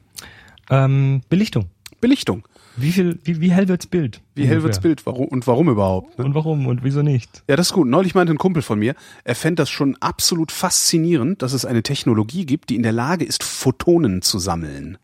[0.69, 1.65] Ähm, Belichtung.
[1.99, 2.47] Belichtung.
[2.75, 4.21] Wie viel, wie, wie hell wird's Bild?
[4.35, 4.89] Wie hell wird's Ungefähr.
[4.89, 6.19] Bild warum, und warum überhaupt?
[6.19, 6.25] Ne?
[6.25, 7.43] Und warum und wieso nicht?
[7.49, 7.87] Ja, das ist gut.
[7.87, 8.93] Neulich meinte ein Kumpel von mir,
[9.23, 13.25] er fände das schon absolut faszinierend, dass es eine Technologie gibt, die in der Lage
[13.25, 14.99] ist, Photonen zu sammeln.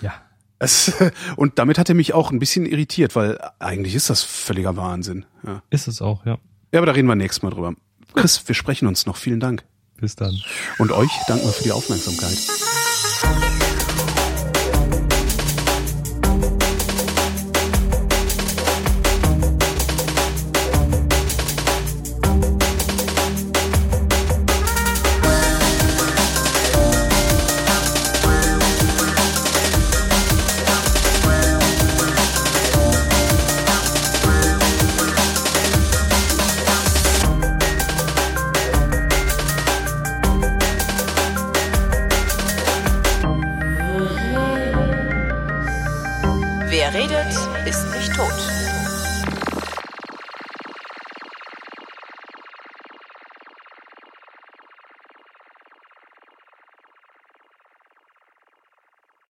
[0.00, 0.14] Ja.
[0.60, 0.94] Es,
[1.36, 5.24] und damit hat er mich auch ein bisschen irritiert, weil eigentlich ist das völliger Wahnsinn.
[5.44, 5.64] Ja.
[5.70, 6.38] Ist es auch, ja.
[6.72, 7.74] Ja, aber da reden wir nächstes Mal drüber.
[8.14, 9.16] Chris, wir sprechen uns noch.
[9.16, 9.64] Vielen Dank.
[9.98, 10.38] Bis dann.
[10.78, 12.36] Und euch danken wir für die Aufmerksamkeit.